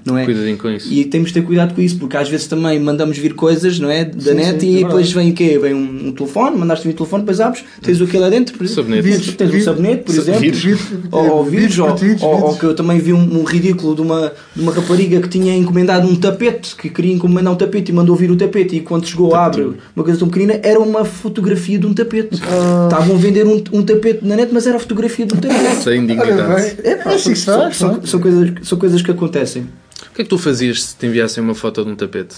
não 0.05 0.17
é? 0.17 0.25
Cuidadinho 0.25 0.57
com 0.57 0.69
isso. 0.69 0.91
E 0.91 1.05
temos 1.05 1.29
de 1.29 1.35
ter 1.35 1.41
cuidado 1.43 1.73
com 1.73 1.81
isso, 1.81 1.97
porque 1.97 2.15
às 2.17 2.29
vezes 2.29 2.47
também 2.47 2.79
mandamos 2.79 3.17
vir 3.17 3.33
coisas, 3.33 3.79
não 3.79 3.89
é? 3.89 4.05
Da 4.05 4.31
Sim, 4.31 4.33
net 4.33 4.59
sim, 4.61 4.67
e 4.75 4.77
é 4.79 4.83
depois 4.83 5.11
vem 5.11 5.31
o 5.31 5.33
quê? 5.33 5.57
Vem 5.59 5.73
um, 5.73 6.07
um 6.07 6.11
telefone, 6.11 6.57
mandaste 6.57 6.87
vir 6.87 6.93
o 6.93 6.97
telefone, 6.97 7.23
depois 7.23 7.39
abres, 7.39 7.63
tens 7.81 7.99
o 8.01 8.07
que 8.07 8.17
lá 8.17 8.29
dentro, 8.29 8.57
por 8.57 8.63
exemplo, 8.65 8.83
Sabonete. 8.95 9.31
tens, 9.33 9.53
um 9.53 9.61
sabonete, 9.61 10.03
por 10.03 10.15
exemplo, 10.15 10.39
vírus. 10.41 10.65
ou, 11.11 11.43
vírus, 11.45 11.79
ou, 11.79 11.89
ou- 12.21 12.43
ou 12.47 12.55
que 12.57 12.63
eu 12.65 12.73
também 12.75 12.99
vi 12.99 13.13
um, 13.13 13.39
um 13.39 13.43
ridículo 13.43 13.95
de 13.95 14.01
uma, 14.01 14.31
de 14.55 14.61
uma 14.61 14.71
rapariga 14.73 15.19
que 15.21 15.29
tinha 15.29 15.55
encomendado 15.55 16.07
um 16.07 16.15
tapete, 16.15 16.75
que 16.75 16.89
queria 16.89 17.13
encomendar 17.13 17.53
um 17.53 17.55
tapete 17.57 17.91
e 17.91 17.93
mandou 17.93 18.15
vir 18.15 18.31
o 18.31 18.35
tapete 18.35 18.75
e 18.77 18.79
quando 18.81 19.05
chegou 19.07 19.35
abre 19.35 19.73
uma 19.95 20.03
coisa 20.03 20.19
tão 20.19 20.27
pequenina, 20.27 20.59
era 20.63 20.79
uma 20.79 21.03
fotografia 21.05 21.77
de 21.77 21.85
um 21.85 21.93
tapete. 21.93 22.39
Ah. 22.43 22.87
Estavam 22.91 23.15
a 23.15 23.19
vender 23.19 23.45
um, 23.45 23.61
um 23.73 23.83
tapete 23.83 24.19
na 24.25 24.35
net, 24.35 24.49
mas 24.53 24.65
era 24.67 24.77
a 24.77 24.79
fotografia 24.79 25.25
de 25.25 25.33
um 25.33 25.37
tapete. 25.37 25.83
Sem 25.83 26.05
bem, 26.05 26.17
É, 26.19 26.89
é 26.91 27.13
assim 27.13 27.35
são, 27.35 27.71
são- 27.71 27.99
é? 28.03 28.05
são 28.07 28.19
coisas, 28.19 28.51
são 28.63 28.77
coisas 28.77 29.01
que 29.07 29.11
acontecem. 29.11 29.63
O 29.63 30.13
que 30.13 30.21
é 30.21 30.23
que 30.23 30.29
tu 30.29 30.37
fazias 30.37 30.83
se 30.83 30.95
te 30.95 31.05
enviassem 31.05 31.43
uma 31.43 31.55
foto 31.55 31.83
de 31.83 31.91
um 31.91 31.95
tapete? 31.95 32.37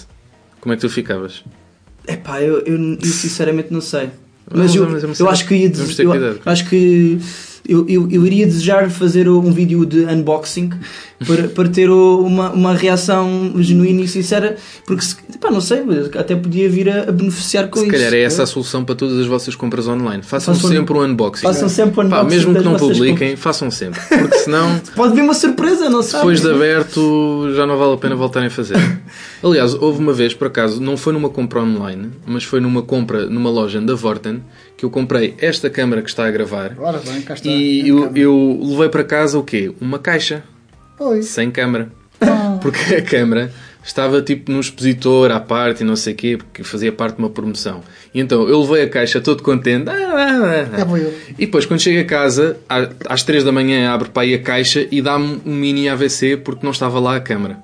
Como 0.60 0.72
é 0.72 0.76
que 0.76 0.82
tu 0.82 0.88
ficavas? 0.88 1.44
É 2.06 2.16
pá, 2.16 2.40
eu, 2.40 2.60
eu, 2.60 2.94
eu 2.94 3.04
sinceramente 3.04 3.72
não 3.72 3.80
sei. 3.80 4.10
Mas 4.52 4.74
eu, 4.74 4.84
é 4.84 5.00
eu 5.18 5.28
acho 5.28 5.46
que 5.46 5.54
ia 5.54 5.70
ter 5.70 6.02
eu, 6.02 6.40
acho 6.44 6.68
que 6.68 7.18
eu, 7.68 7.86
eu, 7.88 8.10
eu 8.10 8.26
iria 8.26 8.46
desejar 8.46 8.90
fazer 8.90 9.28
um 9.28 9.52
vídeo 9.52 9.86
de 9.86 10.04
unboxing 10.04 10.70
para, 11.26 11.48
para 11.48 11.68
ter 11.68 11.90
uma, 11.90 12.50
uma 12.50 12.74
reação 12.74 13.52
genuína 13.58 14.00
e 14.02 14.08
sincera, 14.08 14.56
porque 14.86 15.02
se, 15.04 15.16
pá, 15.38 15.50
não 15.50 15.60
sei, 15.60 15.82
até 16.18 16.34
podia 16.34 16.68
vir 16.68 16.88
a, 16.88 17.02
a 17.08 17.12
beneficiar 17.12 17.68
com 17.68 17.78
Se 17.78 17.84
isso. 17.86 17.92
calhar 17.92 18.12
é 18.14 18.20
essa 18.22 18.42
a 18.42 18.46
solução 18.46 18.84
para 18.84 18.94
todas 18.94 19.18
as 19.18 19.26
vossas 19.26 19.54
compras 19.54 19.86
online. 19.86 20.22
Façam 20.22 20.54
Façam- 20.54 20.70
sempre 20.70 20.94
um 20.96 21.02
unboxing. 21.04 21.42
façam 21.42 21.68
sempre 21.68 21.92
o 21.92 22.08
Pá, 22.08 22.20
unboxing 22.22 22.36
mesmo 22.36 22.54
que 22.54 22.62
não 22.64 22.76
publiquem, 22.76 23.36
façam 23.36 23.70
sempre. 23.70 24.00
Porque 24.08 24.38
senão, 24.38 24.80
Pode 24.96 25.14
vir 25.14 25.22
uma 25.22 25.34
surpresa, 25.34 25.90
não 25.90 26.02
sabe? 26.02 26.22
depois 26.22 26.40
de 26.40 26.50
aberto, 26.50 27.50
já 27.54 27.66
não 27.66 27.76
vale 27.78 27.94
a 27.94 27.96
pena 27.96 28.16
voltarem 28.16 28.48
a 28.48 28.50
fazer. 28.50 28.76
Aliás, 29.44 29.74
houve 29.74 29.98
uma 30.00 30.12
vez, 30.12 30.32
por 30.34 30.46
acaso, 30.46 30.80
não 30.80 30.96
foi 30.96 31.12
numa 31.12 31.28
compra 31.28 31.60
online, 31.60 32.10
mas 32.26 32.44
foi 32.44 32.60
numa 32.60 32.82
compra 32.82 33.26
numa 33.26 33.50
loja 33.50 33.80
da 33.80 33.94
Vorten, 33.94 34.42
que 34.76 34.84
eu 34.84 34.90
comprei 34.90 35.34
esta 35.38 35.68
câmara 35.68 36.00
que 36.02 36.08
está 36.08 36.26
a 36.26 36.30
gravar. 36.30 36.74
Ora 36.78 36.98
bem, 37.04 37.20
cá 37.22 37.34
está. 37.34 37.48
E 37.48 37.88
eu, 37.88 38.10
eu 38.16 38.58
levei 38.62 38.88
para 38.88 39.04
casa 39.04 39.38
o 39.38 39.42
quê? 39.42 39.70
Uma 39.80 39.98
caixa. 39.98 40.42
Pois. 41.00 41.24
Sem 41.28 41.50
câmara. 41.50 41.90
Ah. 42.20 42.58
Porque 42.60 42.94
a 42.94 43.00
câmara 43.00 43.50
estava 43.82 44.20
tipo 44.20 44.52
num 44.52 44.60
expositor 44.60 45.30
à 45.30 45.40
parte 45.40 45.80
e 45.80 45.84
não 45.84 45.96
sei 45.96 46.12
o 46.12 46.16
quê, 46.16 46.36
porque 46.36 46.62
fazia 46.62 46.92
parte 46.92 47.16
de 47.16 47.22
uma 47.22 47.30
promoção. 47.30 47.80
E 48.14 48.20
então 48.20 48.46
eu 48.46 48.60
levei 48.60 48.82
a 48.82 48.88
caixa 48.90 49.18
todo 49.18 49.42
contente. 49.42 49.88
Ah, 49.88 49.94
ah, 49.94 50.66
ah, 50.76 50.84
ah. 50.86 50.98
Eu. 50.98 51.14
E 51.30 51.46
depois, 51.46 51.64
quando 51.64 51.80
chego 51.80 51.98
a 51.98 52.04
casa, 52.04 52.58
às 53.08 53.22
3 53.22 53.42
da 53.42 53.50
manhã, 53.50 53.90
abre 53.90 54.10
para 54.10 54.24
aí 54.24 54.34
a 54.34 54.38
caixa 54.38 54.86
e 54.90 55.00
dá-me 55.00 55.40
um 55.46 55.54
mini 55.54 55.88
AVC 55.88 56.36
porque 56.36 56.62
não 56.62 56.72
estava 56.72 57.00
lá 57.00 57.16
a 57.16 57.20
câmara. 57.20 57.58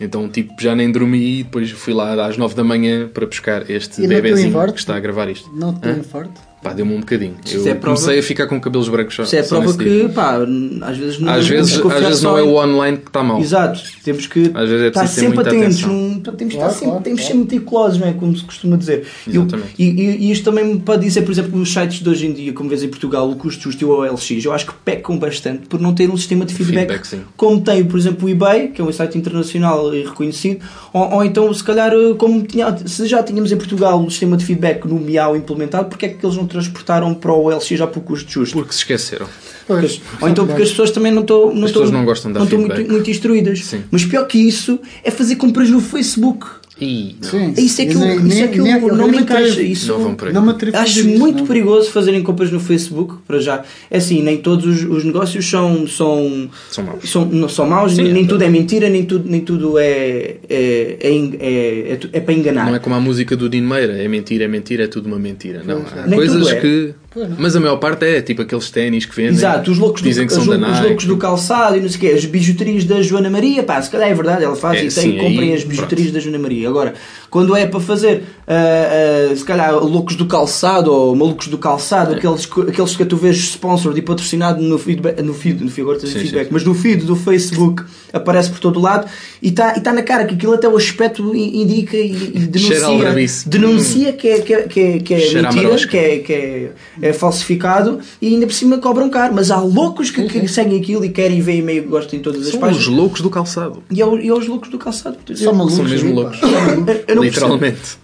Então, 0.00 0.26
tipo, 0.26 0.54
já 0.58 0.74
nem 0.74 0.90
dormi 0.90 1.40
e 1.40 1.42
depois 1.42 1.70
fui 1.70 1.92
lá 1.92 2.26
às 2.26 2.38
9 2.38 2.54
da 2.54 2.64
manhã 2.64 3.06
para 3.12 3.26
buscar 3.26 3.70
este 3.70 4.02
E 4.02 4.08
bebezinho 4.08 4.72
que 4.72 4.78
está 4.78 4.96
a 4.96 5.00
gravar 5.00 5.28
isto. 5.28 5.54
Não 5.54 5.74
te 5.74 5.80
deu 5.80 5.98
infarto? 5.98 6.40
Pá, 6.62 6.74
deu-me 6.74 6.94
um 6.94 7.00
bocadinho. 7.00 7.36
Isso 7.42 7.56
Eu 7.56 7.68
é 7.68 7.74
prova- 7.74 7.96
comecei 7.98 8.18
a 8.18 8.22
ficar 8.22 8.46
com 8.46 8.60
cabelos 8.60 8.86
brancos 8.90 9.14
só. 9.14 9.22
Isso 9.22 9.34
é 9.34 9.42
só 9.42 9.60
prova 9.62 9.78
que, 9.78 9.84
dia. 9.84 10.08
pá, 10.10 10.36
às 10.82 10.96
vezes 10.98 11.18
não 11.18 11.32
Às 11.32 11.48
vezes, 11.48 11.80
às 11.80 12.04
vezes 12.04 12.22
não 12.22 12.36
é 12.36 12.42
o 12.42 12.54
online 12.56 12.98
que 12.98 13.06
está 13.08 13.22
mal. 13.22 13.40
Exato, 13.40 13.80
temos 14.04 14.26
que 14.26 14.50
Às 14.52 14.68
vezes 14.68 14.84
é 14.84 14.88
estar 14.88 15.06
sempre 15.06 15.34
muita 15.36 15.48
atentos, 15.50 15.76
atenção. 15.78 15.92
num- 15.92 16.20
temos, 16.20 16.54
Claro, 16.54 16.72
sempre, 16.72 16.86
claro, 16.88 17.02
temos 17.02 17.20
claro. 17.22 17.38
meticulosos, 17.38 17.98
não 17.98 18.08
é? 18.08 18.12
Como 18.12 18.36
se 18.36 18.44
costuma 18.44 18.76
dizer. 18.76 19.06
E 19.26 19.34
eu- 19.36 19.42
Exatamente. 19.42 19.68
E, 19.78 19.84
e- 19.88 20.16
e 20.28 20.30
isto 20.32 20.44
também 20.44 20.64
me 20.66 20.80
pode 20.80 21.02
dizer, 21.02 21.22
por 21.22 21.32
exemplo, 21.32 21.58
nos 21.58 21.72
sites 21.72 22.00
de 22.02 22.08
hoje 22.10 22.26
em 22.26 22.32
dia, 22.34 22.52
como 22.52 22.68
vês 22.68 22.82
em 22.82 22.88
Portugal, 22.88 23.30
o 23.30 23.36
custo 23.36 23.62
justo 23.62 23.80
e 23.82 23.84
o 23.86 23.90
OLX, 23.92 24.44
eu 24.44 24.52
acho 24.52 24.66
que 24.66 24.74
pecam 24.84 25.18
bastante 25.18 25.66
por 25.66 25.80
não 25.80 25.94
ter 25.94 26.10
um 26.10 26.16
sistema 26.18 26.44
de 26.44 26.52
feedback, 26.52 26.88
Feedback, 26.88 27.06
sim. 27.06 27.20
como 27.38 27.58
tem, 27.62 27.82
por 27.84 27.98
exemplo, 27.98 28.26
o 28.26 28.30
eBay, 28.30 28.68
que 28.68 28.82
é 28.82 28.84
um 28.84 28.92
site 28.92 29.16
internacional 29.16 29.94
e 29.94 30.02
reconhecido, 30.04 30.60
ou, 30.92 31.10
ou 31.14 31.24
então, 31.24 31.52
se 31.54 31.64
calhar, 31.64 31.90
eh, 31.90 32.14
como 32.18 32.42
tinha, 32.42 32.76
se 32.86 33.06
já 33.06 33.22
tínhamos 33.22 33.50
em 33.50 33.56
Portugal 33.56 33.98
o 34.04 34.10
sistema 34.10 34.36
de 34.36 34.44
feedback 34.44 34.84
no 34.86 35.00
Miau 35.00 35.34
implementado, 35.34 35.88
porque 35.88 36.04
é 36.04 36.08
que 36.10 36.26
eles 36.26 36.36
não 36.36 36.49
transportaram 36.50 37.14
para 37.14 37.32
o 37.32 37.44
OLX 37.44 37.66
já 37.68 37.86
por 37.86 38.02
custo 38.02 38.30
justo? 38.30 38.52
Porque 38.54 38.72
se 38.72 38.78
esqueceram. 38.80 39.26
Pois. 39.66 40.00
Ou 40.20 40.28
então 40.28 40.46
porque 40.46 40.62
as 40.62 40.70
pessoas 40.70 40.90
também 40.90 41.12
não 41.12 41.22
estão 41.22 41.54
não 41.54 41.62
pessoas 41.62 41.90
não 41.90 42.04
gostam 42.04 42.32
não 42.32 42.44
estão 42.44 42.58
muito, 42.58 42.90
muito 42.90 43.10
instruídas. 43.10 43.64
Sim. 43.64 43.84
Mas 43.90 44.04
pior 44.04 44.26
que 44.26 44.38
isso 44.38 44.78
é 45.04 45.10
fazer 45.10 45.36
compras 45.36 45.70
no 45.70 45.80
Facebook. 45.80 46.46
Sim. 47.20 47.54
Isso 47.56 47.82
é 47.82 47.86
que, 47.86 47.94
eu, 47.94 48.00
Nem- 48.00 48.26
isso 48.26 48.36
é 48.38 48.40
nem- 48.42 48.48
que 48.50 48.58
eu 48.58 48.64
nem- 48.64 48.80
não 48.80 49.06
me 49.06 49.12
nem 49.12 49.20
encaixa. 49.20 49.62
Isso 49.62 49.98
Não 50.32 50.42
me 50.42 50.52
acho 50.74 51.00
isso, 51.00 51.08
muito 51.18 51.38
não. 51.38 51.46
perigoso 51.46 51.90
fazerem 51.90 52.22
compras 52.22 52.50
no 52.50 52.58
Facebook, 52.60 53.16
para 53.26 53.38
já. 53.40 53.62
É 53.90 53.98
assim, 53.98 54.22
nem 54.22 54.38
todos 54.38 54.66
os, 54.66 54.82
os 54.90 55.04
negócios 55.04 55.44
são, 55.48 55.86
são, 55.86 56.48
São 56.70 56.84
maus. 56.84 57.10
são, 57.10 57.24
não 57.26 57.48
são 57.48 57.66
maus, 57.66 57.92
Sim, 57.92 58.10
nem 58.12 58.24
é 58.24 58.26
tudo 58.26 58.44
é 58.44 58.48
mentira, 58.48 58.88
nem 58.88 59.04
tudo, 59.04 59.28
nem 59.28 59.40
tudo 59.40 59.78
é, 59.78 60.36
é, 60.48 60.96
é, 61.00 61.10
é, 61.40 61.92
é 61.92 61.98
é 62.12 62.20
para 62.20 62.34
enganar. 62.34 62.66
Não 62.66 62.74
é 62.74 62.78
como 62.78 62.94
a 62.94 63.00
música 63.00 63.36
do 63.36 63.48
Dino 63.48 63.68
Meira, 63.68 63.92
é 64.02 64.08
mentira, 64.08 64.44
é 64.44 64.48
mentira, 64.48 64.84
é 64.84 64.86
tudo 64.86 65.06
uma 65.06 65.18
mentira. 65.18 65.62
Não, 65.64 65.82
há 65.96 66.06
Nem 66.06 66.18
coisas 66.18 66.48
é. 66.48 66.56
que. 66.60 66.94
Mas 67.38 67.56
a 67.56 67.60
maior 67.60 67.76
parte 67.76 68.04
é, 68.04 68.22
tipo 68.22 68.42
aqueles 68.42 68.70
ténis 68.70 69.04
que 69.04 69.14
vendem. 69.14 69.32
Exato, 69.32 69.70
os 69.70 69.78
loucos, 69.78 70.00
dizem 70.00 70.24
do, 70.24 70.28
que 70.28 70.34
são 70.34 70.42
os, 70.42 70.60
da 70.60 70.70
os 70.70 70.80
loucos 70.80 71.04
do 71.06 71.16
calçado 71.16 71.76
e 71.76 71.80
não 71.80 71.88
sei 71.88 71.96
o 71.96 72.00
quê, 72.00 72.06
as 72.16 72.24
bijuterias 72.24 72.84
da 72.84 73.02
Joana 73.02 73.28
Maria, 73.28 73.64
pá, 73.64 73.82
se 73.82 73.90
calhar 73.90 74.08
é 74.08 74.14
verdade, 74.14 74.44
ela 74.44 74.54
faz 74.54 74.78
É, 74.78 74.84
e 74.84 74.90
tem, 74.90 75.12
sim, 75.12 75.18
comprem 75.18 75.50
aí, 75.50 75.54
as 75.54 75.64
bijuterias 75.64 76.12
da 76.12 76.20
Joana 76.20 76.38
Maria. 76.38 76.68
Agora, 76.68 76.94
quando 77.30 77.54
é 77.54 77.64
para 77.66 77.78
fazer, 77.80 78.24
ah, 78.46 79.30
ah, 79.30 79.36
se 79.36 79.44
calhar, 79.44 79.72
loucos 79.74 80.16
do 80.16 80.26
calçado 80.26 80.92
ou 80.92 81.14
malucos 81.14 81.46
do 81.46 81.56
É. 81.56 81.60
calçado, 81.60 82.14
aqueles, 82.14 82.44
que- 82.46 82.60
aqueles 82.62 82.96
que 82.96 83.04
tu 83.04 83.16
vês 83.16 83.36
sponsored 83.36 83.98
e 83.98 84.02
patrocinado 84.02 84.60
no 84.62 84.78
feedback, 84.78 85.22
no 85.22 85.32
feed, 85.32 85.62
no 85.62 85.70
feed, 85.70 85.82
agora 85.82 86.00
Sim, 86.00 86.06
feedback, 86.08 86.44
sim. 86.46 86.50
mas 86.52 86.64
no 86.64 86.74
feed 86.74 87.04
do 87.04 87.14
Facebook 87.14 87.84
aparece 88.12 88.50
por 88.50 88.58
todo 88.58 88.78
o 88.78 88.82
lado 88.82 89.06
e 89.40 89.48
está 89.48 89.76
e 89.76 89.80
tá 89.80 89.92
na 89.92 90.02
cara 90.02 90.24
que 90.24 90.34
aquilo 90.34 90.52
até 90.54 90.68
o 90.68 90.76
aspecto 90.76 91.34
indica 91.34 91.96
e, 91.96 92.10
e 92.34 92.38
denuncia, 92.40 93.14
denuncia 93.46 94.12
que 94.12 94.28
é, 94.28 94.40
que 94.40 94.52
é, 94.54 94.62
que 94.62 94.80
é, 94.80 94.98
que 94.98 95.14
é 95.14 95.42
mentira, 95.42 95.76
que 95.86 95.96
é, 95.96 96.18
que 96.18 96.32
é, 96.32 96.70
é 97.00 97.12
falsificado 97.12 98.00
e 98.20 98.28
ainda 98.28 98.46
por 98.46 98.52
cima 98.52 98.78
cobram 98.78 99.08
caro. 99.08 99.32
Mas 99.34 99.50
há 99.50 99.60
loucos 99.60 100.10
que, 100.10 100.24
que 100.24 100.48
seguem 100.48 100.80
aquilo 100.80 101.04
e 101.04 101.08
querem 101.10 101.40
ver 101.40 101.56
e 101.58 101.62
meio 101.62 101.84
gostam 101.88 102.18
em 102.18 102.22
todas 102.22 102.42
as 102.46 102.48
São 102.52 102.60
páginas. 102.60 102.86
os 102.86 102.92
loucos 102.92 103.20
do 103.20 103.30
calçado. 103.30 103.82
E, 103.90 104.00
é 104.00 104.04
é 104.04 104.32
os 104.32 104.46
loucos 104.48 104.68
do 104.70 104.78
calçado. 104.78 105.16
Só 105.34 105.52
malucos. 105.52 105.76
São 105.76 105.84
mesmo 105.84 106.12
loucos. 106.14 106.38
Eu 107.06 107.19
não 107.24 107.30
percebo. 107.30 107.54
Literalmente. 107.54 107.98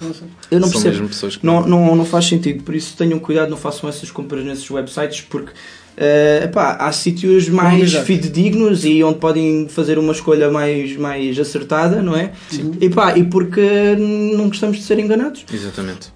Eu 0.50 0.60
não 0.60 0.68
São 0.68 0.72
percebo. 0.82 0.94
mesmo 0.94 1.08
pessoas 1.08 1.36
que- 1.36 1.46
não, 1.46 1.66
não, 1.66 1.94
não 1.96 2.04
faz 2.04 2.24
sentido. 2.26 2.62
Por 2.62 2.74
isso 2.74 2.96
tenham 2.96 3.18
cuidado, 3.18 3.50
não 3.50 3.56
façam 3.56 3.88
essas 3.88 4.10
compras 4.10 4.44
nesses 4.44 4.70
websites 4.70 5.20
porque 5.22 5.52
eh, 5.98 6.42
epá, 6.44 6.76
há 6.78 6.92
sítios 6.92 7.48
mais 7.48 7.80
avisar. 7.80 8.04
fidedignos 8.04 8.84
e 8.84 9.02
onde 9.02 9.18
podem 9.18 9.66
fazer 9.68 9.98
uma 9.98 10.12
escolha 10.12 10.50
mais, 10.50 10.94
mais 10.96 11.38
acertada, 11.38 12.02
não 12.02 12.14
é? 12.14 12.32
E, 12.80 12.90
pá, 12.90 13.16
e 13.16 13.24
porque 13.24 13.96
não 14.36 14.48
gostamos 14.48 14.76
de 14.76 14.82
ser 14.82 14.98
enganados. 14.98 15.44
Exatamente. 15.52 16.14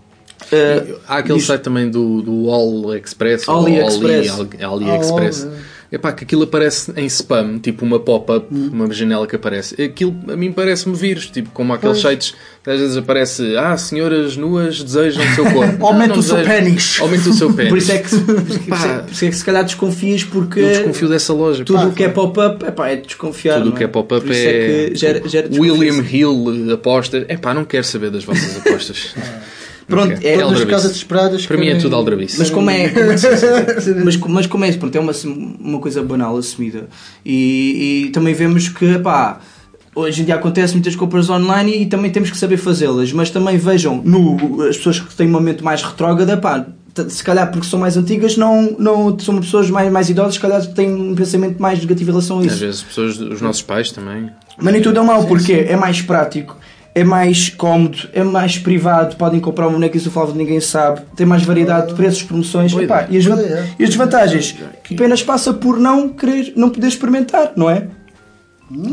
Eh, 0.53 0.97
Há 1.07 1.19
aquele 1.19 1.39
diz- 1.39 1.47
site 1.47 1.63
também 1.63 1.89
do, 1.91 2.21
do 2.23 2.51
AliExpress. 2.53 3.47
ou 3.49 3.57
AliExpress. 3.67 4.31
Ali, 4.31 4.49
Ali- 4.63 4.65
AliExpress. 4.91 5.49
Epá, 5.93 6.13
que 6.13 6.23
aquilo 6.23 6.45
aparece 6.45 6.93
em 6.97 7.05
spam, 7.07 7.59
tipo 7.59 7.85
uma 7.85 7.99
pop-up, 7.99 8.47
uma 8.53 8.89
janela 8.93 9.27
que 9.27 9.35
aparece. 9.35 9.83
Aquilo 9.83 10.15
a 10.29 10.37
mim 10.37 10.53
parece-me 10.53 10.95
vírus, 10.95 11.27
tipo 11.29 11.51
como 11.51 11.73
aqueles 11.73 12.01
Pois. 12.01 12.13
sites 12.13 12.35
que 12.63 12.71
às 12.71 12.79
vezes 12.79 12.97
aparece 12.97 13.57
Ah, 13.57 13.77
senhoras 13.77 14.37
nuas 14.37 14.83
desejam 14.85 15.25
o 15.25 15.35
seu 15.35 15.45
corpo. 15.53 15.83
Aumenta 15.85 16.15
Ah, 16.15 16.19
o 16.19 16.23
seu 16.23 16.37
pênis. 16.45 16.99
Aumenta 17.01 17.29
o 17.29 17.33
seu 17.33 17.51
pênis. 17.55 17.71
Por 17.71 17.79
isso 17.79 17.91
é 17.91 17.99
que, 17.99 18.07
isso 18.07 18.25
é- 18.25 18.69
Pá. 18.69 18.99
por 19.01 19.11
isso 19.13 19.25
é 19.25 19.29
que 19.31 19.35
se 19.37 19.45
calhar 19.45 19.65
desconfias 19.65 20.23
porque 20.23 20.61
Eu 20.61 20.69
desconfio 20.69 21.09
dessa 21.09 21.33
loja. 21.33 21.65
tudo 21.65 21.79
Pá, 21.81 21.87
o 21.87 21.93
que 21.93 22.05
é 22.05 22.09
pop-up 22.09 22.65
epá, 22.65 22.89
é 22.91 22.95
desconfiar. 22.97 23.59
Tudo 23.59 23.71
o 23.71 23.73
que 23.77 23.83
é 23.83 23.89
pop-up 23.89 24.25
Por 24.25 24.31
isso 24.33 24.47
é. 24.47 24.53
que 24.91 24.95
gera, 24.95 25.29
gera 25.29 25.49
William. 25.53 26.05
Hill 26.09 26.73
aposta. 26.73 27.25
É 27.27 27.37
pá, 27.37 27.53
não 27.53 27.65
quero 27.65 27.83
saber 27.85 28.11
das 28.11 28.23
vossas 28.23 28.59
apostas. 28.59 29.13
Pronto, 29.91 30.21
quero. 30.21 30.41
é 30.41 30.45
Todas 30.45 30.61
as 30.61 30.65
casas 30.69 30.91
desesperadas. 30.93 31.47
Para 31.47 31.57
mim 31.59 31.69
é 31.69 31.75
tudo 31.77 31.95
aldrabice. 31.97 32.39
Mas 32.39 32.49
como 32.51 32.71
é, 32.71 32.89
como 32.91 33.11
é- 33.13 34.05
mas, 34.05 34.17
mas 34.17 34.47
como 34.47 34.65
é 34.65 34.73
pronto, 34.73 34.97
é 34.97 35.01
uma, 35.01 35.13
uma 35.61 35.79
coisa 35.79 36.03
banal 36.03 36.37
assumida 36.37 36.89
e, 37.25 38.05
e 38.07 38.11
também 38.11 38.33
vemos 38.35 38.69
que 38.69 38.99
pá, 38.99 39.41
hoje 39.95 40.23
em 40.23 40.25
dia 40.25 40.37
acontece 40.37 40.73
muitas 40.75 40.95
compras 40.97 41.29
online 41.29 41.83
e 41.83 41.87
também 41.87 42.11
temos 42.11 42.31
que 42.31 42.37
saber 42.37 42.57
fazê-las 42.57 43.13
mas 43.13 43.31
também 43.31 43.57
vejam 43.59 44.01
no, 44.05 44.63
as 44.63 44.77
pessoas 44.77 45.01
que 45.01 45.15
têm 45.15 45.27
uma 45.27 45.41
mente 45.41 45.63
mais 45.65 45.83
retrógrada 45.83 46.37
pá, 46.37 46.67
se 47.09 47.23
calhar 47.23 47.51
porque 47.51 47.67
são 47.67 47.79
mais 47.79 47.97
antigas 47.97 48.37
não, 48.37 48.77
não 48.79 49.19
são 49.19 49.39
pessoas 49.41 49.69
mais, 49.71 49.91
mais 49.93 50.09
idosas 50.11 50.35
se 50.35 50.41
calhar 50.41 50.65
têm 50.67 50.93
um 50.93 51.15
pensamento 51.15 51.61
mais 51.61 51.81
negativo 51.81 52.11
em 52.11 52.13
relação 52.13 52.39
a 52.39 52.41
Às 52.41 52.47
isso 52.47 52.59
vezes 52.59 52.83
pessoas, 52.83 53.19
os 53.19 53.41
nossos 53.41 53.63
pais 53.63 53.91
também. 53.93 54.31
mas 54.59 54.73
nem 54.73 54.83
tudo 54.83 54.99
é 54.99 55.03
mau, 55.03 55.25
porque 55.27 55.53
é 55.53 55.77
mais 55.77 56.01
prático, 56.03 56.57
é 57.01 57.05
mais 57.05 57.49
cómodo, 57.49 58.09
é 58.13 58.23
mais 58.23 58.59
privado, 58.59 59.17
podem 59.17 59.41
comprar 59.41 59.69
um 59.69 59.73
boneco 59.73 59.97
e 59.97 59.99
isso 59.99 60.11
falava 60.11 60.35
ninguém 60.35 60.61
sabe, 60.61 61.01
tem 61.17 61.27
mais 61.27 61.43
variedade 61.43 61.89
de 61.89 61.95
preços, 61.95 62.23
promoções, 62.23 62.73
epá, 62.75 63.07
e, 63.11 63.17
as, 63.17 63.25
van- 63.25 63.41
e 63.79 63.83
as 63.85 63.89
desvantagens, 63.91 64.57
apenas 64.91 65.23
passa 65.23 65.53
por 65.53 65.79
não 65.79 66.09
querer, 66.09 66.53
não 66.57 66.71
poder 66.71 66.89
experimentar, 66.89 67.53
não 67.57 67.69
é? 67.71 67.87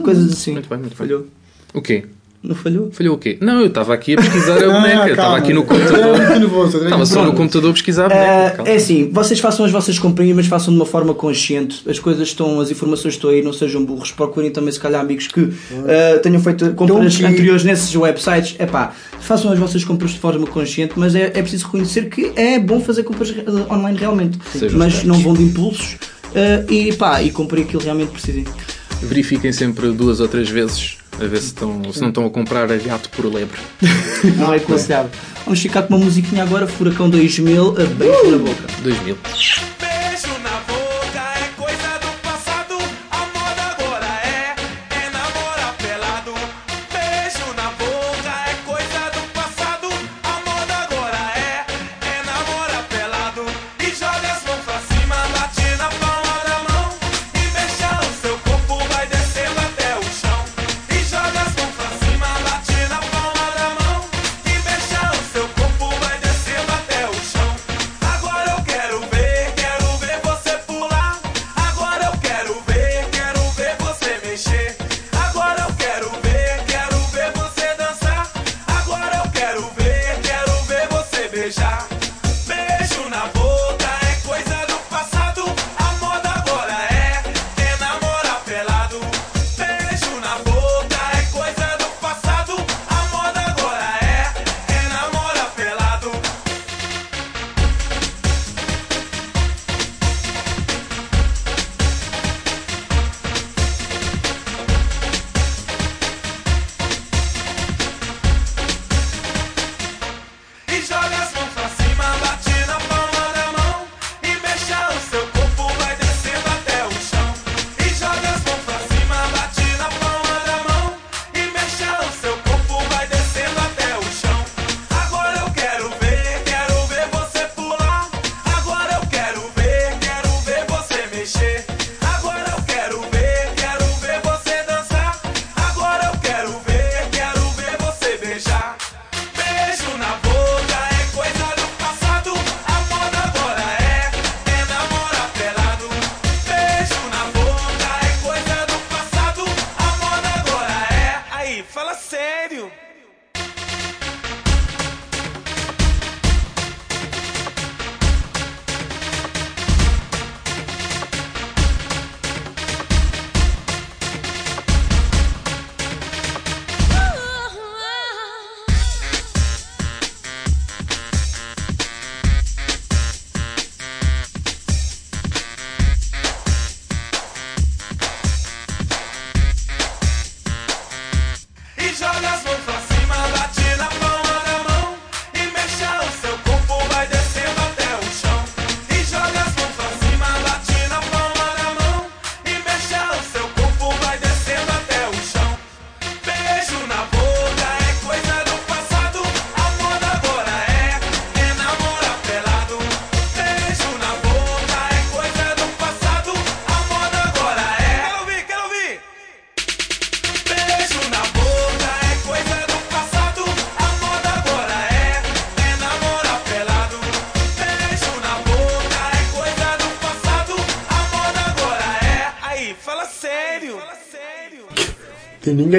Coisas 0.04 0.32
assim. 0.32 0.54
Muito 0.54 0.70
bem, 0.70 0.78
muito 0.80 0.90
bem. 0.92 0.98
Falhou. 0.98 1.28
O 1.74 1.82
quê? 1.82 2.06
Não 2.48 2.56
falhou? 2.56 2.90
Falhou 2.92 3.16
o 3.16 3.18
quê? 3.18 3.38
Não, 3.42 3.60
eu 3.60 3.68
estava 3.68 3.94
aqui 3.94 4.14
a 4.14 4.18
pesquisar 4.18 4.64
a 4.64 4.66
Ah, 4.70 4.80
boneca. 4.80 5.10
Estava 5.10 5.38
aqui 5.38 5.54
no 5.54 5.64
computador. 5.64 6.16
Estava 6.84 7.06
só 7.06 7.24
no 7.26 7.34
computador 7.34 7.72
a 7.72 7.74
pesquisar 7.74 8.04
a 8.04 8.06
Ah, 8.06 8.10
boneca. 8.40 8.56
calma. 8.58 8.72
é 8.72 8.76
assim, 8.76 9.10
vocês 9.12 9.40
façam 9.40 9.66
as 9.66 9.72
vossas 9.72 10.00
comprinhas, 10.00 10.36
mas 10.36 10.48
façam 10.48 10.74
de 10.74 10.80
uma 10.80 10.86
forma 10.86 11.14
consciente. 11.14 11.82
As 11.90 12.00
coisas 12.00 12.28
estão, 12.28 12.60
as 12.62 12.72
informações 12.72 13.16
estão 13.16 13.30
aí, 13.30 13.42
não 13.42 13.52
sejam 13.52 13.84
burros. 13.84 14.12
Procurem 14.12 14.50
também, 14.50 14.72
se 14.72 14.80
calhar, 14.80 15.02
amigos 15.02 15.28
que 15.28 15.50
ah, 15.88 16.20
tenham 16.20 16.40
feito 16.42 16.72
compras 16.74 17.16
Então, 17.16 17.30
anteriores 17.30 17.64
nesses 17.66 17.94
websites. 17.94 18.56
É 18.60 18.66
pá, 18.66 18.94
façam 19.20 19.52
as 19.52 19.60
vossas 19.60 19.84
compras 19.84 20.12
de 20.12 20.20
forma 20.20 20.48
consciente, 20.48 20.94
mas 20.96 21.16
é, 21.16 21.26
é 21.34 21.42
preciso 21.42 21.66
reconhecer 21.66 22.10
que 22.10 22.32
é 22.36 22.58
bom 22.60 22.80
fazer 22.80 23.04
compras 23.04 23.34
online 23.70 23.98
realmente. 24.00 24.38
Sejam 24.54 24.80
mas 24.80 25.04
não 25.04 25.20
vão 25.20 25.34
de 25.34 25.44
impulsos 25.44 25.98
ah, 26.34 26.64
e 26.72 26.94
pá, 26.94 27.22
e 27.22 27.30
comprem 27.30 27.64
aquilo 27.66 27.80
que 27.80 27.86
realmente 27.86 28.12
precisem. 28.12 28.46
Verifiquem 29.02 29.52
sempre 29.52 29.92
duas 29.92 30.20
ou 30.20 30.28
três 30.28 30.50
vezes 30.50 30.98
a 31.20 31.26
ver 31.26 31.38
se, 31.38 31.48
estão, 31.48 31.82
se 31.92 32.02
não 32.02 32.10
estão 32.10 32.26
a 32.26 32.30
comprar 32.30 32.72
a 32.72 32.78
gato 32.78 33.10
por 33.10 33.26
lebre. 33.26 33.60
Não 34.38 34.54
é 34.54 34.58
aconselhável. 34.58 35.10
Vamos 35.46 35.60
ficar 35.60 35.84
com 35.84 35.96
uma 35.96 36.06
musiquinha 36.06 36.44
agora, 36.44 36.68
Furacão 36.68 37.10
2000, 37.10 37.70
a 37.70 37.86
beijo 37.86 38.32
na 38.32 38.38
boca. 38.38 38.64
2000. 38.84 39.18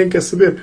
Quer 0.09 0.21
saber. 0.21 0.55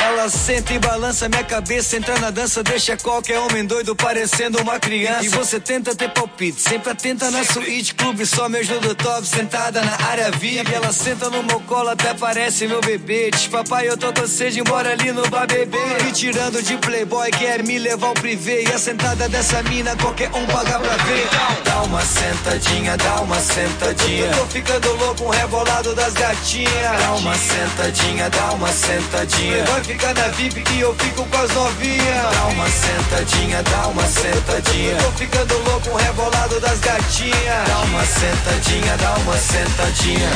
Ela 0.00 0.28
senta 0.30 0.72
e 0.72 0.78
balança 0.78 1.28
minha 1.28 1.44
cabeça, 1.44 1.96
entra 1.96 2.18
na 2.18 2.30
dança, 2.30 2.62
deixa 2.62 2.96
qualquer 2.96 3.38
homem 3.40 3.64
doido 3.64 3.94
parecendo 3.94 4.60
uma 4.60 4.78
criança. 4.78 5.24
E 5.24 5.28
você 5.28 5.58
tenta 5.58 5.94
ter 5.94 6.08
palpite, 6.10 6.60
sempre 6.60 6.90
atenta 6.90 7.30
na 7.30 7.44
suíte, 7.44 7.94
clube 7.94 8.24
só 8.24 8.48
me 8.48 8.58
ajuda 8.58 8.94
top, 8.94 9.26
sentada 9.26 9.82
na 9.82 10.06
área 10.06 10.30
VIP. 10.30 10.72
Ela 10.72 10.92
senta 10.92 11.28
no 11.28 11.42
meu 11.42 11.60
colo, 11.60 11.90
até 11.90 12.14
parece 12.14 12.66
meu 12.66 12.80
bebê. 12.80 13.30
Diz 13.30 13.48
papai, 13.48 13.88
eu 13.88 13.96
tô 13.96 14.12
com 14.12 14.26
sede, 14.26 14.60
embora 14.60 14.92
ali 14.92 15.10
no 15.12 15.28
bar 15.28 15.46
beber. 15.46 16.02
Me 16.04 16.12
tirando 16.12 16.62
de 16.62 16.76
playboy, 16.78 17.30
quer 17.32 17.62
me 17.64 17.78
levar 17.78 18.08
ao 18.08 18.14
privê. 18.14 18.64
E 18.64 18.72
a 18.72 18.78
sentada 18.78 19.28
dessa 19.28 19.62
mina, 19.64 19.96
qualquer 19.96 20.30
um 20.34 20.46
paga 20.46 20.78
pra 20.78 20.96
ver. 21.04 21.28
Dá 21.64 21.82
uma 21.82 22.02
sentadinha, 22.02 22.96
dá 22.96 23.20
uma 23.20 23.40
sentadinha. 23.40 24.26
Eu 24.26 24.38
tô 24.38 24.46
ficando 24.46 24.92
louco, 24.96 25.24
um 25.24 25.30
rebolado 25.30 25.94
das 25.94 26.14
gatinhas. 26.14 27.00
Dá 27.00 27.12
uma 27.12 27.34
sentadinha, 27.34 28.30
dá 28.30 28.52
uma 28.52 28.72
sentadinha. 28.72 29.55
Vai 29.64 29.82
ficar 29.84 30.14
na 30.14 30.28
VIP 30.28 30.62
que 30.62 30.80
eu 30.80 30.94
fico 30.96 31.24
com 31.24 31.36
as 31.38 31.50
novinhas. 31.52 32.34
Dá 32.34 32.46
uma 32.46 32.68
sentadinha, 32.68 33.62
dá 33.62 33.86
uma 33.88 34.06
sentadinha. 34.06 34.92
Eu 34.92 34.98
tô 34.98 35.12
ficando 35.12 35.58
louco, 35.70 35.90
um 35.90 35.94
rebolado 35.96 36.60
das 36.60 36.78
gatinhas. 36.80 37.68
Dá 37.68 37.78
uma 37.80 38.04
sentadinha, 38.04 38.96
dá 38.98 39.14
uma 39.14 39.36
sentadinha. 39.36 40.30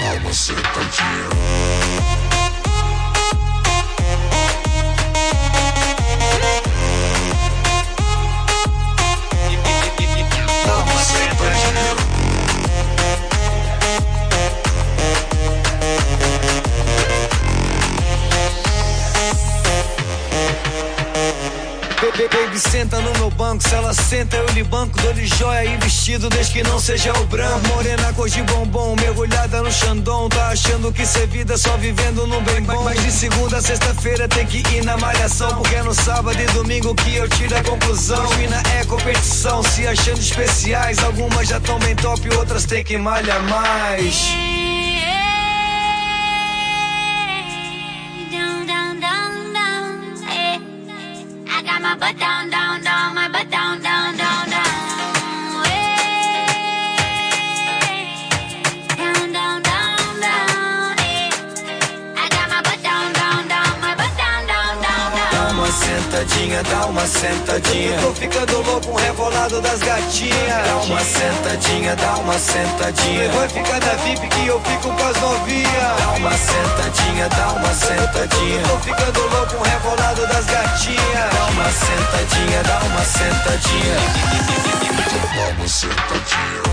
Dá 0.00 0.20
uma 0.20 0.32
sentadinha. 0.32 2.17
Baby, 22.26 22.58
senta 22.58 23.00
no 23.00 23.12
meu 23.12 23.30
banco. 23.30 23.62
Se 23.62 23.72
ela 23.72 23.94
senta, 23.94 24.36
eu 24.36 24.46
lhe 24.48 24.64
banco. 24.64 25.00
Dou-lhe 25.00 25.24
joia 25.24 25.64
e 25.64 25.76
vestido, 25.76 26.28
desde 26.28 26.52
que 26.52 26.62
não 26.64 26.80
seja 26.80 27.12
o 27.12 27.24
branco. 27.26 27.68
Morena, 27.68 28.12
cor 28.12 28.28
de 28.28 28.42
bombom, 28.42 28.96
mergulhada 28.96 29.62
no 29.62 29.70
Xandão. 29.70 30.28
Tá 30.28 30.48
achando 30.48 30.92
que 30.92 31.02
isso 31.02 31.16
é 31.18 31.26
vida 31.26 31.56
só 31.56 31.76
vivendo 31.76 32.26
no 32.26 32.40
bem 32.40 32.60
bom. 32.62 32.82
Mas 32.82 33.00
de 33.04 33.12
segunda 33.12 33.58
a 33.58 33.62
sexta-feira 33.62 34.26
tem 34.26 34.44
que 34.44 34.58
ir 34.74 34.84
na 34.84 34.96
malhação. 34.96 35.54
Porque 35.58 35.76
é 35.76 35.82
no 35.84 35.94
sábado 35.94 36.40
e 36.40 36.46
domingo 36.46 36.92
que 36.92 37.14
eu 37.14 37.28
tiro 37.28 37.56
a 37.56 37.62
conclusão. 37.62 38.28
Mina 38.36 38.60
é 38.80 38.84
competição, 38.84 39.62
se 39.62 39.86
achando 39.86 40.18
especiais. 40.18 40.98
Algumas 40.98 41.46
já 41.46 41.60
tão 41.60 41.78
bem 41.78 41.94
top, 41.94 42.28
outras 42.34 42.64
tem 42.64 42.82
que 42.82 42.98
malhar 42.98 43.40
mais. 43.44 44.47
I 52.00 52.12
got 52.12 52.27
sentadinha, 65.78 66.62
dá 66.64 66.86
uma 66.86 67.06
sentadinha. 67.06 67.94
Eu 67.96 68.08
tô 68.08 68.14
ficando 68.14 68.62
louco, 68.62 68.90
um 68.90 68.94
rebolado 68.94 69.60
das 69.60 69.78
gatinhas. 69.80 70.66
Dá 70.66 70.76
uma 70.76 71.00
sentadinha, 71.00 71.96
dá 71.96 72.16
uma 72.16 72.38
sentadinha. 72.38 73.28
Vai 73.30 73.48
ficar 73.48 73.80
na 73.80 73.94
VIP 74.02 74.28
que 74.28 74.46
eu 74.46 74.60
fico 74.60 74.90
com 74.90 75.06
as 75.06 75.20
novinhas. 75.20 75.70
Dá 75.98 76.10
uma 76.16 76.32
sentadinha, 76.32 77.28
dá 77.28 77.48
uma 77.52 77.74
sentadinha. 77.74 78.60
Eu 78.60 78.68
tô 78.68 78.78
ficando 78.78 79.20
louco, 79.20 79.56
um 79.56 79.62
rebolado 79.62 80.26
das 80.26 80.44
gatinhas. 80.46 81.34
Dá 81.34 81.44
uma 81.46 81.70
sentadinha, 81.70 82.62
dá 82.64 82.78
uma 82.86 83.04
sentadinha. 83.04 83.96
Dá 85.36 85.52
uma 85.56 85.68
sentadinha. 85.68 86.67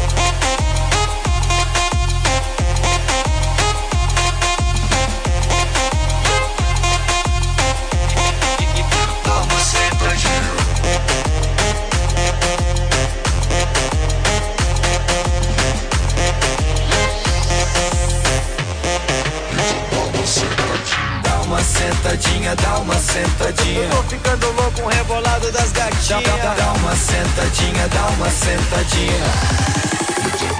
Sentadinha. 23.15 23.79
Eu 23.79 23.89
tô 23.89 24.03
ficando 24.03 24.45
louco, 24.47 24.81
um 24.81 24.87
rebolado 24.87 25.49
das 25.51 25.71
gatinhas. 25.71 26.23
Dá 26.57 26.73
uma 26.73 26.95
sentadinha, 26.95 27.87
dá 27.87 28.07
uma 28.07 28.29
sentadinha. 28.29 29.23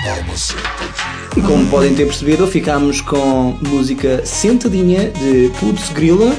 Dá 0.05 0.13
uma 0.21 0.37
sentadinha. 0.37 1.15
E 1.35 1.41
como 1.41 1.65
podem 1.67 1.93
ter 1.93 2.05
percebido, 2.05 2.47
ficámos 2.47 3.01
com 3.01 3.57
música 3.61 4.25
Sentadinha 4.25 5.11
de 5.11 5.51
Putz 5.59 5.89
Grilla, 5.89 6.33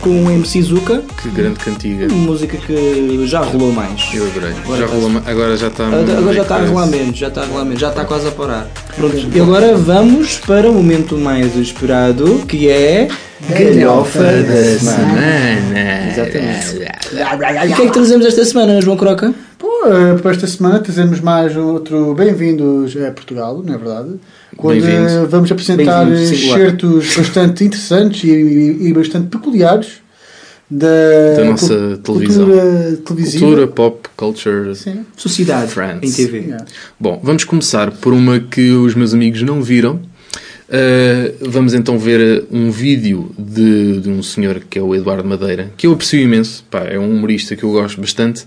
com 0.00 0.24
o 0.24 0.30
MC 0.30 0.62
Zuka. 0.62 1.02
Que 1.20 1.30
grande 1.30 1.58
cantiga. 1.58 2.06
Música 2.14 2.56
que 2.58 3.26
já 3.26 3.40
rolou 3.40 3.72
mais. 3.72 4.08
Eu 4.14 4.24
adorei. 4.24 4.52
Agora 4.52 4.78
já 4.78 4.86
rolou, 4.86 5.22
agora 5.26 5.56
já 5.56 5.66
está. 5.66 5.86
Agora 5.88 6.32
já 6.32 6.42
está 6.42 6.56
a 6.56 6.66
rolar 6.66 6.86
menos, 6.86 7.18
já 7.18 7.26
está 7.26 7.42
a 7.42 7.46
rolar 7.46 7.64
menos, 7.64 7.80
já 7.80 7.88
está 7.88 8.04
quase 8.04 8.28
a 8.28 8.30
parar. 8.30 8.68
Pronto, 8.94 9.16
e 9.34 9.40
agora 9.40 9.76
vamos 9.76 10.38
para 10.38 10.70
o 10.70 10.74
momento 10.74 11.18
mais 11.18 11.56
esperado, 11.56 12.44
que 12.46 12.68
é 12.68 13.08
Galhofa 13.40 14.18
da 14.22 14.78
Semana. 14.78 16.10
Exatamente. 16.10 17.68
E 17.68 17.72
o 17.72 17.76
que 17.76 17.82
é 17.82 17.86
que 17.86 17.92
trazemos 17.92 18.26
esta 18.26 18.44
semana, 18.44 18.80
João 18.80 18.96
Croca? 18.96 19.34
Pô, 19.58 19.68
para 20.22 20.30
esta 20.32 20.46
semana 20.46 20.78
trazemos 20.80 21.20
mais 21.20 21.54
outro 21.56 22.14
Bem-vindos 22.14 22.96
a 22.96 23.10
Portugal, 23.10 23.62
não 23.64 23.74
é 23.74 23.78
verdade? 23.78 24.10
Quando 24.56 24.80
vamos 25.28 25.52
apresentar 25.52 26.10
excertos 26.12 27.14
bastante 27.16 27.64
interessantes 27.64 28.24
e, 28.24 28.28
e- 28.30 28.88
e 28.88 28.92
bastante 28.94 29.28
peculiares 29.28 30.00
da, 30.70 30.86
Da 31.36 31.44
nossa 31.44 31.98
televisão. 32.02 32.46
cultura 32.46 32.96
televisiva. 33.04 33.44
Cultura, 33.46 33.66
pop, 33.68 34.08
culture. 34.16 34.72
Sociedade 35.16 35.70
France. 35.70 36.06
em 36.06 36.12
TV. 36.12 36.38
Yeah. 36.38 36.64
Bom, 36.98 37.20
vamos 37.22 37.44
começar 37.44 37.90
por 37.92 38.12
uma 38.14 38.40
que 38.40 38.70
os 38.70 38.94
meus 38.94 39.12
amigos 39.14 39.42
não 39.42 39.62
viram. 39.62 40.00
Uh, 40.68 41.48
vamos 41.48 41.74
então 41.74 41.96
ver 41.96 42.42
uh, 42.42 42.46
um 42.50 42.72
vídeo 42.72 43.30
de, 43.38 44.00
de 44.00 44.08
um 44.10 44.20
senhor 44.20 44.60
que 44.68 44.78
é 44.78 44.82
o 44.82 44.94
Eduardo 44.96 45.28
Madeira, 45.28 45.70
que 45.76 45.86
eu 45.86 45.92
aprecio 45.92 46.18
imenso, 46.20 46.64
pá, 46.68 46.80
é 46.80 46.98
um 46.98 47.08
humorista 47.08 47.54
que 47.54 47.62
eu 47.62 47.70
gosto 47.70 48.00
bastante, 48.00 48.44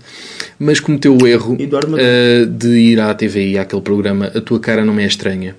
mas 0.58 0.80
cometeu 0.80 1.16
o 1.16 1.26
erro 1.26 1.54
uh, 1.56 2.46
de 2.46 2.68
ir 2.76 3.00
à 3.00 3.14
TVI, 3.14 3.56
àquele 3.58 3.80
programa 3.80 4.26
A 4.34 4.40
Tua 4.40 4.60
Cara 4.60 4.84
Não 4.84 4.92
Me 4.92 5.02
É 5.02 5.06
Estranha, 5.06 5.56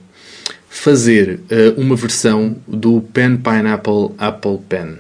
fazer 0.69 1.39
uh, 1.51 1.81
uma 1.81 1.95
versão 1.95 2.55
do 2.67 3.01
Pen 3.11 3.37
Pineapple 3.37 4.09
Apple 4.19 4.59
Pen. 4.69 4.97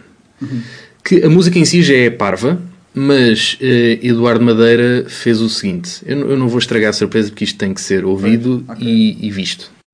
Que 1.03 1.23
a 1.23 1.29
música 1.29 1.59
em 1.59 1.65
si 1.65 1.83
já 1.83 1.93
é 1.93 2.09
parva, 2.09 2.59
mas 2.93 3.57
eh, 3.61 3.99
Eduardo 4.01 4.43
Madeira 4.43 5.05
fez 5.07 5.39
o 5.39 5.47
seguinte: 5.47 6.01
eu, 6.05 6.15
não- 6.17 6.29
eu 6.31 6.37
não 6.37 6.47
vou 6.49 6.57
estragar 6.57 6.89
a 6.89 6.93
surpresa 6.93 7.29
porque 7.29 7.43
isto 7.43 7.57
tem 7.59 7.73
que 7.73 7.79
ser 7.81 8.03
ouvido 8.05 8.65
e, 8.79 9.17
e 9.25 9.29
visto. 9.29 9.71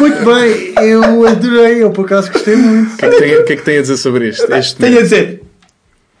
Muito 0.00 0.24
bem, 0.24 0.72
eu 0.88 1.26
adorei, 1.26 1.82
eu 1.82 1.90
por 1.90 2.06
acaso 2.06 2.32
gostei 2.32 2.56
muito. 2.56 2.94
O 2.94 2.96
que, 2.96 3.04
é 3.04 3.10
que 3.10 3.18
tem, 3.18 3.36
o 3.36 3.44
que 3.44 3.52
é 3.52 3.56
que 3.56 3.62
tem 3.62 3.78
a 3.78 3.82
dizer 3.82 3.96
sobre 3.98 4.28
este? 4.30 4.52
este 4.52 4.76
Tenho 4.76 4.98
a 4.98 5.02
dizer. 5.02 5.42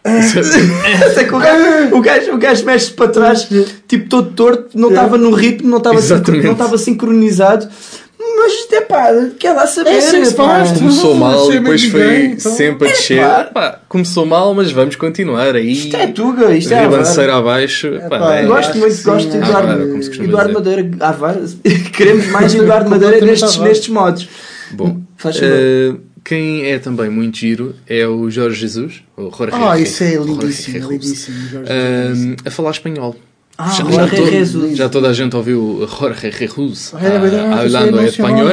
Até 0.02 1.24
que 1.28 1.34
o 1.34 1.38
gajo, 1.38 1.96
o 1.96 2.00
gajo, 2.00 2.32
o 2.32 2.38
gajo 2.38 2.64
mexe 2.64 2.90
para 2.90 3.08
trás, 3.08 3.48
tipo 3.86 4.08
todo 4.08 4.30
torto, 4.32 4.78
não 4.78 4.88
estava 4.88 5.18
no 5.18 5.30
ritmo, 5.30 5.68
não 5.68 5.78
estava, 5.78 6.00
não 6.00 6.52
estava 6.52 6.78
sincronizado. 6.78 7.68
Mas 8.42 8.72
é 8.72 8.80
pá, 8.82 9.08
quer 9.38 9.52
lá 9.52 9.66
saber. 9.66 9.90
É 9.90 9.94
que 10.00 10.24
se 10.26 10.34
pá. 10.34 10.64
Começou 10.78 11.14
mal 11.14 11.52
e 11.52 11.58
depois 11.58 11.84
foi 11.84 12.24
então. 12.26 12.52
sempre 12.52 12.88
a 12.88 12.90
descer. 12.92 13.20
pá. 13.20 13.44
Pá, 13.44 13.80
começou 13.88 14.24
mal, 14.26 14.54
mas 14.54 14.70
vamos 14.72 14.96
continuar 14.96 15.54
aí. 15.54 15.72
Isto 15.72 15.96
é 15.96 16.06
Tuga, 16.08 16.54
isto 16.54 16.72
é 16.72 16.82
Ribanceira 16.82 17.36
abaixo. 17.36 17.90
pá, 18.08 18.18
pá, 18.18 18.34
é- 18.36 18.46
Gosto 18.46 18.78
muito, 18.78 19.02
gosto 19.02 19.30
de 19.30 19.36
Ah, 19.38 19.46
Eduardo, 19.46 20.22
Eduardo. 20.24 20.52
Madeira. 20.54 20.90
Avar. 21.00 21.36
Queremos 21.92 22.26
mais 22.28 22.54
Eduardo 22.54 22.88
Madeira 22.90 23.20
nestes, 23.24 23.56
nestes 23.58 23.88
modos. 23.88 24.28
Bom, 24.72 25.00
Faz 25.16 25.36
favor. 25.38 25.52
eh, 25.54 25.94
quem 26.24 26.66
é 26.66 26.78
também 26.78 27.10
muito 27.10 27.36
giro 27.38 27.74
é 27.88 28.06
o 28.06 28.30
Jorge 28.30 28.60
Jesus. 28.60 29.02
O 29.16 29.30
Jorge 29.36 29.54
Ah, 29.56 29.76
Je- 29.76 29.82
isso 29.84 30.04
é 30.04 30.14
lindíssimo, 30.16 30.90
lindíssimo. 30.90 31.36
Jorge 31.50 31.70
Eh, 31.72 32.36
a 32.44 32.50
falar 32.50 32.70
espanhol. 32.70 33.16
Ah, 33.62 33.70
já, 33.76 33.84
Jorge 33.84 34.30
Jesus. 34.30 34.76
já 34.76 34.88
toda 34.88 35.08
a 35.10 35.12
gente 35.12 35.36
ouviu 35.36 35.86
Jorge 35.86 36.30
Jesus 36.30 36.92
É 36.94 37.16
hablando 37.60 38.00
é 38.00 38.06
espanhol, 38.06 38.52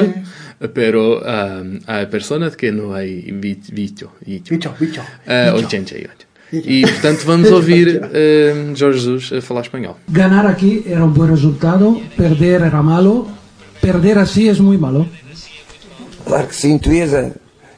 pero 0.73 1.21
ah, 1.25 1.63
hay 1.87 2.05
personas 2.07 2.55
que 2.55 2.71
no 2.71 2.93
hay 2.93 3.31
visto. 3.31 3.71
visto. 3.73 4.09
Bicho, 4.25 4.73
bicho. 4.79 5.01
Ah, 5.25 5.53
88. 5.55 6.27
E 6.51 6.81
portanto 6.81 7.25
vamos 7.25 7.51
ouvir 7.57 8.01
eh, 8.13 8.73
Jorge 8.77 8.99
Jesus 8.99 9.31
a 9.33 9.41
falar 9.41 9.61
espanhol. 9.63 9.95
Ganar 10.07 10.45
aquí 10.47 10.83
era 10.85 11.03
un 11.03 11.13
buen 11.13 11.29
resultado, 11.31 11.99
perder 12.15 12.61
era 12.61 12.81
malo, 12.81 13.27
perder 13.81 14.17
así 14.17 14.47
es 14.49 14.59
muy 14.59 14.77
malo. 14.77 15.07
Claro 16.25 16.47
que 16.47 16.55
sim, 16.55 16.77
tu 16.79 16.91
ias, 16.91 17.13
a- 17.13 17.31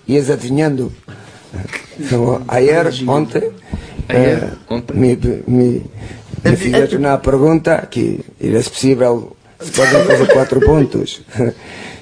ias 0.08 0.30
adivinhando. 0.30 0.92
Então, 2.00 2.42
ayer, 2.48 2.88
ontem, 3.08 3.52
Ayer, 4.08 4.38
eh, 4.38 4.50
ontem. 4.70 4.94
me, 4.98 5.18
me, 5.48 5.82
me 6.44 6.56
fizeste 6.56 6.96
uma 6.96 7.18
pergunta 7.18 7.88
que 7.90 8.20
era 8.42 8.62
se 8.62 8.70
possível 8.70 9.36
se 9.60 9.72
podem 9.72 10.04
fazer 10.06 10.28
quatro 10.34 10.60
pontos. 10.60 11.22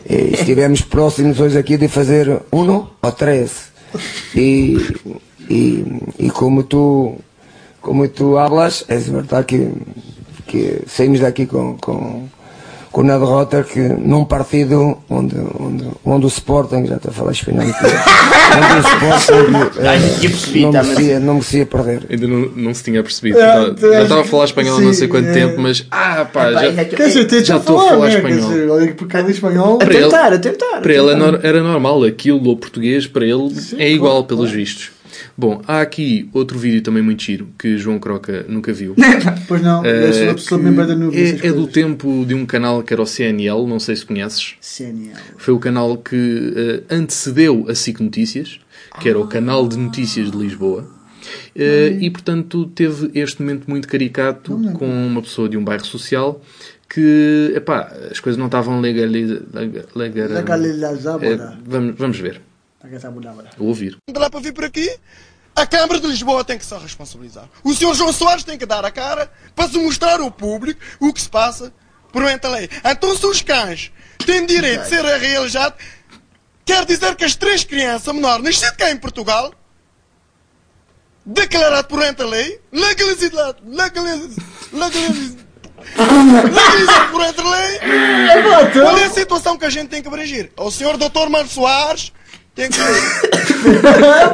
E 0.09 0.33
estivemos 0.33 0.81
próximos 0.83 1.38
hoje 1.38 1.57
aqui 1.57 1.75
de 1.75 1.89
fazer 1.89 2.41
um 2.53 2.88
ou 3.01 3.11
três. 3.11 3.73
E, 4.33 4.77
e, 5.49 5.83
e 6.17 6.29
como 6.29 6.63
tu 6.63 7.17
como 7.81 8.07
tu 8.07 8.38
hablas, 8.38 8.83
é 8.89 8.97
verdade 8.97 9.45
que, 9.45 9.71
que 10.45 10.81
saímos 10.88 11.19
daqui 11.21 11.45
com, 11.45 11.77
com, 11.77 12.27
com 12.91 13.01
uma 13.01 13.17
derrota 13.17 13.63
que 13.63 13.79
num 13.79 14.25
partido 14.25 14.97
onde, 15.09 15.35
onde, 15.59 15.88
onde 16.05 16.25
o 16.25 16.27
Sporting, 16.27 16.85
já 16.85 16.95
estou 16.95 17.11
a 17.11 17.13
falar 17.13 17.31
espanhol, 17.31 17.61
aqui, 17.61 17.85
onde 18.55 18.73
o 18.73 19.19
Sporting 19.19 19.79
eh, 19.79 20.59
não, 20.61 20.71
tá, 20.71 20.83
merecia, 20.83 21.19
não 21.19 21.33
merecia 21.35 21.65
perder. 21.65 22.05
Ainda 22.09 22.27
não, 22.27 22.39
não 22.55 22.73
se 22.73 22.83
tinha 22.83 23.03
percebido. 23.03 23.38
Já- 23.39 23.73
já 23.79 24.03
estava 24.03 24.21
a 24.21 24.25
falar 24.25 24.45
espanhol 24.45 24.77
há 24.77 24.81
não 24.81 24.93
sei 24.93 25.07
quanto 25.07 25.27
é. 25.29 25.33
tempo, 25.33 25.61
mas 25.61 25.85
ah 25.91 26.25
pá, 26.25 26.51
já, 26.51 26.65
é 26.65 26.73
já 26.73 27.39
já 27.43 27.57
estou 27.57 27.79
a 27.79 27.89
falar, 27.89 28.07
né? 28.09 28.15
Espanhol. 28.15 28.88
por 28.95 29.07
causa 29.07 29.31
espanhol. 29.31 29.75
A 29.75 29.77
Para 29.77 29.93
ele- 29.93 30.03
tentar, 30.03 30.33
a 30.33 30.38
tentar. 30.39 30.81
Para 30.81 30.93
ele 30.93 31.11
é 31.11 31.47
era 31.47 31.61
normal, 31.61 32.03
aquilo 32.03 32.47
ou 32.47 32.57
português 32.57 33.07
para 33.07 33.25
ele 33.25 33.53
é 33.77 33.89
igual, 33.89 34.23
pelos 34.23 34.51
vistos. 34.51 34.91
Bom, 35.38 35.61
há 35.67 35.81
aqui 35.81 36.27
outro 36.33 36.57
vídeo 36.57 36.81
também 36.81 37.03
muito 37.03 37.21
giro 37.21 37.47
que 37.59 37.77
João 37.77 37.99
Croca 37.99 38.43
nunca 38.49 38.73
viu. 38.73 38.95
Pois 39.47 39.61
não, 39.61 39.85
eu 39.85 40.11
sou 40.11 40.23
uma 40.23 40.33
pessoa 40.33 40.59
que 40.59 40.65
mesmo 40.65 40.85
da 40.85 40.95
nuvem. 40.95 41.23
é, 41.23 41.47
é 41.47 41.53
do 41.53 41.67
tempo 41.67 42.25
de 42.25 42.33
um 42.33 42.45
canal 42.45 42.81
que 42.81 42.91
era 42.91 43.01
o 43.01 43.05
CNL, 43.05 43.65
não 43.67 43.79
sei 43.79 43.95
se 43.95 44.05
conheces. 44.05 44.55
CNL. 44.59 45.15
Foi 45.38 45.53
o 45.53 45.59
canal 45.59 45.97
que 45.97 46.53
eh, 46.55 46.83
antecedeu 46.93 47.65
a 47.69 47.75
SIC 47.75 48.01
Notícias, 48.01 48.59
que 48.99 49.07
era 49.07 49.19
o 49.19 49.27
canal 49.27 49.67
de 49.67 49.77
notícias 49.77 50.31
de 50.31 50.38
Lisboa. 50.38 50.89
Eh, 51.55 51.97
e 52.01 52.09
portanto 52.09 52.65
teve 52.67 53.11
este 53.13 53.41
momento 53.41 53.69
muito 53.69 53.88
caricato 53.88 54.59
com 54.73 54.88
uma 54.88 55.21
pessoa 55.21 55.47
de 55.47 55.55
um 55.55 55.63
bairro 55.63 55.85
social 55.85 56.41
que 56.89 57.53
epá, 57.55 57.91
as 58.09 58.19
coisas 58.19 58.38
não 58.38 58.47
estavam 58.47 58.79
legalizadas. 58.79 59.43
Legalizadas. 59.95 61.57
vamos, 61.65 61.95
vamos 61.97 62.19
ver, 62.19 62.41
ouvir. 63.59 63.97
de 64.09 64.19
lá 64.19 64.29
para 64.29 64.39
vir 64.39 64.53
por 64.53 64.63
aqui, 64.63 64.89
a 65.57 65.65
Câmara 65.65 65.99
de 65.99 66.05
Lisboa 66.05 66.43
tem 66.43 66.57
que 66.57 66.65
se 66.65 66.77
responsabilizar. 66.77 67.49
O 67.63 67.73
Sr. 67.73 67.95
João 67.95 68.13
Soares 68.13 68.43
tem 68.43 68.59
que 68.59 68.65
dar 68.65 68.85
a 68.85 68.91
cara 68.91 69.31
para 69.55 69.67
se 69.67 69.77
mostrar 69.79 70.19
ao 70.19 70.29
público 70.29 70.79
o 70.99 71.11
que 71.11 71.19
se 71.19 71.29
passa 71.29 71.73
por 72.11 72.23
entre 72.23 72.47
a 72.47 72.53
lei. 72.53 72.69
Então, 72.85 73.17
se 73.17 73.25
os 73.25 73.41
cães 73.41 73.91
têm 74.23 74.45
direito 74.45 74.83
de 74.83 74.89
ser 74.89 75.03
realizados, 75.03 75.83
quer 76.63 76.85
dizer 76.85 77.15
que 77.15 77.25
as 77.25 77.35
três 77.35 77.63
crianças 77.63 78.13
menores 78.13 78.43
nascidas 78.43 78.77
cá 78.77 78.91
em 78.91 78.97
Portugal, 78.97 79.51
declarado 81.25 81.88
por 81.88 82.03
entre 82.03 82.23
a 82.23 82.29
lei, 82.29 82.61
legalizado, 82.71 83.57
legalizado, 83.65 84.35
legalizado, 84.71 85.47
legalizado 86.53 87.11
por 87.11 87.21
entre 87.21 87.41
a 87.41 87.49
lei, 87.49 87.79
qual 88.73 88.97
é 88.97 89.05
a 89.05 89.09
situação 89.09 89.57
que 89.57 89.65
a 89.65 89.69
gente 89.71 89.89
tem 89.89 90.03
que 90.03 90.07
abranger? 90.07 90.51
O 90.55 90.69
Sr. 90.69 90.97
Dr. 90.97 91.29
Mário 91.29 91.49
Soares 91.49 92.13
tem 92.58 92.70
que... 92.70 92.80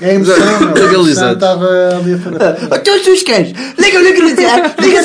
A 0.00 0.14
emoção 0.14 0.34
Legalizado. 0.74 1.34
Estava 1.34 1.66
ali 1.96 2.14
a 2.14 2.18
fazer. 2.18 2.80
Todos 2.80 3.06
os 3.06 3.22
cães. 3.22 3.52
Liga, 3.76 3.98
liga, 3.98 4.97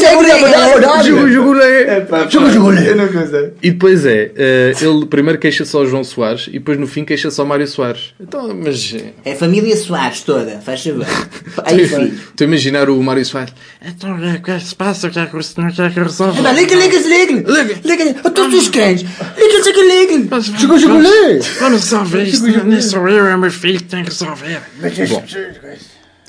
Eu 2.90 2.96
não 2.96 3.08
consigo. 3.08 3.54
E 3.62 3.72
depois 3.72 4.06
é, 4.06 4.32
eh, 4.36 4.74
ele 4.82 5.06
primeiro 5.06 5.40
queixa 5.40 5.66
só 5.66 5.82
o 5.82 5.86
João 5.86 6.04
Soares 6.04 6.48
e 6.48 6.54
depois 6.54 6.78
no 6.78 6.88
fim 6.88 7.04
queixa 7.04 7.30
só 7.32 7.44
o 7.44 7.48
Mário 7.48 7.68
Soares. 7.68 8.14
Então, 8.20 8.54
mas 8.54 8.94
eh, 8.96 9.12
É 9.26 9.34
a 9.34 9.36
família 9.36 9.76
Soares 9.76 10.22
toda, 10.22 10.60
faz 10.62 10.84
favor. 10.84 11.06
Aí, 11.66 11.88
filho. 11.88 12.14
estou 12.14 12.46
a 12.46 12.48
imaginar 12.48 12.90
o 12.90 13.02
Mário 13.02 13.26
Soares. 13.26 13.54
Então, 13.86 14.16
o 14.16 14.42
que 14.42 14.52
é 14.52 14.58
que 14.58 14.64
se 14.64 14.76
passa? 14.76 15.08
O 15.08 15.12
que 15.12 15.20
é 15.20 15.26
que? 15.26 15.36
Epá, 15.38 16.52
Liga, 16.54 16.76
liga, 16.76 16.98
liga. 16.98 17.44
Liga, 17.84 18.16
a 18.24 18.30
todos 18.30 18.54
os 18.58 18.70
cães. 18.70 19.02
Liga, 19.02 19.82
liga, 19.82 20.14
liga. 20.16 20.42
Jogo, 20.42 20.98
lê. 20.98 21.40
Vamos 21.60 21.82
resolver 21.84 22.24
isto. 22.24 22.46
Nem 22.66 22.82
sou 22.82 23.08
eu, 23.08 23.26
é 23.28 23.36
o 23.36 23.40
meu 23.40 23.52
filho 23.52 23.78
que 23.80 23.86
tem 23.86 24.04
que 24.04 24.10
resolver. 24.10 24.62
Bom, 25.10 25.24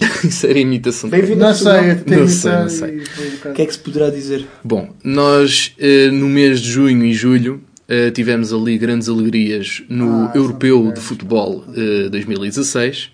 isso 0.25 0.47
era 0.47 0.59
imitação. 0.59 1.09
de- 1.11 1.17
Bem-vindo 1.17 1.41
Não 1.41 1.55
sei, 1.55 1.95
tem 1.97 2.19
Não 2.19 2.25
que 2.27 2.33
sei, 2.33 2.53
não 2.53 2.69
sei. 2.69 3.03
O 3.47 3.53
que 3.53 3.63
é 3.63 3.67
que 3.67 3.73
se 3.73 3.79
poderá 3.79 4.11
dizer? 4.11 4.47
Bom, 4.63 4.95
nós 5.03 5.73
eh, 5.79 6.11
no 6.11 6.29
mês 6.29 6.61
de 6.61 6.71
junho 6.71 7.05
e 7.05 7.13
julho 7.15 7.63
eh, 7.89 8.11
tivemos 8.11 8.53
ali 8.53 8.77
grandes 8.79 9.09
alegrias 9.09 9.83
no 9.89 10.31
Europeu 10.35 10.91
de 10.93 11.01
Futebol 11.01 11.65
eh, 11.77 12.09
2016, 12.09 13.11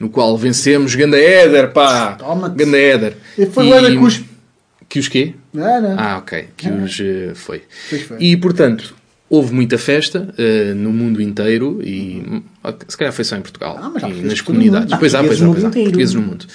no 0.00 0.08
qual 0.08 0.36
vencemos 0.36 0.94
Ganda 0.94 1.18
Éder, 1.18 1.72
pá! 1.72 2.16
Ganda 2.56 2.78
Éder. 2.78 3.16
E 3.38 3.46
foi 3.46 3.68
lá 3.68 3.80
da 3.80 3.94
cuspe. 3.96 4.24
Que 4.88 4.98
os 4.98 5.08
quê? 5.08 5.34
Não, 5.52 5.80
não. 5.82 5.96
Ah, 5.98 6.18
ok. 6.18 6.44
Que 6.56 6.68
os 6.68 7.00
eh, 7.00 7.32
foi. 7.34 7.62
Foi. 8.06 8.16
E 8.20 8.36
portanto, 8.36 8.94
houve 9.34 9.52
muita 9.54 9.76
festa 9.78 10.32
eh, 10.38 10.72
no 10.74 10.90
mundo 10.92 11.20
inteiro 11.20 11.80
e 11.82 12.42
se 12.88 12.96
calhar 12.96 13.12
foi 13.12 13.24
só 13.24 13.36
em 13.36 13.40
Portugal 13.42 13.78
Ah, 13.80 14.08
e 14.08 14.22
nas 14.22 14.40
comunidades. 14.40 14.90
mundo. 14.90 14.98
Pois 15.00 15.14
há, 15.14 15.22
pois 15.24 15.40
há, 15.40 15.44
no 15.44 15.52
pois 15.52 15.64
há. 15.64 15.70
Portugueses 15.70 16.14
no 16.14 16.22
mundo. 16.22 16.46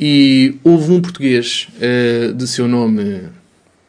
E 0.00 0.56
houve 0.64 0.92
um 0.92 1.00
português 1.00 1.68
eh, 1.80 2.32
de 2.34 2.46
seu 2.46 2.66
nome. 2.68 3.22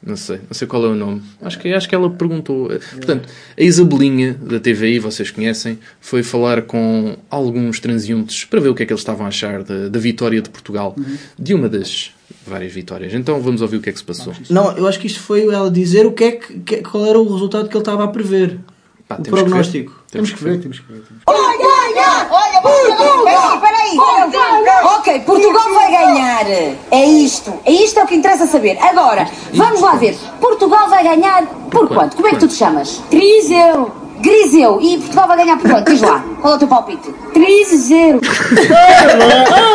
Não 0.02 0.16
sei, 0.16 0.38
não 0.38 0.54
sei 0.54 0.66
qual 0.66 0.86
é 0.86 0.88
o 0.88 0.96
nome. 0.96 1.22
Acho 1.42 1.60
que, 1.60 1.74
acho 1.74 1.90
que 1.90 1.94
ela 1.94 2.10
perguntou. 2.10 2.72
Eh, 2.72 2.80
Portanto, 2.96 3.28
a 3.58 3.62
Isabelinha 3.62 4.34
da 4.34 4.58
TVI, 4.60 4.98
vocês 5.00 5.30
conhecem, 5.30 5.78
foi 6.00 6.24
falar 6.24 6.62
com 6.62 7.18
alguns 7.30 7.80
transeuntes 7.82 8.46
para 8.46 8.62
ver 8.62 8.70
o 8.70 8.76
que 8.76 8.84
é 8.84 8.86
que 8.86 8.94
eles 8.94 9.02
estavam 9.02 9.26
a 9.26 9.30
achar 9.30 9.62
da, 9.64 9.90
da 9.90 10.00
vitória 10.00 10.42
de 10.42 10.50
Portugal, 10.50 10.96
de 11.38 11.54
uma 11.54 11.68
das 11.68 12.12
várias 12.46 12.72
vitórias. 12.72 13.14
Então 13.14 13.40
vamos 13.42 13.62
ouvir 13.62 13.78
o 13.78 13.82
que 13.82 13.90
é 13.90 13.94
que 13.94 14.00
se 14.00 14.04
passou. 14.06 14.34
Não, 14.50 14.72
eu 14.78 14.88
acho 14.88 15.00
que 15.00 15.08
isto 15.08 15.20
foi 15.22 15.48
ela 15.48 15.70
dizer 15.70 16.06
o 16.06 16.12
que 16.12 16.24
é 16.24 16.32
que, 16.32 16.60
que- 16.60 16.82
qual 16.84 17.06
era 17.06 17.20
o 17.20 17.32
resultado 17.34 17.68
que 17.70 17.76
ele 17.76 17.82
estava 17.82 18.04
a 18.04 18.08
prever. 18.08 18.60
Pá, 19.08 19.16
o 19.16 19.24
temos 19.24 19.28
que 19.28 19.32
ver. 19.36 19.44
prognóstico. 19.50 19.92
Temos 20.12 20.30
Temos 20.30 20.32
que 20.32 20.44
ver, 20.44 20.60
temos 20.62 20.80
que 20.80 20.92
ver. 20.92 21.02
Olha, 21.26 21.40
olha, 21.40 22.28
olha, 22.32 22.62
Portugal! 22.62 23.60
Peraí, 23.60 23.98
peraí. 24.32 24.96
Ok, 24.98 25.20
Portugal 25.22 25.74
vai 25.74 25.92
ganhar. 25.92 26.46
É 26.92 27.06
isto. 27.06 27.54
É 27.66 27.72
isto 27.72 28.00
é 28.00 28.04
o 28.04 28.08
que 28.08 28.16
interessa 28.16 28.46
saber. 28.48 28.78
Agora, 28.80 29.28
vamos 29.54 29.82
lá 29.82 29.96
ver. 29.96 30.16
Portugal 30.40 30.90
vai 30.90 31.04
ganhar 31.04 31.46
por 31.72 31.88
quanto? 31.88 32.16
Como 32.16 32.28
é 32.28 32.32
que 32.32 32.38
tu 32.40 32.48
te 32.48 32.54
chamas? 32.56 33.02
Griseu. 33.12 33.92
Griseu. 34.22 34.80
E 34.82 34.98
Portugal 34.98 35.28
vai 35.28 35.38
ganhar 35.38 35.58
por 35.58 35.70
quanto? 35.72 35.92
Diz 35.92 36.02
lá. 36.02 36.24
Qual 36.42 36.54
é 36.54 36.56
o 36.56 36.60
teu 36.60 36.68
palpite? 36.68 37.10
3-0. 37.34 38.20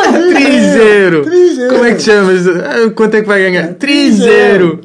3-0! 0.05 1.69
Como 1.69 1.85
é 1.85 1.91
que 1.91 1.97
te 1.97 2.03
chamas? 2.03 2.47
Ah, 2.47 2.89
Quanto 2.95 3.15
é 3.15 3.21
que 3.21 3.27
vai 3.27 3.41
ganhar? 3.41 3.73
3-0! 3.73 4.79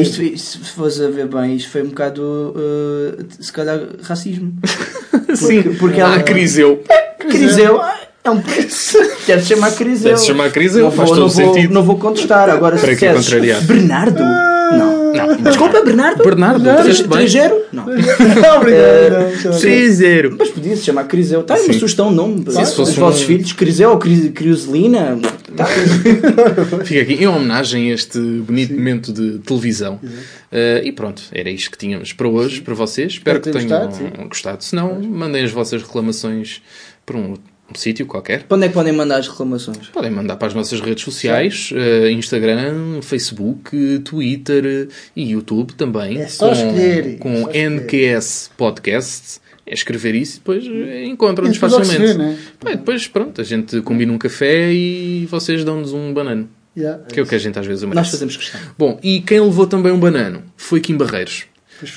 Isto, 0.00 0.38
se 0.38 0.58
fosse 0.74 1.04
a 1.04 1.08
ver 1.08 1.26
bem, 1.26 1.56
isto 1.56 1.70
foi 1.70 1.82
um 1.82 1.86
bocado, 1.88 2.54
eh, 2.56 3.24
se 3.40 3.52
calhar, 3.52 3.80
racismo. 4.02 4.52
Sim, 5.34 5.62
porque 5.78 6.00
ah, 6.00 6.04
ela- 6.14 6.22
Criseu. 6.22 6.82
Criseu 7.18 7.80
é 8.24 8.30
um 8.30 8.40
preço. 8.40 8.98
Deve 9.26 9.42
chamar 9.44 9.72
Criseu. 9.72 10.10
Deve-se 10.10 10.26
chamar 10.26 10.50
Criseu, 10.50 10.84
Não 10.84 10.90
faz 10.92 11.08
vou- 11.10 11.18
todo 11.18 11.28
não 11.28 11.34
vou- 11.34 11.54
sentido. 11.54 11.74
Não 11.74 11.82
vou 11.82 11.98
contestar. 11.98 12.48
Agora, 12.50 12.76
Para 12.76 12.94
se 12.94 12.96
que 12.98 13.12
contrariar? 13.12 13.60
Bernardo? 13.62 14.22
Não. 14.22 15.03
Desculpa, 15.42 15.82
Bernardo? 15.82 16.22
Bernardo, 16.24 16.60
bem. 16.62 17.26
3-0? 17.26 17.52
Não. 17.72 17.84
Obrigado. 18.56 18.68
Eh, 18.68 19.38
não, 19.44 19.52
sim. 19.52 19.68
3-0. 19.68 20.36
Mas 20.38 20.50
podia 20.50 20.76
se 20.76 20.82
chamar 20.84 21.04
Criseu. 21.04 21.42
Tá, 21.42 21.54
uma 21.54 21.62
Sim. 21.64 21.72
sugestão, 21.74 22.10
nome. 22.10 22.44
Sim, 22.50 22.64
se 22.64 22.74
fosse 22.76 22.92
Os 22.92 22.96
vossos 22.96 23.22
filhos, 23.22 23.52
Criseu 23.52 23.90
ou 23.90 23.98
Cris- 23.98 24.30
Crioselina. 24.32 25.18
Tá. 25.56 25.66
Fica 26.84 27.02
aqui 27.02 27.14
em 27.14 27.26
homenagem 27.26 27.90
a 27.90 27.94
este 27.94 28.18
bonito 28.18 28.74
momento 28.74 29.12
de 29.12 29.38
televisão. 29.38 30.00
Eh, 30.50 30.82
e 30.84 30.92
pronto, 30.92 31.22
era 31.32 31.50
isto 31.50 31.70
que 31.70 31.78
tínhamos 31.78 32.12
para 32.12 32.28
hoje, 32.28 32.60
para 32.60 32.74
vocês. 32.74 33.12
Espero 33.14 33.40
que 33.40 33.48
Espero 33.50 33.66
que 33.66 33.74
tenham 33.96 34.12
tenham 34.12 34.28
gostado. 34.28 34.62
Se 34.64 34.74
não, 34.74 35.00
mandem 35.00 35.44
as 35.44 35.50
vossas 35.50 35.82
reclamações 35.82 36.60
para 37.06 37.16
um, 37.16 37.32
um 37.32 37.36
sítio 37.78 38.06
qualquer. 38.06 38.44
Para 38.44 38.56
onde 38.56 38.66
é 38.66 38.68
que 38.68 38.74
podem 38.74 38.92
mandar 38.92 39.18
as 39.18 39.28
reclamações? 39.28 39.88
Podem 39.88 40.10
mandar 40.10 40.36
para 40.36 40.48
as 40.48 40.54
nossas 40.54 40.80
redes 40.80 41.02
sociais, 41.04 41.70
eh, 41.74 42.10
Instagram, 42.10 43.00
Facebook, 43.02 44.00
Twitter 44.04 44.64
eh, 44.64 44.94
e 45.16 45.30
YouTube 45.32 45.74
também. 45.74 46.18
É 46.20 46.26
só 46.28 46.52
escolher, 46.52 47.18
Com, 47.18 47.28
é 47.30 47.32
com 47.32 47.42
só 47.42 47.50
escolher. 47.50 47.70
NQS 47.70 48.50
Podcast. 48.56 49.44
É 49.66 49.72
escrever 49.72 50.14
isso 50.14 50.36
e 50.36 50.38
depois 50.40 50.64
eh, 50.66 51.04
encontram-nos 51.06 51.54
se 51.56 51.60
facilmente. 51.60 51.96
vê, 51.98 52.14
né? 52.14 52.38
Bem, 52.62 52.76
depois, 52.76 53.08
pronto, 53.08 53.40
a 53.40 53.44
gente 53.44 53.80
combina 53.80 54.12
um 54.12 54.18
café 54.18 54.70
e 54.72 55.26
vocês 55.30 55.64
dão-nos 55.64 55.92
um 55.92 56.12
banano. 56.12 56.48
Yeah. 56.76 57.04
Que 57.04 57.20
é 57.20 57.22
o 57.22 57.26
que 57.26 57.34
a 57.34 57.38
gente 57.38 57.58
às 57.58 57.64
vezes 57.66 57.82
merece. 57.84 57.96
Nós 57.96 58.10
fazemos 58.10 58.36
questão. 58.36 58.60
Bom, 58.76 58.98
e 59.02 59.20
quem 59.20 59.40
levou 59.40 59.66
também 59.66 59.92
um 59.92 59.98
banano 59.98 60.42
foi 60.56 60.80
Kim 60.80 60.96
Barreiros. 60.96 61.44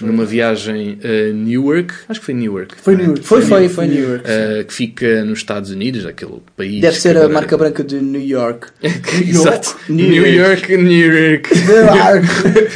Numa 0.02 0.26
viagem 0.26 1.00
a 1.04 1.34
Newark, 1.34 1.94
acho 2.10 2.20
que 2.20 2.26
foi 2.26 2.34
Newark. 2.36 2.76
Foi? 2.82 2.96
Newark. 2.96 3.22
Foi, 3.24 3.42
foi, 3.42 3.70
foi 3.70 3.88
New 3.88 4.10
York. 4.10 4.24
Uh, 4.26 4.66
que 4.66 4.74
fica 4.74 5.24
nos 5.24 5.40
Estados 5.40 5.72
Unidos, 5.72 6.06
aquele 6.06 6.42
país. 6.56 6.82
Deve 6.82 6.98
ser 7.00 7.16
a 7.16 7.22
agora- 7.22 7.34
marca 7.34 7.58
branca 7.58 7.84
de 7.84 7.96
New 8.02 8.22
York. 8.22 8.68
Exato. 9.28 9.76
New 9.90 10.10
New 10.10 10.26
York. 10.26 10.72
York, 10.72 10.78
New 10.78 11.14
York. 11.14 11.50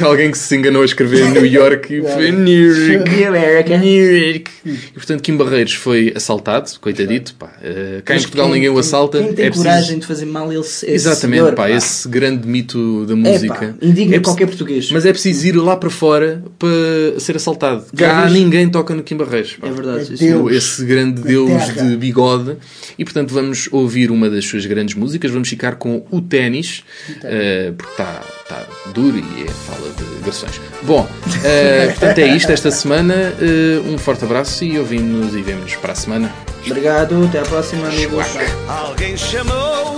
Alguém 0.02 0.30
que 0.30 0.38
se 0.38 0.56
enganou 0.56 0.82
a 0.82 0.84
escrever 0.84 1.30
New 1.30 1.46
York 1.46 1.94
e 1.94 2.02
foi 2.02 2.30
New 2.30 2.74
York. 2.92 3.10
New 3.10 3.34
York. 3.34 3.78
New 3.78 4.22
York. 4.26 4.50
E 4.64 4.92
portanto, 4.94 5.22
Kim 5.22 5.36
Barreiros 5.36 5.74
foi 5.74 6.12
assaltado, 6.14 6.70
coitadito. 6.80 7.34
Pá. 7.34 7.52
Uh, 7.62 8.02
cá 8.02 8.16
em 8.16 8.20
Portugal 8.20 8.46
quem- 8.46 8.54
ninguém 8.54 8.68
o 8.70 8.78
assalta. 8.78 9.18
Quem 9.18 9.32
tem 9.34 9.46
é 9.46 9.48
preciso- 9.48 9.64
coragem 9.68 9.98
de 9.98 10.06
fazer 10.06 10.26
mal 10.26 10.52
esse 10.52 10.90
Exatamente, 10.90 11.38
senhor, 11.40 11.54
pá, 11.54 11.62
pá? 11.64 11.70
esse 11.70 12.08
grande 12.08 12.46
mito 12.46 13.04
da 13.06 13.12
É, 13.12 13.16
música. 13.16 13.54
pá, 13.54 13.74
indigna 13.82 14.16
É 14.16 14.18
preci- 14.18 14.22
qualquer 14.24 14.46
português. 14.46 14.90
Mas 14.92 15.06
é 15.06 15.12
preciso 15.12 15.46
ir 15.46 15.52
lá 15.56 15.76
para 15.76 15.90
fora 15.90 16.42
para 16.58 16.68
ser 17.18 17.36
assaltado. 17.36 17.84
Já 17.92 18.08
Cá 18.08 18.22
viste? 18.24 18.38
ninguém 18.38 18.68
toca 18.68 18.94
no 18.94 19.02
Kim 19.02 19.16
Barreiros. 19.16 19.52
pá. 19.54 19.66
É 19.68 19.70
verdade, 19.70 20.12
É 20.14 20.16
Deus. 20.16 20.52
Esse 20.52 20.84
grande 20.84 21.20
deus 21.22 21.48
terra. 21.50 21.86
de 21.88 21.96
bigode. 21.96 22.56
E 22.98 23.04
portanto 23.04 23.32
vamos 23.34 23.68
ouvir 23.72 24.10
uma 24.10 24.28
das 24.30 24.44
suas 24.46 24.64
grandes 24.66 24.94
músicas. 24.94 25.30
Vamos 25.30 25.48
ficar 25.48 25.76
com 25.76 26.04
o 26.10 26.20
ténis, 26.20 26.82
eh, 27.24 27.72
porque 27.76 27.92
está 27.92 28.22
tá 28.48 28.66
duro 28.94 29.16
e 29.18 29.42
é, 29.42 29.46
fala 29.48 29.90
de 29.96 30.04
agressões. 30.20 30.60
Bom, 30.82 31.08
eh, 31.44 31.88
portanto 31.98 32.18
é 32.18 32.36
isto 32.36 32.50
esta 32.52 32.70
semana. 32.70 33.14
Eh, 33.40 33.80
um 33.88 33.96
forte 33.98 34.24
abraço 34.24 34.64
e 34.64 34.78
ouvimos-nos 34.78 35.34
e 35.34 35.42
vemos 35.42 35.74
para 35.76 35.92
a 35.92 35.96
semana. 35.96 36.32
Obrigado, 36.66 37.24
até 37.24 37.40
à 37.40 37.42
próxima, 37.42 37.88
amigos. 37.88 38.24
Alguém 38.68 39.16
chamou, 39.16 39.96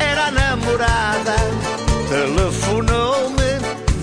era 0.00 0.26
a 0.26 0.30
namorada. 0.30 1.34
Telefonou-me 2.08 3.42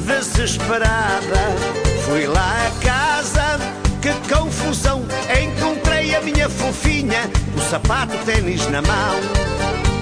desesperada. 0.08 1.69
Fui 2.10 2.26
lá 2.26 2.56
a 2.66 2.84
casa, 2.84 3.60
que 4.02 4.10
confusão. 4.34 5.06
Encontrei 5.44 6.16
a 6.16 6.22
minha 6.22 6.50
fofinha, 6.50 7.30
o 7.56 7.62
sapato 7.70 8.18
tênis 8.26 8.68
na 8.70 8.82
mão. 8.82 9.20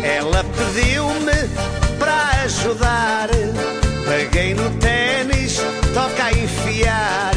Ela 0.01 0.41
pediu-me 0.45 1.49
para 1.99 2.43
ajudar. 2.45 3.28
Peguei 4.08 4.53
no 4.53 4.70
tênis, 4.78 5.60
toca 5.93 6.24
a 6.24 6.32
enfiar. 6.32 7.34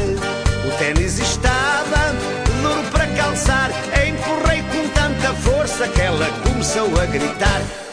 O 0.65 0.79
tênis 0.79 1.19
estava 1.19 2.15
duro 2.63 2.85
para 2.93 3.09
calçar. 3.09 3.73
Empurrei 4.07 4.63
com 4.63 4.89
tanta 4.91 5.35
força 5.35 5.89
que 5.89 6.01
ela 6.01 6.27
começou 6.45 6.89
a 7.01 7.07
gritar. 7.07 7.90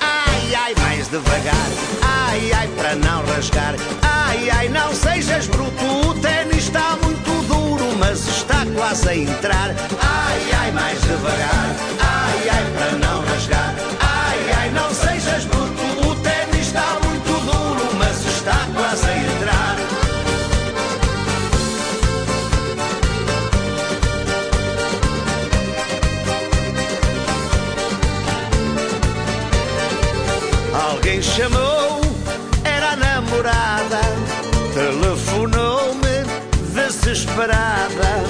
Ai, 0.48 0.56
ai, 0.56 0.76
mais 0.80 1.10
devagar. 1.10 1.68
Ai, 2.02 2.52
ai, 2.54 2.68
para 2.78 2.96
não 2.96 3.26
rasgar. 3.26 3.76
Ai, 4.02 4.50
ai, 4.50 4.70
não 4.70 4.96
sejas 4.96 5.46
bruto. 5.48 5.86
O 6.08 6.14
tênis 6.22 6.64
está 6.64 6.98
muito 7.04 7.30
duro, 7.50 7.94
mas 8.00 8.26
está 8.26 8.66
quase 8.74 9.10
a 9.10 9.16
entrar. 9.18 9.76
Ai, 10.02 10.42
ai, 10.58 10.72
mais 10.72 11.02
devagar. 11.02 11.76
Ai, 12.00 12.50
ai, 12.50 12.66
para 12.78 12.92
não 12.98 13.26
rasgar. 13.26 13.97
Desesperada. 37.38 38.24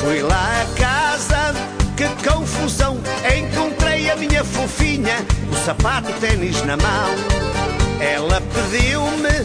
Fui 0.00 0.22
lá 0.22 0.62
a 0.62 0.78
casa, 0.78 1.54
que 1.96 2.08
confusão. 2.26 2.98
Encontrei 3.36 4.10
a 4.10 4.16
minha 4.16 4.42
fofinha, 4.42 5.24
o 5.52 5.56
sapato 5.64 6.10
tênis 6.20 6.62
na 6.64 6.76
mão. 6.76 7.14
Ela 8.00 8.40
pediu-me 8.40 9.44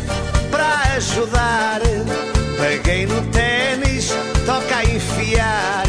para 0.49 0.95
ajudar. 0.95 1.81
Peguei 2.57 3.05
no 3.05 3.21
tênis, 3.31 4.09
toca 4.45 4.77
a 4.77 4.85
enfiar. 4.85 5.85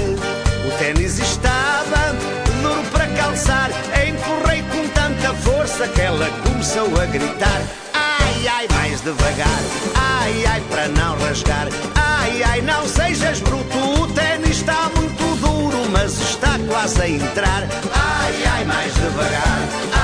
O 0.66 0.78
tênis 0.78 1.18
estava 1.18 2.14
duro 2.62 2.82
para 2.92 3.06
calçar. 3.08 3.70
Empurrei 4.06 4.62
com 4.62 4.88
tanta 4.88 5.34
força 5.34 5.86
que 5.88 6.00
ela 6.00 6.28
começou 6.42 6.88
a 7.00 7.06
gritar. 7.06 7.62
Ai, 7.94 8.48
ai, 8.48 8.68
mais 8.72 9.00
devagar. 9.00 9.60
Ai, 9.94 10.44
ai, 10.46 10.62
para 10.70 10.88
não 10.88 11.18
rasgar. 11.18 11.68
Ai, 12.20 12.42
ai, 12.42 12.60
não 12.60 12.86
sejas 12.86 13.40
bruto. 13.40 13.78
O 13.78 14.06
tênis 14.08 14.58
está 14.58 14.90
muito 14.94 15.36
duro, 15.40 15.88
mas 15.90 16.12
está 16.20 16.58
quase 16.68 17.00
a 17.00 17.08
entrar. 17.08 17.62
Ai, 17.94 18.44
ai, 18.44 18.64
mais 18.66 18.94
devagar. 18.94 19.99